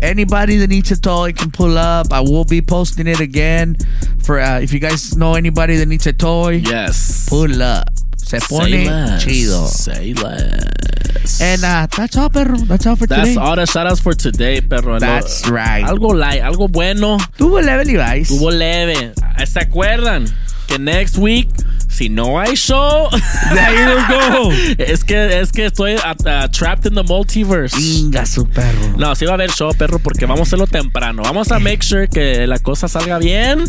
Anybody 0.00 0.56
that 0.58 0.68
needs 0.68 0.90
a 0.90 1.00
toy 1.00 1.32
can 1.32 1.50
pull 1.50 1.78
up. 1.78 2.12
I 2.12 2.20
will 2.20 2.44
be 2.44 2.60
posting 2.60 3.06
it 3.06 3.20
again 3.20 3.76
for 4.22 4.38
uh, 4.38 4.60
if 4.60 4.72
you 4.72 4.78
guys 4.78 5.16
know 5.16 5.34
anybody 5.34 5.76
that 5.76 5.86
needs 5.86 6.06
a 6.06 6.12
toy. 6.12 6.60
Yes. 6.64 7.26
Pull 7.28 7.62
up. 7.62 7.88
Se 8.18 8.38
Say 8.40 8.46
pone 8.48 8.70
less. 8.84 9.24
chido. 9.24 9.66
Say 9.66 10.12
less. 10.14 11.40
And 11.40 11.64
uh, 11.64 11.86
that's 11.96 12.16
all, 12.16 12.28
perro. 12.28 12.56
That's 12.58 12.86
all 12.86 12.96
for 12.96 13.06
That's 13.06 13.22
today. 13.30 13.34
That's 13.34 13.46
all 13.48 13.56
the 13.56 13.62
shoutouts 13.62 14.02
for 14.02 14.14
today, 14.14 14.60
perro. 14.60 14.98
That's 14.98 15.48
right. 15.48 15.84
Algo 15.84 16.14
light, 16.14 16.42
algo 16.42 16.68
bueno. 16.70 17.18
Tuvo 17.38 17.62
leve 17.64 17.84
Levi's. 17.84 18.28
Tuvo 18.28 18.50
leve. 18.50 19.14
¿Se 19.46 19.60
acuerdan? 19.60 20.26
Que 20.66 20.78
next 20.78 21.16
week, 21.18 21.48
si 21.96 22.08
no 22.10 22.38
hay 22.38 22.54
show. 22.56 23.08
There 23.54 23.74
you 23.74 23.96
go. 24.08 24.52
es 24.78 25.02
que, 25.04 25.40
es 25.40 25.50
que 25.52 25.66
estoy 25.66 25.94
uh, 25.94 26.48
trapped 26.50 26.86
in 26.86 26.94
the 26.94 27.02
multiverse. 27.02 27.76
Inga 27.80 28.26
su 28.26 28.46
perro. 28.46 28.94
No, 28.98 29.14
sí 29.14 29.24
va 29.24 29.32
a 29.32 29.34
haber 29.34 29.50
show, 29.50 29.72
perro, 29.74 29.98
porque 29.98 30.26
vamos 30.26 30.40
a 30.40 30.42
hacerlo 30.44 30.66
temprano. 30.66 31.22
Vamos 31.22 31.50
a 31.52 31.58
make 31.58 31.82
sure 31.82 32.08
que 32.08 32.46
la 32.46 32.58
cosa 32.58 32.88
salga 32.88 33.18
bien. 33.18 33.64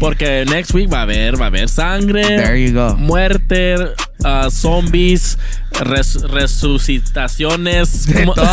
Porque 0.00 0.44
next 0.48 0.72
week 0.74 0.92
va 0.92 1.00
a 1.00 1.02
haber, 1.02 1.40
va 1.40 1.44
a 1.46 1.48
haber 1.48 1.68
sangre. 1.68 2.22
There 2.22 2.64
you 2.64 2.72
go. 2.72 2.96
Muerte, 2.96 3.76
uh, 4.24 4.50
zombies, 4.50 5.38
res- 5.80 6.22
resucitaciones. 6.22 8.06
De 8.06 8.24
todo. 8.26 8.36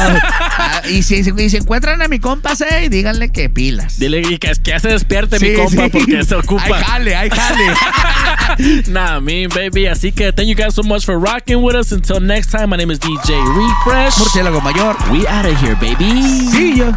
Ah, 0.58 0.82
y, 0.90 1.04
si, 1.04 1.16
y 1.38 1.50
si 1.50 1.58
encuentran 1.58 2.02
a 2.02 2.08
mi 2.08 2.20
compa, 2.20 2.56
se, 2.56 2.90
díganle 2.90 3.30
que 3.30 3.50
pilas. 3.50 4.00
Dile 4.00 4.22
que, 4.22 4.38
que 4.64 4.80
se 4.80 4.88
despierte 4.88 5.38
Sí, 5.38 5.50
mi 5.50 5.56
compa 5.56 5.84
sí. 5.86 5.90
porque 5.92 6.24
se 6.24 6.36
ocupa. 6.36 6.64
Hay 6.64 6.74
jale, 6.74 7.16
hay 7.16 7.30
jale. 7.30 8.84
nah, 8.88 9.05
me 9.22 9.48
baby. 9.48 9.88
Así 9.88 10.12
que 10.12 10.32
thank 10.32 10.48
you 10.48 10.56
guys 10.56 10.76
so 10.76 10.84
much 10.84 11.06
for 11.06 11.18
rocking 11.18 11.62
with 11.62 11.76
us. 11.76 11.92
Until 11.92 12.20
next 12.20 12.52
time, 12.52 12.70
my 12.70 12.78
name 12.78 12.92
is 12.92 13.00
DJ 13.00 13.36
Refresh. 13.56 14.16
Murciélago 14.18 14.62
mayor. 14.64 14.96
We 15.12 15.28
out 15.28 15.46
of 15.46 15.56
here, 15.62 15.76
baby. 15.76 16.22
See 16.52 16.80
ya. 16.80 16.94